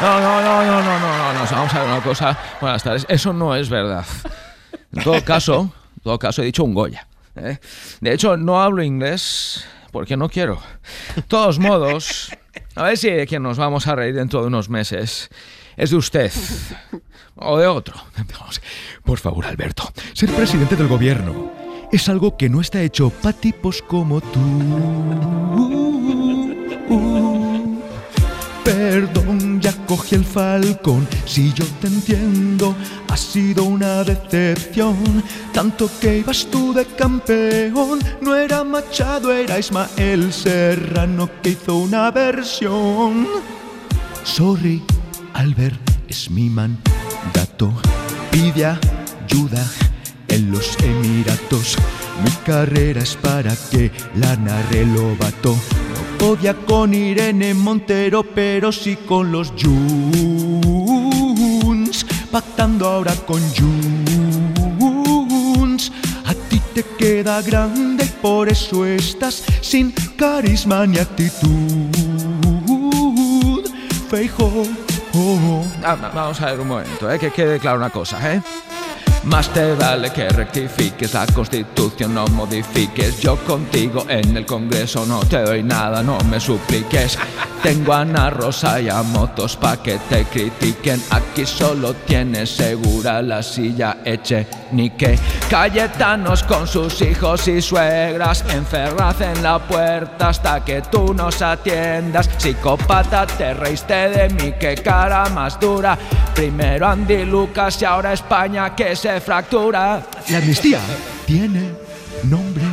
No, 0.00 0.20
no, 0.20 0.42
no, 0.42 0.64
no, 0.64 0.82
no, 0.82 0.82
no, 0.82 0.98
no, 0.98 1.32
no. 1.32 1.44
Vamos 1.50 1.74
a 1.74 1.78
ver 1.80 1.88
una 1.88 2.02
cosa. 2.02 2.38
Buenas 2.60 2.82
tardes. 2.82 3.06
Eso 3.08 3.32
no 3.32 3.54
es 3.54 3.68
verdad. 3.68 4.04
En 4.92 5.02
todo 5.02 5.24
caso, 5.24 5.72
en 5.96 6.02
todo 6.02 6.18
caso 6.18 6.42
he 6.42 6.44
dicho 6.44 6.64
un 6.64 6.74
Goya. 6.74 7.06
¿eh? 7.36 7.58
De 8.00 8.12
hecho, 8.12 8.36
no 8.36 8.62
hablo 8.62 8.82
inglés 8.82 9.64
porque 9.92 10.16
no 10.16 10.28
quiero. 10.28 10.60
De 11.16 11.22
todos 11.22 11.58
modos, 11.58 12.30
a 12.74 12.84
ver 12.84 12.96
si 12.96 13.10
de 13.10 13.26
quien 13.26 13.42
nos 13.42 13.58
vamos 13.58 13.86
a 13.86 13.94
reír 13.94 14.14
dentro 14.14 14.40
de 14.40 14.48
unos 14.48 14.68
meses 14.68 15.28
es 15.76 15.90
de 15.90 15.96
usted 15.96 16.32
o 17.36 17.58
de 17.58 17.66
otro. 17.66 17.94
Por 19.04 19.18
favor, 19.18 19.46
Alberto, 19.46 19.92
ser 20.12 20.30
presidente 20.30 20.76
del 20.76 20.88
gobierno 20.88 21.52
es 21.92 22.08
algo 22.08 22.36
que 22.36 22.48
no 22.48 22.60
está 22.60 22.82
hecho 22.82 23.10
para 23.10 23.36
tipos 23.36 23.82
como 23.82 24.20
tú. 24.20 24.40
Perdón, 28.64 29.23
ya 29.84 29.86
cogí 29.86 30.14
el 30.14 30.24
falcón. 30.24 31.06
Si 31.26 31.52
yo 31.52 31.64
te 31.80 31.88
entiendo, 31.88 32.74
ha 33.08 33.16
sido 33.16 33.64
una 33.64 34.04
decepción. 34.04 34.96
Tanto 35.52 35.90
que 36.00 36.18
ibas 36.18 36.46
tú 36.50 36.72
de 36.72 36.84
campeón. 36.86 38.00
No 38.20 38.34
era 38.34 38.64
Machado, 38.64 39.32
era 39.32 39.58
Ismael 39.58 40.32
Serrano 40.32 41.28
que 41.42 41.50
hizo 41.50 41.76
una 41.76 42.10
versión. 42.10 43.26
Sorry, 44.24 44.82
Albert 45.34 45.80
es 46.08 46.30
mi 46.30 46.48
mandato. 46.48 47.72
Pide 48.30 48.66
ayuda 48.66 49.64
en 50.28 50.50
los 50.50 50.76
Emiratos. 50.82 51.76
Mi 52.24 52.30
carrera 52.44 53.02
es 53.02 53.16
para 53.16 53.54
que 53.70 53.90
la 54.16 54.36
narre 54.36 54.86
Lobato. 54.86 55.56
Podía 56.18 56.54
con 56.54 56.92
Irene 56.94 57.52
Montero, 57.54 58.22
pero 58.22 58.72
sí 58.72 58.96
con 59.06 59.30
los 59.30 59.52
Juns. 59.52 59.74
Pactando 62.30 62.88
ahora 62.88 63.14
con 63.26 63.40
Juns. 63.54 63.82
A 66.24 66.32
ti 66.48 66.60
te 66.74 66.82
queda 66.98 67.42
grande 67.42 68.04
y 68.04 68.08
por 68.22 68.48
eso 68.48 68.86
estás 68.86 69.44
sin 69.60 69.92
carisma 70.16 70.86
ni 70.86 70.98
actitud. 70.98 71.90
Feijo. 74.08 74.50
Ah, 75.84 75.94
va- 75.94 76.10
vamos 76.10 76.40
a 76.40 76.46
ver 76.46 76.60
un 76.60 76.68
momento, 76.68 77.10
¿eh? 77.10 77.18
que 77.18 77.30
quede 77.30 77.58
clara 77.60 77.76
una 77.76 77.90
cosa, 77.90 78.32
¿eh? 78.34 78.40
Más 79.24 79.48
te 79.48 79.74
vale 79.74 80.10
que 80.10 80.28
rectifiques 80.28 81.14
la 81.14 81.26
constitución, 81.26 82.14
no 82.14 82.26
modifiques. 82.26 83.20
Yo 83.20 83.36
contigo 83.36 84.04
en 84.06 84.36
el 84.36 84.44
Congreso 84.44 85.06
no 85.06 85.20
te 85.20 85.40
doy 85.40 85.62
nada, 85.62 86.02
no 86.02 86.18
me 86.30 86.38
supliques. 86.38 87.18
Tengo 87.62 87.94
a 87.94 88.00
Ana 88.00 88.28
Rosa 88.28 88.78
y 88.78 88.90
a 88.90 89.02
Motos 89.02 89.56
pa' 89.56 89.78
que 89.78 89.98
te 90.10 90.24
critiquen. 90.24 91.02
Aquí 91.10 91.46
solo 91.46 91.94
tienes 91.94 92.50
segura 92.50 93.22
la 93.22 93.42
silla 93.42 93.96
eche 94.04 94.46
ni 94.72 94.90
que. 94.90 95.18
Cayetanos 95.48 96.42
con 96.42 96.68
sus 96.68 97.00
hijos 97.00 97.48
y 97.48 97.62
suegras, 97.62 98.44
encerrad 98.50 99.22
en 99.22 99.42
la 99.42 99.58
puerta 99.58 100.28
hasta 100.28 100.62
que 100.62 100.82
tú 100.82 101.14
nos 101.14 101.40
atiendas. 101.40 102.28
Psicópata, 102.36 103.26
te 103.26 103.54
reíste 103.54 104.10
de 104.10 104.28
mí, 104.28 104.52
qué 104.60 104.74
cara 104.74 105.30
más 105.30 105.58
dura. 105.58 105.96
Primero 106.34 106.86
Andy 106.86 107.24
Lucas 107.24 107.80
y 107.80 107.86
ahora 107.86 108.12
España 108.12 108.74
que 108.76 108.94
se 108.94 109.13
fractura. 109.20 110.06
La 110.28 110.38
amnistía 110.38 110.80
tiene 111.26 111.70
nombre 112.24 112.64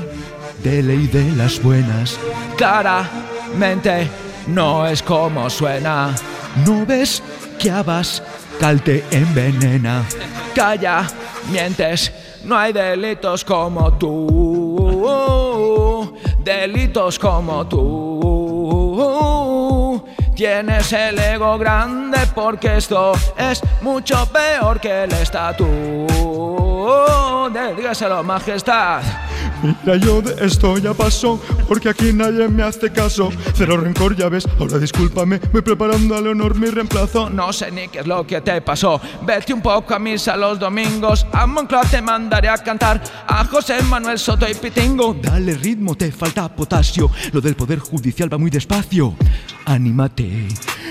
de 0.63 0.83
ley 0.83 1.07
de 1.07 1.31
las 1.31 1.61
buenas. 1.61 2.17
Claramente 2.57 4.07
no 4.47 4.85
es 4.87 5.01
como 5.01 5.49
suena. 5.49 6.13
¿No 6.65 6.85
ves 6.85 7.23
que 7.59 7.71
Abascal 7.71 8.81
te 8.81 9.03
envenena? 9.11 10.03
Calla, 10.53 11.07
mientes, 11.49 12.11
no 12.43 12.57
hay 12.57 12.73
delitos 12.73 13.45
como 13.45 13.93
tú. 13.93 15.31
Delitos 16.43 17.17
como 17.19 17.67
tú. 17.67 19.50
Tienes 20.41 20.91
el 20.91 21.19
ego 21.19 21.55
grande 21.59 22.17
porque 22.33 22.77
esto 22.77 23.13
es 23.37 23.61
mucho 23.79 24.25
peor 24.25 24.79
que 24.79 25.03
el 25.03 25.11
estatus. 25.11 25.67
Dígaselo, 27.77 28.23
majestad. 28.23 29.03
Mira, 29.85 29.97
yo 29.97 30.21
de 30.21 30.45
esto 30.45 30.77
ya 30.77 30.93
pasó, 30.93 31.39
porque 31.67 31.89
aquí 31.89 32.13
nadie 32.13 32.47
me 32.47 32.63
hace 32.63 32.91
caso. 32.91 33.29
Cero 33.53 33.77
rencor, 33.77 34.15
ya 34.15 34.29
ves. 34.29 34.47
Ahora 34.59 34.79
discúlpame, 34.79 35.39
voy 35.51 35.61
preparando 35.61 36.15
a 36.15 36.21
Leonor 36.21 36.55
mi 36.55 36.67
reemplazo. 36.67 37.29
No 37.29 37.53
sé 37.53 37.71
ni 37.71 37.87
qué 37.87 37.99
es 37.99 38.07
lo 38.07 38.25
que 38.25 38.41
te 38.41 38.61
pasó. 38.61 38.99
Vete 39.25 39.53
un 39.53 39.61
poco 39.61 39.93
a 39.93 39.99
misa 39.99 40.35
los 40.35 40.59
domingos. 40.59 41.25
A 41.31 41.45
Moncloa 41.45 41.83
te 41.83 42.01
mandaré 42.01 42.49
a 42.49 42.57
cantar. 42.57 43.01
A 43.27 43.45
José 43.45 43.81
Manuel 43.83 44.19
Soto 44.19 44.49
y 44.49 44.53
Pitingo. 44.53 45.15
Dale 45.21 45.55
ritmo, 45.55 45.95
te 45.95 46.11
falta 46.11 46.53
potasio. 46.53 47.11
Lo 47.31 47.41
del 47.41 47.55
poder 47.55 47.79
judicial 47.79 48.31
va 48.31 48.37
muy 48.37 48.49
despacio. 48.49 49.15
Anímate. 49.65 50.47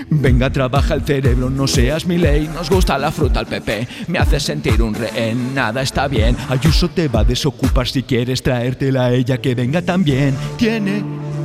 Venga, 0.08 0.50
trabaja 0.50 0.94
el 0.94 1.02
cerebro, 1.02 1.50
no 1.50 1.66
seas 1.66 2.06
mi 2.06 2.18
ley. 2.18 2.48
Nos 2.48 2.70
gusta 2.70 2.98
la 2.98 3.10
fruta 3.10 3.40
al 3.40 3.46
PP. 3.46 3.88
Me 4.08 4.18
hace 4.18 4.40
sentir 4.40 4.82
un 4.82 4.94
rehén, 4.94 5.54
nada 5.54 5.82
está 5.82 6.08
bien. 6.08 6.36
Ayuso 6.48 6.88
te 6.88 7.08
va 7.08 7.20
a 7.20 7.24
desocupar 7.24 7.88
si 7.88 8.02
quieres 8.02 8.42
traértela 8.42 9.06
a 9.06 9.12
ella 9.12 9.38
que 9.38 9.54
venga 9.54 9.82
también. 9.82 10.34
Tiene 10.56 11.02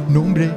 nombre 0.09 0.51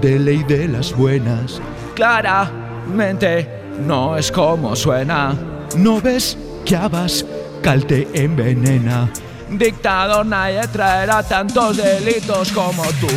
de 0.00 0.18
ley 0.18 0.42
de 0.44 0.68
las 0.68 0.94
buenas. 0.96 1.60
Claramente, 1.94 3.48
no 3.86 4.16
es 4.16 4.30
como 4.30 4.76
suena. 4.76 5.34
¿No 5.76 6.00
ves 6.00 6.36
que 6.64 6.76
Abas 6.76 7.24
cal 7.62 7.84
te 7.86 8.08
envenena? 8.14 9.08
Dictador, 9.50 10.24
nadie 10.26 10.60
traerá 10.68 11.22
tantos 11.22 11.76
delitos 11.76 12.52
como 12.52 12.84
tú. 13.00 13.08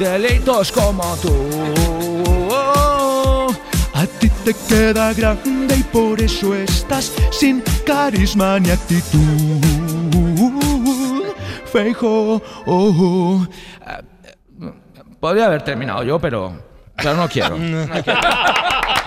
Delitos 0.00 0.72
como 0.72 1.14
tú. 1.18 1.30
A 3.92 4.06
ti 4.18 4.30
te 4.42 4.54
queda 4.66 5.12
grande 5.12 5.76
y 5.76 5.82
por 5.82 6.18
eso 6.22 6.54
estás 6.54 7.12
sin 7.30 7.62
carisma 7.84 8.58
ni 8.58 8.70
actitud. 8.70 9.60
Feijo, 11.70 12.40
oh. 12.64 13.46
Podría 15.20 15.44
haber 15.48 15.60
terminado 15.64 16.02
yo, 16.02 16.18
pero, 16.18 16.54
pero 16.96 17.14
no 17.14 17.28
quiero. 17.28 17.58
No 17.58 17.86
quiero. 18.02 18.20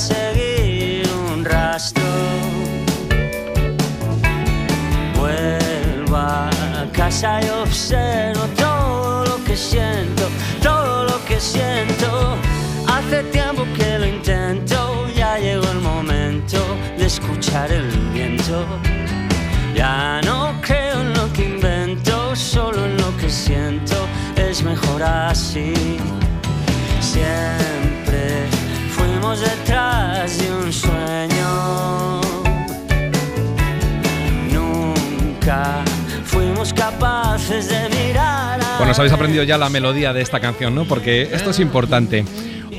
seguir 0.00 1.06
un 1.30 1.44
rastro. 1.44 2.02
Vuelvo 5.18 6.16
a 6.16 6.50
casa 6.92 7.40
y 7.42 7.48
observo 7.50 8.44
todo 8.56 9.24
lo 9.26 9.44
que 9.44 9.56
siento, 9.56 10.24
todo 10.62 11.04
lo 11.04 11.24
que 11.26 11.38
siento. 11.38 12.36
Hace 12.86 13.22
tiempo 13.24 13.66
que 13.76 13.98
lo 13.98 14.06
intento, 14.06 15.06
ya 15.14 15.38
llegó 15.38 15.68
el 15.70 15.80
momento 15.80 16.58
de 16.98 17.04
escuchar 17.06 17.70
el 17.70 17.88
viento. 18.14 18.64
Ya 19.74 20.20
no 20.24 20.60
creo 20.62 21.00
en 21.00 21.12
lo 21.12 21.30
que 21.34 21.42
invento, 21.44 22.34
solo 22.34 22.84
en 22.86 22.96
lo 22.96 23.14
que 23.18 23.28
siento, 23.28 23.96
es 24.36 24.62
mejor 24.62 25.02
así. 25.02 25.74
Siempre 27.00 27.89
detrás 29.38 30.38
de 30.38 30.52
un 30.52 30.72
sueño. 30.72 32.20
Nunca 34.52 35.84
fuimos 36.24 36.72
capaces 36.72 37.68
de 37.68 37.88
mirar 37.90 38.60
a 38.60 38.78
Bueno, 38.78 38.90
os 38.92 38.98
habéis 38.98 39.12
aprendido 39.12 39.44
ya 39.44 39.56
la 39.56 39.68
melodía 39.68 40.12
de 40.12 40.22
esta 40.22 40.40
canción, 40.40 40.74
¿no? 40.74 40.84
Porque 40.84 41.28
esto 41.32 41.50
es 41.50 41.60
importante. 41.60 42.24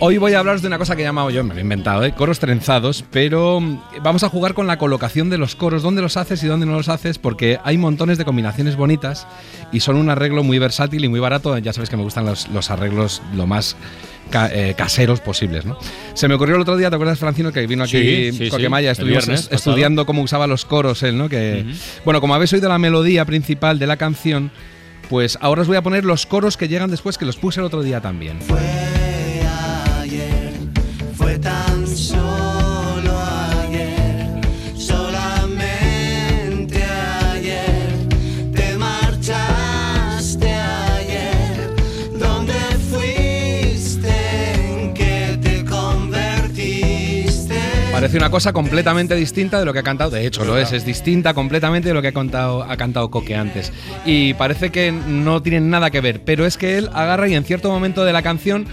Hoy 0.03 0.17
voy 0.17 0.33
a 0.33 0.39
hablaros 0.39 0.63
de 0.63 0.67
una 0.67 0.79
cosa 0.79 0.95
que 0.95 1.03
he 1.03 1.05
llamado 1.05 1.29
yo, 1.29 1.43
me 1.43 1.53
lo 1.53 1.59
he 1.59 1.61
inventado, 1.61 2.03
¿eh? 2.03 2.11
coros 2.13 2.39
trenzados, 2.39 3.05
pero 3.11 3.59
mm, 3.61 3.79
vamos 4.01 4.23
a 4.23 4.29
jugar 4.29 4.55
con 4.55 4.65
la 4.65 4.79
colocación 4.79 5.29
de 5.29 5.37
los 5.37 5.55
coros, 5.55 5.83
dónde 5.83 6.01
los 6.01 6.17
haces 6.17 6.41
y 6.43 6.47
dónde 6.47 6.65
no 6.65 6.71
los 6.71 6.89
haces, 6.89 7.19
porque 7.19 7.59
hay 7.63 7.77
montones 7.77 8.17
de 8.17 8.25
combinaciones 8.25 8.75
bonitas 8.75 9.27
y 9.71 9.81
son 9.81 9.97
un 9.97 10.09
arreglo 10.09 10.41
muy 10.41 10.57
versátil 10.57 11.05
y 11.05 11.07
muy 11.07 11.19
barato. 11.19 11.55
Ya 11.59 11.71
sabéis 11.71 11.91
que 11.91 11.97
me 11.97 12.03
gustan 12.03 12.25
los, 12.25 12.49
los 12.49 12.71
arreglos 12.71 13.21
lo 13.35 13.45
más 13.45 13.75
ca- 14.31 14.49
eh, 14.51 14.73
caseros 14.75 15.19
posibles, 15.21 15.65
¿no? 15.67 15.77
Se 16.15 16.27
me 16.27 16.33
ocurrió 16.33 16.55
el 16.55 16.61
otro 16.63 16.77
día, 16.77 16.89
¿te 16.89 16.95
acuerdas, 16.95 17.19
Francino, 17.19 17.51
que 17.51 17.67
vino 17.67 17.83
aquí 17.83 17.91
Sí, 17.91 18.31
sí, 18.31 18.49
Coquemaya? 18.49 18.95
sí, 18.95 19.01
Estuvimos 19.03 19.51
estudiando 19.51 20.07
cómo 20.07 20.23
usaba 20.23 20.47
los 20.47 20.65
coros 20.65 21.03
él, 21.03 21.15
¿no? 21.15 21.29
Que, 21.29 21.63
Bueno, 22.05 22.21
como 22.21 22.33
habéis 22.33 22.51
oído 22.53 22.69
la 22.69 22.79
melodía 22.79 23.23
principal 23.25 23.77
de 23.77 23.85
la 23.85 23.97
canción, 23.97 24.49
pues 25.11 25.37
ahora 25.41 25.61
os 25.61 25.67
voy 25.67 25.77
a 25.77 25.83
poner 25.83 26.05
los 26.05 26.25
coros 26.25 26.57
que 26.57 26.67
llegan 26.67 26.89
después, 26.89 27.19
que 27.19 27.25
los 27.25 27.37
puse 27.37 27.59
el 27.59 27.67
otro 27.67 27.83
día 27.83 28.01
también. 28.01 28.39
ayer, 28.49 29.00
Parece 48.11 48.25
una 48.25 48.29
cosa 48.29 48.51
completamente 48.51 49.15
distinta 49.15 49.57
de 49.57 49.63
lo 49.63 49.71
que 49.71 49.79
ha 49.79 49.83
cantado. 49.83 50.11
De 50.11 50.27
hecho, 50.27 50.43
lo 50.43 50.57
es. 50.57 50.73
Es 50.73 50.83
distinta 50.83 51.33
completamente 51.33 51.87
de 51.87 51.93
lo 51.93 52.01
que 52.01 52.09
ha 52.09 52.11
cantado, 52.11 52.61
ha 52.61 52.75
cantado 52.75 53.09
Coque 53.09 53.37
antes. 53.37 53.71
Y 54.05 54.33
parece 54.33 54.69
que 54.69 54.91
no 54.91 55.41
tienen 55.41 55.69
nada 55.69 55.91
que 55.91 56.01
ver. 56.01 56.21
Pero 56.25 56.45
es 56.45 56.57
que 56.57 56.77
él 56.77 56.89
agarra 56.91 57.29
y 57.29 57.35
en 57.35 57.45
cierto 57.45 57.69
momento 57.69 58.03
de 58.03 58.11
la 58.11 58.21
canción 58.21 58.65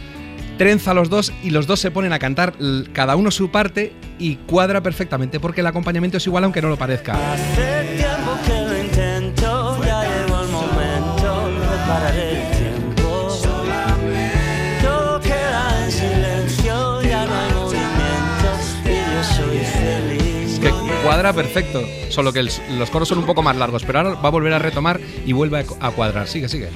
trenza 0.56 0.90
a 0.90 0.94
los 0.94 1.08
dos 1.08 1.32
y 1.44 1.50
los 1.50 1.68
dos 1.68 1.78
se 1.78 1.92
ponen 1.92 2.12
a 2.12 2.18
cantar 2.18 2.54
cada 2.92 3.14
uno 3.14 3.30
su 3.30 3.52
parte 3.52 3.92
y 4.18 4.34
cuadra 4.34 4.82
perfectamente 4.82 5.38
porque 5.38 5.60
el 5.60 5.68
acompañamiento 5.68 6.16
es 6.16 6.26
igual 6.26 6.42
aunque 6.42 6.60
no 6.60 6.68
lo 6.68 6.76
parezca. 6.76 7.12
Hace 7.32 7.96
tiempo 7.96 8.36
que 8.44 8.67
cuadra 21.18 21.32
perfecto, 21.32 21.84
solo 22.10 22.32
que 22.32 22.44
los 22.44 22.90
coros 22.90 23.08
son 23.08 23.18
un 23.18 23.26
poco 23.26 23.42
más 23.42 23.56
largos, 23.56 23.82
pero 23.84 23.98
ahora 23.98 24.14
va 24.14 24.28
a 24.28 24.30
volver 24.30 24.52
a 24.52 24.60
retomar 24.60 25.00
y 25.26 25.32
vuelve 25.32 25.64
a, 25.80 25.90
cuadrar. 25.90 26.28
Sigue, 26.28 26.48
sigue. 26.48 26.68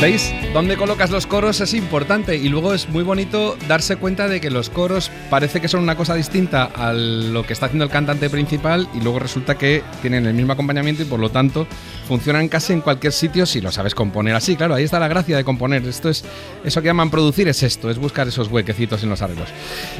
¿Veis? 0.00 0.32
Dónde 0.54 0.76
colocas 0.76 1.10
los 1.10 1.26
coros 1.26 1.60
es 1.60 1.74
importante 1.74 2.36
y 2.36 2.48
luego 2.48 2.72
es 2.72 2.88
muy 2.88 3.02
bonito 3.02 3.58
darse 3.66 3.96
cuenta 3.96 4.28
de 4.28 4.40
que 4.40 4.48
los 4.48 4.70
coros 4.70 5.10
parece 5.28 5.60
que 5.60 5.66
son 5.66 5.82
una 5.82 5.96
cosa 5.96 6.14
distinta 6.14 6.66
a 6.66 6.92
lo 6.92 7.42
que 7.42 7.52
está 7.52 7.66
haciendo 7.66 7.84
el 7.84 7.90
cantante 7.90 8.30
principal 8.30 8.88
y 8.94 9.00
luego 9.00 9.18
resulta 9.18 9.58
que 9.58 9.82
tienen 10.00 10.26
el 10.26 10.34
mismo 10.34 10.52
acompañamiento 10.52 11.02
y 11.02 11.06
por 11.06 11.18
lo 11.18 11.30
tanto 11.30 11.66
funcionan 12.06 12.46
casi 12.46 12.74
en 12.74 12.80
cualquier 12.80 13.12
sitio 13.12 13.44
si 13.44 13.60
lo 13.60 13.72
sabes 13.72 13.96
componer 13.96 14.36
así. 14.36 14.54
Claro, 14.54 14.76
ahí 14.76 14.84
está 14.84 15.00
la 15.00 15.08
gracia 15.08 15.36
de 15.36 15.42
componer. 15.42 15.84
Esto 15.84 16.10
es 16.10 16.24
eso 16.64 16.80
que 16.80 16.86
llaman 16.86 17.10
producir 17.10 17.48
es 17.48 17.64
esto, 17.64 17.90
es 17.90 17.98
buscar 17.98 18.28
esos 18.28 18.46
huequecitos 18.52 19.02
en 19.02 19.08
los 19.08 19.20
arreglos. 19.20 19.48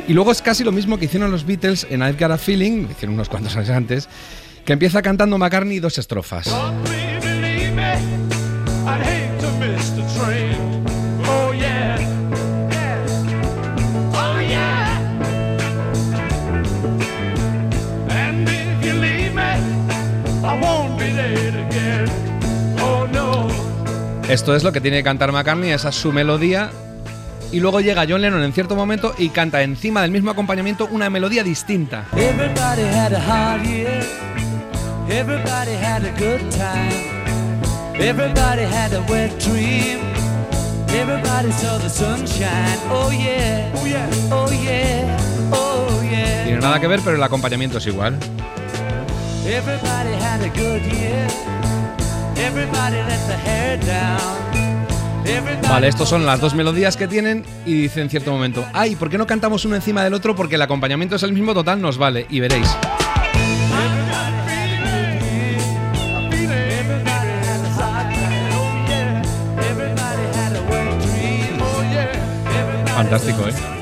Y 0.06 0.12
luego 0.12 0.30
es 0.30 0.42
casi 0.42 0.62
lo 0.62 0.70
mismo 0.70 1.00
que 1.00 1.06
hicieron 1.06 1.32
los 1.32 1.44
Beatles 1.44 1.88
en 1.90 2.02
I've 2.02 2.16
Got 2.20 2.30
a 2.30 2.38
Feeling, 2.38 2.86
hicieron 2.88 3.14
unos 3.14 3.28
cuantos 3.28 3.56
años 3.56 3.70
antes, 3.70 4.08
que 4.64 4.74
empieza 4.74 5.02
cantando 5.02 5.38
McCartney 5.38 5.80
dos 5.80 5.98
estrofas. 5.98 6.48
Esto 24.28 24.54
es 24.54 24.62
lo 24.62 24.72
que 24.72 24.80
tiene 24.80 24.98
que 24.98 25.04
cantar 25.04 25.32
McCartney, 25.32 25.70
esa 25.70 25.88
es 25.88 25.94
su 25.94 26.12
melodía. 26.12 26.70
y 27.50 27.60
luego 27.60 27.80
llega 27.80 28.04
John 28.06 28.20
Lennon 28.20 28.42
en 28.42 28.52
cierto 28.52 28.76
momento 28.76 29.14
y 29.16 29.30
canta 29.30 29.62
encima 29.62 30.02
del 30.02 30.10
mismo 30.10 30.30
acompañamiento 30.30 30.86
una 30.90 31.08
melodía 31.08 31.42
distinta. 31.42 32.04
Everybody 32.12 32.82
had 32.82 33.14
a 33.14 33.20
hard 33.20 33.64
year. 33.64 34.04
Everybody 35.08 35.72
had 35.72 36.04
a 36.04 36.10
good 36.18 36.42
time. 36.50 36.92
Everybody 37.98 38.64
had 38.64 38.92
a 38.92 39.00
wet 39.10 39.32
dream. 39.42 39.98
Everybody 40.88 41.50
saw 41.52 41.78
the 41.78 41.88
sunshine. 41.88 42.78
Oh 42.90 43.10
yeah. 43.10 43.72
Oh 43.76 43.86
yeah. 43.86 44.10
Oh 44.30 44.50
yeah. 44.52 45.18
Oh 45.52 46.02
yeah. 46.02 46.44
Tiene 46.44 46.60
nada 46.60 46.78
que 46.78 46.86
ver, 46.86 47.00
pero 47.02 47.16
el 47.16 47.22
acompañamiento 47.22 47.78
es 47.78 47.86
igual. 47.86 48.18
Everybody 49.46 50.12
had 50.20 50.42
a 50.42 50.50
good 50.50 50.82
year. 50.92 51.26
Vale, 55.68 55.88
estos 55.88 56.08
son 56.08 56.24
las 56.24 56.40
dos 56.40 56.54
melodías 56.54 56.96
que 56.96 57.06
tienen 57.06 57.44
y 57.66 57.82
dice 57.82 58.00
en 58.00 58.08
cierto 58.08 58.32
momento, 58.32 58.64
ay, 58.72 58.96
¿por 58.96 59.10
qué 59.10 59.18
no 59.18 59.26
cantamos 59.26 59.64
uno 59.64 59.76
encima 59.76 60.02
del 60.02 60.14
otro? 60.14 60.34
Porque 60.34 60.54
el 60.54 60.62
acompañamiento 60.62 61.16
es 61.16 61.22
el 61.22 61.32
mismo 61.32 61.52
total, 61.52 61.80
nos 61.80 61.98
vale, 61.98 62.26
y 62.30 62.40
veréis. 62.40 62.68
Fantástico, 72.94 73.46
¿eh? 73.46 73.77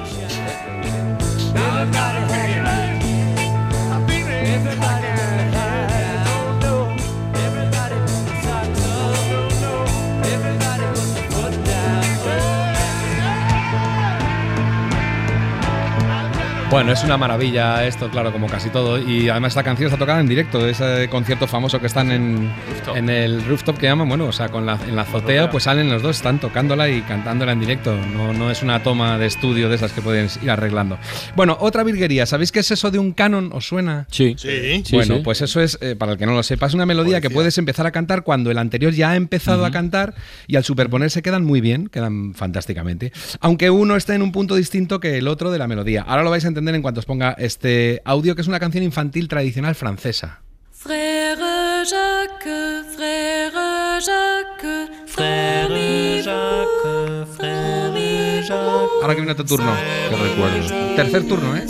Bueno, 16.69 16.93
es 16.93 17.05
una 17.05 17.17
maravilla 17.17 17.87
esto, 17.87 18.11
claro, 18.11 18.33
como 18.33 18.49
casi 18.49 18.71
todo. 18.71 18.99
Y 18.99 19.29
además 19.29 19.53
esta 19.53 19.63
canción 19.63 19.87
está 19.87 19.99
tocada 19.99 20.21
en 20.21 20.27
directo, 20.27 20.67
ese 20.67 21.09
concierto 21.09 21.47
famoso 21.47 21.81
que 21.81 21.87
están 21.87 22.11
en, 22.11 22.51
en 22.95 23.09
el 23.09 23.45
rooftop 23.45 23.79
que 23.79 23.87
llaman, 23.87 24.09
bueno, 24.09 24.27
o 24.27 24.33
sea, 24.33 24.49
con 24.49 24.67
la, 24.67 24.77
en 24.87 24.97
la 24.97 25.03
azotea, 25.03 25.49
pues 25.49 25.65
salen 25.65 25.89
los 25.89 26.03
dos, 26.03 26.17
están 26.17 26.41
tocándola 26.41 26.89
y 26.89 27.03
cantándola 27.03 27.53
en 27.53 27.61
directo. 27.61 27.97
No, 28.13 28.33
no 28.33 28.51
es 28.51 28.63
una 28.63 28.83
toma 28.83 29.17
de 29.17 29.27
estudio 29.27 29.69
de 29.69 29.77
esas 29.77 29.93
que 29.93 30.03
pueden 30.03 30.29
ir 30.43 30.51
arreglando. 30.51 30.99
Bueno, 31.37 31.57
otra 31.61 31.85
virguería, 31.85 32.27
¿sabéis 32.27 32.51
qué 32.51 32.59
es 32.59 32.71
eso 32.73 32.91
de 32.91 32.99
un 32.99 33.13
canon? 33.13 33.51
¿Os 33.53 33.69
suena? 33.69 34.07
Sí. 34.11 34.35
Sí. 34.37 34.83
Bueno, 34.93 35.23
pues 35.23 35.43
eso 35.43 35.61
es, 35.61 35.79
eh, 35.81 35.95
para 35.95 36.13
el 36.13 36.19
que 36.19 36.27
no 36.27 36.33
lo 36.33 36.43
sepa, 36.43 36.67
es 36.67 36.75
una 36.75 36.85
melodía 36.85 37.21
que 37.21 37.31
puedes 37.31 37.57
empezar 37.59 37.87
a 37.87 37.93
cantar 37.93 38.25
cuando 38.25 38.51
el 38.51 38.59
anterior 38.59 38.93
ya 38.93 39.11
ha 39.11 39.17
empezado 39.17 39.65
a 39.65 39.71
cantar 39.71 40.15
y 40.49 40.57
al 40.57 40.65
superponerse 40.65 41.23
quedan 41.23 41.45
muy 41.45 41.61
bien, 41.61 41.87
quedan 41.87 42.35
fantásticamente. 42.35 43.13
Aunque 43.41 43.71
uno 43.71 43.95
esté 43.95 44.15
en 44.15 44.23
un 44.23 44.33
punto 44.33 44.57
distinto 44.57 44.99
que 44.99 45.17
el 45.19 45.29
otro 45.29 45.53
de 45.53 45.59
la 45.59 45.69
melodía. 45.69 46.03
Ahora 46.03 46.25
lo 46.25 46.31
vais 46.31 46.45
a 46.45 46.56
entender 46.57 46.75
en 46.75 46.83
cuanto 46.83 47.01
os 47.01 47.07
ponga 47.07 47.33
este 47.39 48.01
audio, 48.05 48.35
que 48.35 48.41
es 48.41 48.49
una 48.49 48.59
canción 48.59 48.83
infantil 48.83 49.29
tradicional 49.29 49.75
francesa. 49.75 50.41
Frère 50.73 51.85
Jacques, 51.85 52.85
frère 52.97 54.01
Jacques, 54.01 54.91
frère 55.07 56.23
Jacques, 56.23 57.27
frère 57.37 58.43
Jacques. 58.43 59.03
Ahora 59.03 59.15
que 59.15 59.21
viene 59.21 59.35
tu 59.35 59.45
turno, 59.45 59.73
que 60.09 60.17
recuerdo. 60.17 60.95
Tercer 60.97 61.27
turno, 61.27 61.57
¿eh? 61.57 61.67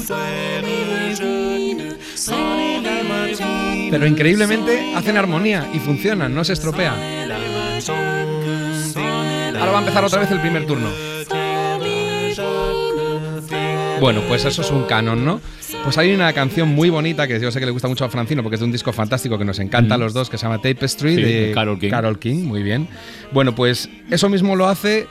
Pero 3.91 4.07
increíblemente 4.07 4.95
hacen 4.95 5.17
armonía 5.17 5.69
y 5.73 5.79
funcionan, 5.79 6.35
no 6.35 6.45
se 6.45 6.53
estropea. 6.53 6.93
Ahora 9.59 9.73
va 9.73 9.79
a 9.79 9.81
empezar 9.81 10.05
otra 10.05 10.21
vez 10.21 10.31
el 10.31 10.41
primer 10.41 10.67
turno. 10.67 11.16
Bueno, 14.01 14.21
pues 14.29 14.45
eso 14.45 14.63
es 14.63 14.71
un 14.71 14.85
canon, 14.85 15.25
¿no? 15.25 15.41
Pues 15.85 15.97
hay 15.99 16.13
una 16.13 16.33
canción 16.33 16.69
muy 16.69 16.91
bonita 16.91 17.27
que 17.27 17.41
yo 17.41 17.51
sé 17.51 17.61
que 17.61 17.67
le 17.67 17.73
gusta 17.73 17.89
mucho 17.89 18.05
a 18.05 18.09
Francino 18.09 18.43
porque 18.43 18.55
es 18.57 18.61
de 18.61 18.67
un 18.67 18.73
disco 18.73 18.93
fantástico 18.93 19.39
que 19.39 19.45
nos 19.45 19.59
encanta 19.59 19.95
a 19.95 19.99
los 19.99 20.13
dos 20.13 20.29
que 20.29 20.37
se 20.39 20.45
llama 20.45 20.61
Tapestry 20.61 21.17
Sí, 21.17 21.23
de 21.23 21.53
Carole 21.55 21.79
King. 21.79 21.91
Carole 21.91 22.19
King, 22.19 22.45
muy 22.45 22.63
bien. 22.63 22.89
Bueno, 23.33 23.55
pues 23.55 23.89
eso 24.11 24.29
mismo 24.29 24.55
lo 24.57 24.67
hace 24.69 25.07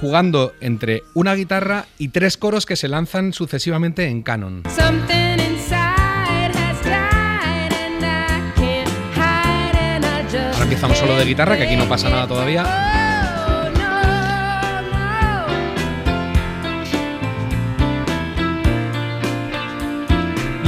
jugando 0.00 0.54
entre 0.60 1.02
una 1.14 1.34
guitarra 1.34 1.86
y 1.98 2.08
tres 2.08 2.36
coros 2.36 2.66
que 2.66 2.76
se 2.76 2.88
lanzan 2.88 3.32
sucesivamente 3.32 4.06
en 4.06 4.22
canon. 4.22 4.62
Something 4.74 5.38
inside 5.38 6.52
has 6.54 6.82
died 6.82 7.72
and 7.72 8.04
I 8.04 8.52
can't 8.56 8.88
hide 9.14 9.76
and 9.76 10.04
I 10.04 10.22
just 10.22 10.36
Ahora 10.54 10.62
empieza 10.62 10.86
un 10.86 10.94
solo 10.94 11.16
de 11.16 11.24
guitarra, 11.24 11.56
que 11.56 11.64
aquí 11.64 11.76
no 11.76 11.88
pasa 11.88 12.08
nada 12.08 12.26
todavía. 12.28 12.62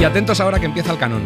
Y 0.03 0.05
atentos 0.05 0.41
ahora 0.41 0.59
que 0.59 0.65
empieza 0.65 0.91
el 0.91 0.97
canon. 0.97 1.21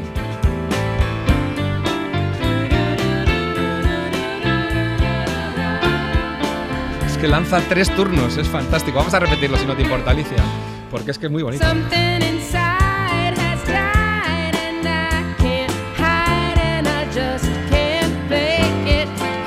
Es 7.07 7.17
que 7.17 7.27
lanza 7.27 7.59
tres 7.67 7.89
turnos, 7.95 8.37
es 8.37 8.47
fantástico. 8.47 8.99
Vamos 8.99 9.15
a 9.15 9.19
repetirlo 9.19 9.57
si 9.57 9.65
no 9.65 9.75
te 9.75 9.81
importa, 9.81 10.11
Alicia. 10.11 10.37
Porque 10.91 11.09
es 11.09 11.17
que 11.17 11.25
es 11.25 11.31
muy 11.31 11.41
bonito. 11.41 11.65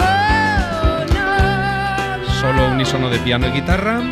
Oh. 0.00 1.04
Solo 2.40 2.72
unísono 2.72 3.08
de 3.08 3.18
piano 3.20 3.46
y 3.46 3.52
guitarra. 3.52 4.02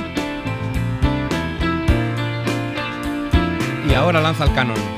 Y 3.90 3.94
ahora 3.94 4.20
lanza 4.20 4.44
el 4.44 4.54
canon. 4.54 4.97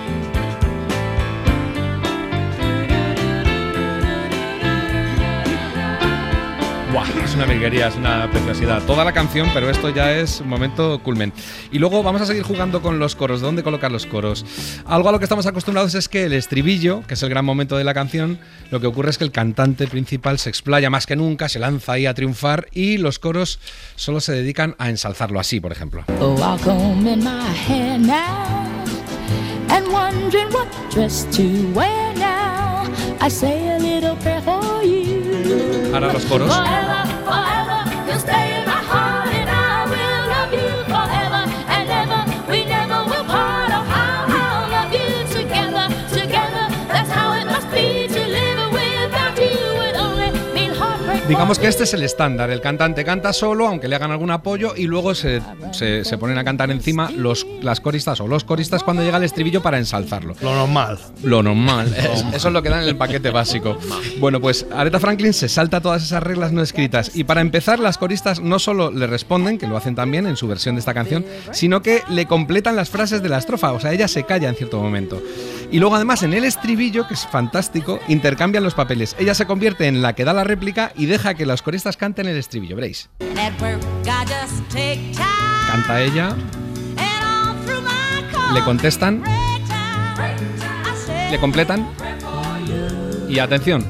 Buah, 6.93 7.07
es 7.25 7.35
una 7.37 7.45
virguería, 7.47 7.89
es 7.89 7.95
una 7.95 8.29
preciosidad. 8.31 8.83
Toda 8.83 9.05
la 9.05 9.13
canción, 9.13 9.49
pero 9.55 9.71
esto 9.71 9.91
ya 9.91 10.13
es 10.13 10.41
un 10.41 10.49
momento 10.49 11.01
culmen. 11.03 11.33
Y 11.71 11.79
luego 11.79 12.03
vamos 12.03 12.21
a 12.23 12.27
seguir 12.27 12.43
jugando 12.43 12.83
con 12.83 12.99
los 12.99 13.15
coros. 13.15 13.41
¿Dónde 13.41 13.63
colocar 13.63 13.93
los 13.93 14.07
coros? 14.07 14.45
Algo 14.87 15.09
a 15.09 15.13
lo 15.13 15.19
que 15.19 15.25
estamos 15.25 15.47
acostumbrados 15.47 15.95
es 15.95 16.09
que 16.09 16.25
el 16.25 16.33
estribillo, 16.33 17.03
que 17.07 17.15
es 17.15 17.23
el 17.23 17.29
gran 17.29 17.45
momento 17.45 17.77
de 17.77 17.85
la 17.85 17.95
canción, 17.95 18.41
lo 18.71 18.81
que 18.81 18.89
ocurre 18.89 19.11
es 19.11 19.19
que 19.19 19.25
el 19.25 19.31
cantante 19.31 19.87
principal 19.87 20.39
se 20.39 20.49
explaya 20.49 20.91
más 20.91 21.07
que 21.07 21.15
nunca, 21.15 21.49
se 21.49 21.61
lanza 21.61 21.93
ahí 21.93 22.07
a 22.07 22.15
triunfar 22.15 22.67
y 22.73 22.99
los 22.99 23.21
coros 23.21 23.61
solo 23.95 24.21
se 24.21 24.33
dedican 24.33 24.75
a 24.79 24.89
ensalzarlo 24.89 25.39
así, 25.39 25.61
por 25.61 25.71
ejemplo. 25.71 26.05
Oh. 26.19 26.37
I 33.23 33.29
say 33.29 33.69
a 33.69 33.79
little 33.79 34.17
prayer 34.17 34.41
for 34.41 34.83
you. 34.83 35.10
Ahora 35.93 36.13
los 36.13 36.25
coros. 36.25 36.53
Forever, 36.55 37.07
forever, 37.25 38.70
Digamos 51.31 51.61
que 51.61 51.69
este 51.69 51.85
es 51.85 51.95
el 51.95 52.03
estándar. 52.03 52.51
El 52.51 52.61
cantante 52.61 53.05
canta 53.05 53.33
solo, 53.33 53.69
aunque 53.69 53.87
le 53.87 53.95
hagan 53.95 54.11
algún 54.11 54.33
apoyo, 54.33 54.75
y 54.77 54.89
luego 54.89 55.15
se, 55.15 55.41
se- 55.71 56.05
se 56.05 56.19
ponen 56.19 56.37
a 56.39 56.43
cantar 56.45 56.73
encima 56.73 57.09
los, 57.13 57.47
las 57.63 57.79
coristas 57.81 58.21
o 58.21 58.27
los 58.27 58.43
coristas 58.43 58.83
cuando 58.83 59.05
llega 59.05 59.17
el 59.19 59.23
estribillo 59.23 59.63
para 59.63 59.79
ensalzarlo. 59.79 60.35
Lo 60.43 60.53
normal. 60.57 60.99
Lo 61.23 61.41
normal. 61.45 61.95
Es- 61.97 62.25
eso 62.35 62.49
es 62.49 62.53
lo 62.53 62.63
que 62.65 62.69
dan 62.69 62.83
en 62.83 62.89
el 62.89 62.97
paquete 62.97 63.31
básico. 63.31 63.79
Bueno, 64.19 64.41
pues 64.41 64.67
Aretha 64.75 64.99
Franklin 64.99 65.33
se 65.33 65.49
salta 65.49 65.81
todas 65.81 66.03
esas 66.03 66.21
reglas 66.21 66.51
no 66.51 66.63
escritas. 66.63 67.13
Y 67.15 67.23
para 67.23 67.41
empezar, 67.43 67.79
las 67.79 67.97
coristas 67.97 68.41
no 68.41 68.59
solo 68.59 68.91
le 68.91 69.07
responden, 69.07 69.57
que 69.57 69.69
lo 69.69 69.77
hacen 69.77 69.95
también 69.95 70.27
en 70.27 70.37
su 70.37 70.49
versión 70.49 70.75
de 70.75 70.81
esta 70.81 70.95
canción, 70.95 71.25
sino 71.53 71.81
que 71.81 72.03
le 72.09 72.27
completan 72.27 72.75
las 72.75 72.91
frases 72.91 73.23
de 73.23 73.29
la 73.29 73.39
estrofa. 73.39 73.71
O 73.73 73.79
sea, 73.79 73.93
ella 73.93 74.09
se 74.09 74.25
calla 74.25 74.49
en 74.49 74.57
cierto 74.57 74.83
momento. 74.83 75.23
Y 75.73 75.79
luego, 75.79 75.95
además, 75.95 76.23
en 76.25 76.33
el 76.33 76.45
estribillo, 76.45 77.07
que 77.07 77.15
es 77.15 77.27
fantástico, 77.27 78.01
intercambian 78.09 78.65
los 78.65 78.75
papeles. 78.75 79.15
Ella 79.19 79.35
se 79.35 79.47
convierte 79.47 79.87
en 79.87 80.03
la 80.03 80.15
que 80.15 80.25
da 80.25 80.33
la 80.33 80.43
réplica 80.43 80.93
y 80.97 81.07
deja 81.07 81.35
que 81.35 81.47
los 81.47 81.63
coristas 81.63 81.97
canten 81.97 82.27
el 82.27 82.37
estribillo. 82.37 82.75
Veréis. 82.75 83.09
Canta 85.71 86.03
ella, 86.03 86.35
le 88.53 88.65
contestan, 88.65 89.23
le 91.31 91.39
completan. 91.39 91.89
Y 93.29 93.39
atención, 93.39 93.85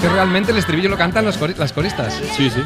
que 0.00 0.08
realmente 0.08 0.52
el 0.52 0.58
estribillo 0.58 0.88
lo 0.88 0.96
cantan 0.96 1.24
los 1.24 1.38
cori- 1.40 1.56
las 1.56 1.72
coristas. 1.72 2.14
Sí, 2.36 2.50
sí. 2.50 2.62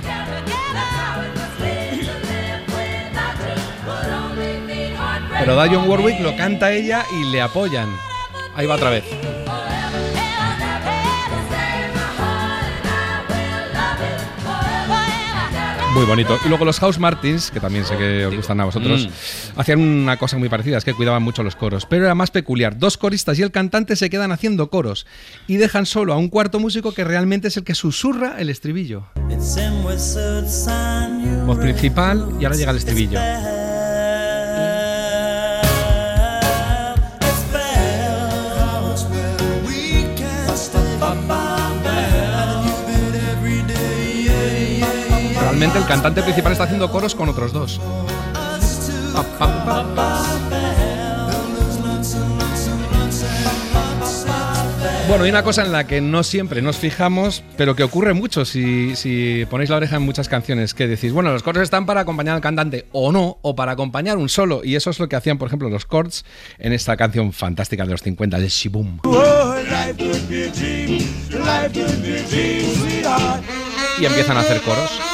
Pero 5.39 5.57
da 5.57 5.67
John 5.69 5.89
Warwick, 5.89 6.21
lo 6.21 6.37
canta 6.37 6.71
ella 6.73 7.05
y 7.21 7.25
le 7.25 7.41
apoyan. 7.43 7.89
Ahí 8.55 8.67
va 8.67 8.75
otra 8.77 8.91
vez. 8.91 9.05
Muy 15.95 16.07
bonito. 16.07 16.39
Y 16.45 16.49
luego 16.49 16.65
los 16.65 16.81
House 16.81 16.99
Martins, 16.99 17.51
que 17.51 17.61
también 17.61 17.85
sé 17.85 17.97
que 17.99 18.25
os 18.25 18.35
gustan 18.35 18.59
a 18.61 18.65
vosotros, 18.65 19.07
Mm. 19.09 19.61
hacían 19.61 19.81
una 19.81 20.17
cosa 20.17 20.39
muy 20.39 20.49
parecida, 20.49 20.79
es 20.79 20.85
que 20.85 20.95
cuidaban 20.95 21.23
mucho 21.23 21.43
los 21.43 21.55
coros. 21.55 21.85
Pero 21.85 22.05
era 22.07 22.15
más 22.15 22.31
peculiar. 22.31 22.79
Dos 22.79 22.97
coristas 22.97 23.39
y 23.39 23.43
el 23.43 23.51
cantante 23.51 23.95
se 23.97 24.09
quedan 24.09 24.33
haciendo 24.33 24.71
coros 24.71 25.07
y 25.47 25.57
dejan 25.57 25.85
solo 25.85 26.15
a 26.15 26.17
un 26.17 26.29
cuarto 26.31 26.59
músico 26.61 26.93
que 26.95 27.05
realmente 27.05 27.49
es 27.49 27.57
el 27.59 27.65
que 27.65 27.75
susurra 27.75 28.37
el 28.39 28.49
estribillo. 28.49 29.05
Voz 31.47 31.59
principal 31.59 32.37
y 32.41 32.45
ahora 32.45 32.57
llega 32.57 32.71
el 32.71 32.77
estribillo. 32.79 33.19
Realmente 45.63 45.79
el 45.79 45.89
cantante 45.89 46.23
principal 46.25 46.51
está 46.51 46.65
haciendo 46.65 46.91
coros 46.91 47.15
con 47.15 47.29
otros 47.29 47.53
dos. 47.53 47.81
Pa, 49.15 49.23
pa, 49.23 49.65
pa, 49.65 49.95
pa. 49.95 50.23
Bueno, 55.07 55.23
hay 55.23 55.31
una 55.31 55.45
cosa 55.45 55.65
en 55.65 55.71
la 55.71 55.87
que 55.87 56.01
no 56.01 56.25
siempre 56.25 56.63
nos 56.63 56.79
fijamos, 56.79 57.45
pero 57.57 57.77
que 57.77 57.85
ocurre 57.85 58.13
mucho 58.13 58.45
si, 58.45 58.97
si 58.97 59.47
ponéis 59.49 59.71
la 59.71 59.77
oreja 59.77 59.95
en 59.95 60.03
muchas 60.03 60.29
canciones, 60.29 60.75
que 60.75 60.89
decís, 60.89 61.13
bueno, 61.13 61.31
los 61.31 61.45
coros 61.45 61.63
están 61.63 61.87
para 61.87 62.01
acompañar 62.01 62.35
al 62.35 62.41
cantante 62.41 62.87
o 62.91 63.13
no, 63.13 63.39
o 63.43 63.55
para 63.55 63.71
acompañar 63.71 64.17
un 64.17 64.29
solo, 64.29 64.63
y 64.65 64.75
eso 64.75 64.91
es 64.91 64.99
lo 64.99 65.09
que 65.09 65.15
hacían, 65.15 65.39
por 65.39 65.47
ejemplo, 65.47 65.71
los 65.71 65.87
chords 65.87 66.25
en 66.59 66.73
esta 66.73 66.97
canción 66.97 67.33
fantástica 67.33 67.85
de 67.85 67.93
los 67.93 68.03
50 68.03 68.41
de 68.41 68.49
Shiboom. 68.49 68.99
Y 74.01 74.07
empiezan 74.07 74.37
a 74.37 74.41
hacer 74.41 74.61
coros. 74.63 75.12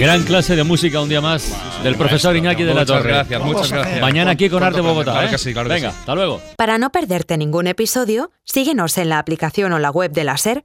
Gran 0.00 0.22
clase 0.22 0.56
de 0.56 0.64
música 0.64 0.98
un 1.02 1.10
día 1.10 1.20
más 1.20 1.52
del 1.84 1.94
profesor 1.94 2.34
Iñaki 2.34 2.62
de 2.62 2.72
la 2.72 2.80
Muchas 2.80 2.96
Torre. 2.96 3.08
gracias, 3.10 3.42
muchas 3.42 3.70
gracias. 3.70 4.00
Mañana 4.00 4.30
aquí 4.30 4.48
con 4.48 4.62
Arte 4.62 4.80
Bogotá. 4.80 5.12
Claro 5.12 5.26
¿eh? 5.26 5.30
que 5.30 5.36
sí, 5.36 5.52
claro 5.52 5.68
que 5.68 5.74
Venga, 5.74 5.90
sí. 5.90 5.96
hasta 6.00 6.14
luego. 6.14 6.40
Para 6.56 6.78
no 6.78 6.90
perderte 6.90 7.36
ningún 7.36 7.66
episodio, 7.66 8.30
síguenos 8.44 8.96
en 8.96 9.10
la 9.10 9.18
aplicación 9.18 9.74
o 9.74 9.78
la 9.78 9.90
web 9.90 10.10
de 10.12 10.24
la 10.24 10.38
SER, 10.38 10.64